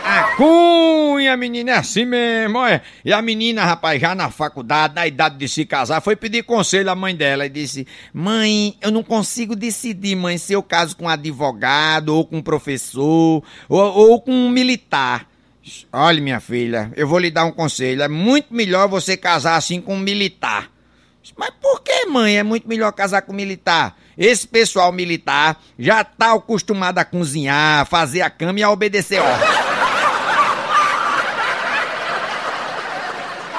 A 0.06 0.36
cunha, 1.16 1.38
menina, 1.38 1.72
é 1.72 1.76
assim 1.76 2.06
mesmo, 2.06 2.58
olha. 2.58 2.82
E 3.04 3.14
a 3.14 3.22
menina, 3.22 3.64
rapaz, 3.64 4.02
já 4.02 4.14
na 4.14 4.30
faculdade, 4.30 4.96
na 4.96 5.08
idade 5.08 5.38
de 5.38 5.48
se 5.48 5.66
casar, 5.66 6.02
foi 6.02 6.16
pedir 6.16 6.44
conselho 6.44 6.92
à 6.92 6.96
mãe 6.96 7.16
dela 7.16 7.46
e 7.46 7.50
disse: 7.50 7.88
Mãe, 8.14 8.76
eu 8.82 8.92
não 8.92 9.02
consigo 9.02 9.56
decidir, 9.56 10.16
mãe, 10.16 10.38
se 10.38 10.54
eu 10.54 10.62
caso 10.62 10.96
com 10.98 11.06
um 11.06 11.10
advogado, 11.10 12.10
ou 12.10 12.26
com 12.26 12.38
um 12.38 12.42
professor, 12.42 13.42
ou, 13.70 13.80
ou 13.80 14.22
com 14.22 14.32
um 14.32 14.50
militar. 14.50 15.28
Olha, 15.92 16.22
minha 16.22 16.40
filha, 16.40 16.92
eu 16.96 17.08
vou 17.08 17.18
lhe 17.18 17.32
dar 17.32 17.46
um 17.46 17.52
conselho. 17.52 18.04
É 18.04 18.08
muito 18.08 18.54
melhor 18.54 18.88
você 18.88 19.18
casar 19.18 19.56
assim 19.56 19.82
com 19.82 19.96
um 19.96 20.00
militar. 20.00 20.70
Mas 21.36 21.50
por 21.60 21.82
que, 21.82 22.06
mãe? 22.06 22.38
É 22.38 22.44
muito 22.44 22.68
melhor 22.68 22.92
casar 22.92 23.24
com 23.24 23.34
militar. 23.34 23.96
Esse 24.16 24.48
pessoal 24.48 24.92
militar 24.92 25.60
já 25.80 26.04
tá 26.04 26.34
acostumado 26.34 27.00
a 27.00 27.06
cozinhar, 27.06 27.86
fazer 27.88 28.22
a 28.22 28.30
cama 28.30 28.60
e 28.60 28.64
a 28.64 28.70
obedecer 28.70 29.20
ordens. 29.20 29.66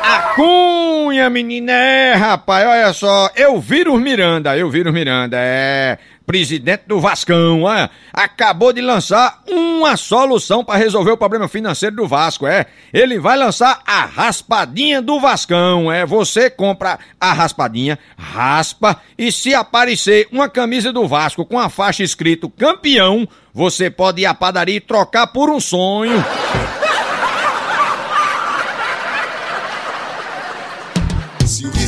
A 0.08 0.25
Cunha, 0.36 1.30
menina, 1.30 1.72
é, 1.72 2.12
rapaz, 2.12 2.68
olha 2.68 2.92
só, 2.92 3.30
eu 3.34 3.58
viro 3.58 3.96
Miranda, 3.96 4.54
eu 4.54 4.68
viro 4.68 4.92
Miranda, 4.92 5.38
é, 5.40 5.96
presidente 6.26 6.82
do 6.86 7.00
Vascão, 7.00 7.62
olha, 7.62 7.88
acabou 8.12 8.70
de 8.70 8.82
lançar 8.82 9.40
uma 9.48 9.96
solução 9.96 10.62
para 10.62 10.78
resolver 10.78 11.12
o 11.12 11.16
problema 11.16 11.48
financeiro 11.48 11.96
do 11.96 12.06
Vasco, 12.06 12.46
é, 12.46 12.66
ele 12.92 13.18
vai 13.18 13.38
lançar 13.38 13.80
a 13.86 14.04
raspadinha 14.04 15.00
do 15.00 15.18
Vascão, 15.18 15.90
é, 15.90 16.04
você 16.04 16.50
compra 16.50 16.98
a 17.18 17.32
raspadinha, 17.32 17.98
raspa, 18.18 19.00
e 19.16 19.32
se 19.32 19.54
aparecer 19.54 20.28
uma 20.30 20.50
camisa 20.50 20.92
do 20.92 21.08
Vasco 21.08 21.46
com 21.46 21.58
a 21.58 21.70
faixa 21.70 22.02
escrito 22.02 22.50
campeão, 22.50 23.26
você 23.54 23.88
pode 23.88 24.20
ir 24.20 24.26
à 24.26 24.34
padaria 24.34 24.76
e 24.76 24.80
trocar 24.80 25.28
por 25.28 25.48
um 25.48 25.58
sonho. 25.58 26.22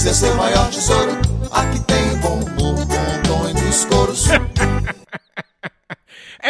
Quiser 0.08 0.28
ser 0.28 0.34
maior 0.36 0.70
tesouro, 0.70 1.17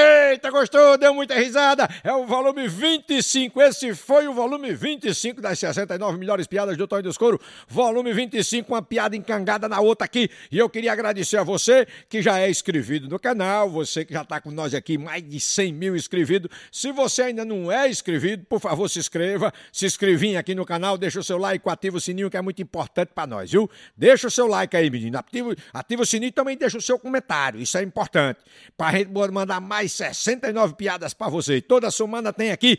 Eita, 0.01 0.49
gostou? 0.53 0.97
Deu 0.97 1.13
muita 1.13 1.35
risada? 1.35 1.89
É 2.05 2.13
o 2.13 2.25
volume 2.25 2.69
25. 2.69 3.61
Esse 3.61 3.93
foi 3.97 4.29
o 4.29 4.33
volume 4.33 4.73
25 4.73 5.41
das 5.41 5.59
69 5.59 6.17
melhores 6.17 6.47
piadas 6.47 6.77
do 6.77 6.87
Tonho 6.87 7.03
dos 7.03 7.19
Couro. 7.19 7.41
Volume 7.67 8.13
25, 8.13 8.73
uma 8.73 8.81
piada 8.81 9.17
encangada 9.17 9.69
na 9.69 9.81
outra 9.81 10.05
aqui. 10.05 10.31
E 10.53 10.59
eu 10.59 10.71
queria 10.71 10.93
agradecer 10.93 11.37
a 11.37 11.43
você 11.43 11.85
que 12.09 12.23
já 12.23 12.39
é 12.39 12.49
inscrito 12.49 13.09
no 13.09 13.19
canal, 13.19 13.69
você 13.69 14.05
que 14.05 14.13
já 14.13 14.23
está 14.23 14.41
com 14.41 14.53
nós 14.53 14.73
aqui, 14.73 14.97
mais 14.97 15.29
de 15.29 15.41
100 15.41 15.73
mil 15.73 15.97
inscritos. 15.97 16.49
Se 16.71 16.93
você 16.93 17.23
ainda 17.23 17.45
não 17.45 17.73
é 17.73 17.89
inscrito, 17.91 18.47
por 18.47 18.61
favor, 18.61 18.89
se 18.89 19.01
inscreva. 19.01 19.53
Se 19.73 19.85
inscrevinha 19.85 20.39
aqui 20.39 20.55
no 20.55 20.65
canal, 20.65 20.97
deixa 20.97 21.19
o 21.19 21.25
seu 21.25 21.39
like, 21.39 21.69
ativa 21.69 21.97
o 21.97 22.01
sininho 22.01 22.31
que 22.31 22.37
é 22.37 22.43
muito 22.43 22.63
importante 22.63 23.11
para 23.13 23.27
nós, 23.27 23.51
viu? 23.51 23.69
Deixa 23.97 24.29
o 24.29 24.31
seu 24.31 24.47
like 24.47 24.77
aí, 24.77 24.89
menino. 24.91 25.19
Ativa, 25.19 25.57
ativa 25.75 26.03
o 26.03 26.07
sininho 26.07 26.29
e 26.29 26.33
também 26.33 26.57
deixa 26.57 26.79
o 26.79 26.83
seu 26.83 27.01
comentário. 27.01 27.61
Isso 27.61 27.77
é 27.77 27.83
importante. 27.83 28.39
Para 28.77 28.91
a 28.91 28.93
gente 28.93 29.11
mandar 29.11 29.61
mais 29.61 29.88
mais 29.89 29.93
69 29.93 30.75
piadas 30.75 31.15
para 31.15 31.29
você. 31.29 31.61
Toda 31.61 31.91
semana 31.91 32.33
tem 32.33 32.51
aqui 32.51 32.79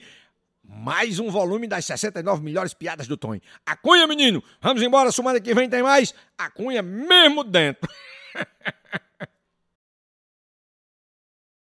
mais 0.63 1.17
um 1.17 1.31
volume 1.31 1.67
das 1.67 1.85
69 1.85 2.43
melhores 2.43 2.75
piadas 2.75 3.07
do 3.07 3.17
Tonho. 3.17 3.41
A 3.65 3.75
Cunha, 3.75 4.05
menino! 4.05 4.43
Vamos 4.61 4.83
embora, 4.83 5.11
semana 5.11 5.39
que 5.39 5.53
vem 5.53 5.67
tem 5.67 5.81
mais. 5.81 6.13
A 6.37 6.49
Cunha 6.51 6.83
mesmo 6.83 7.43
dentro. 7.43 7.89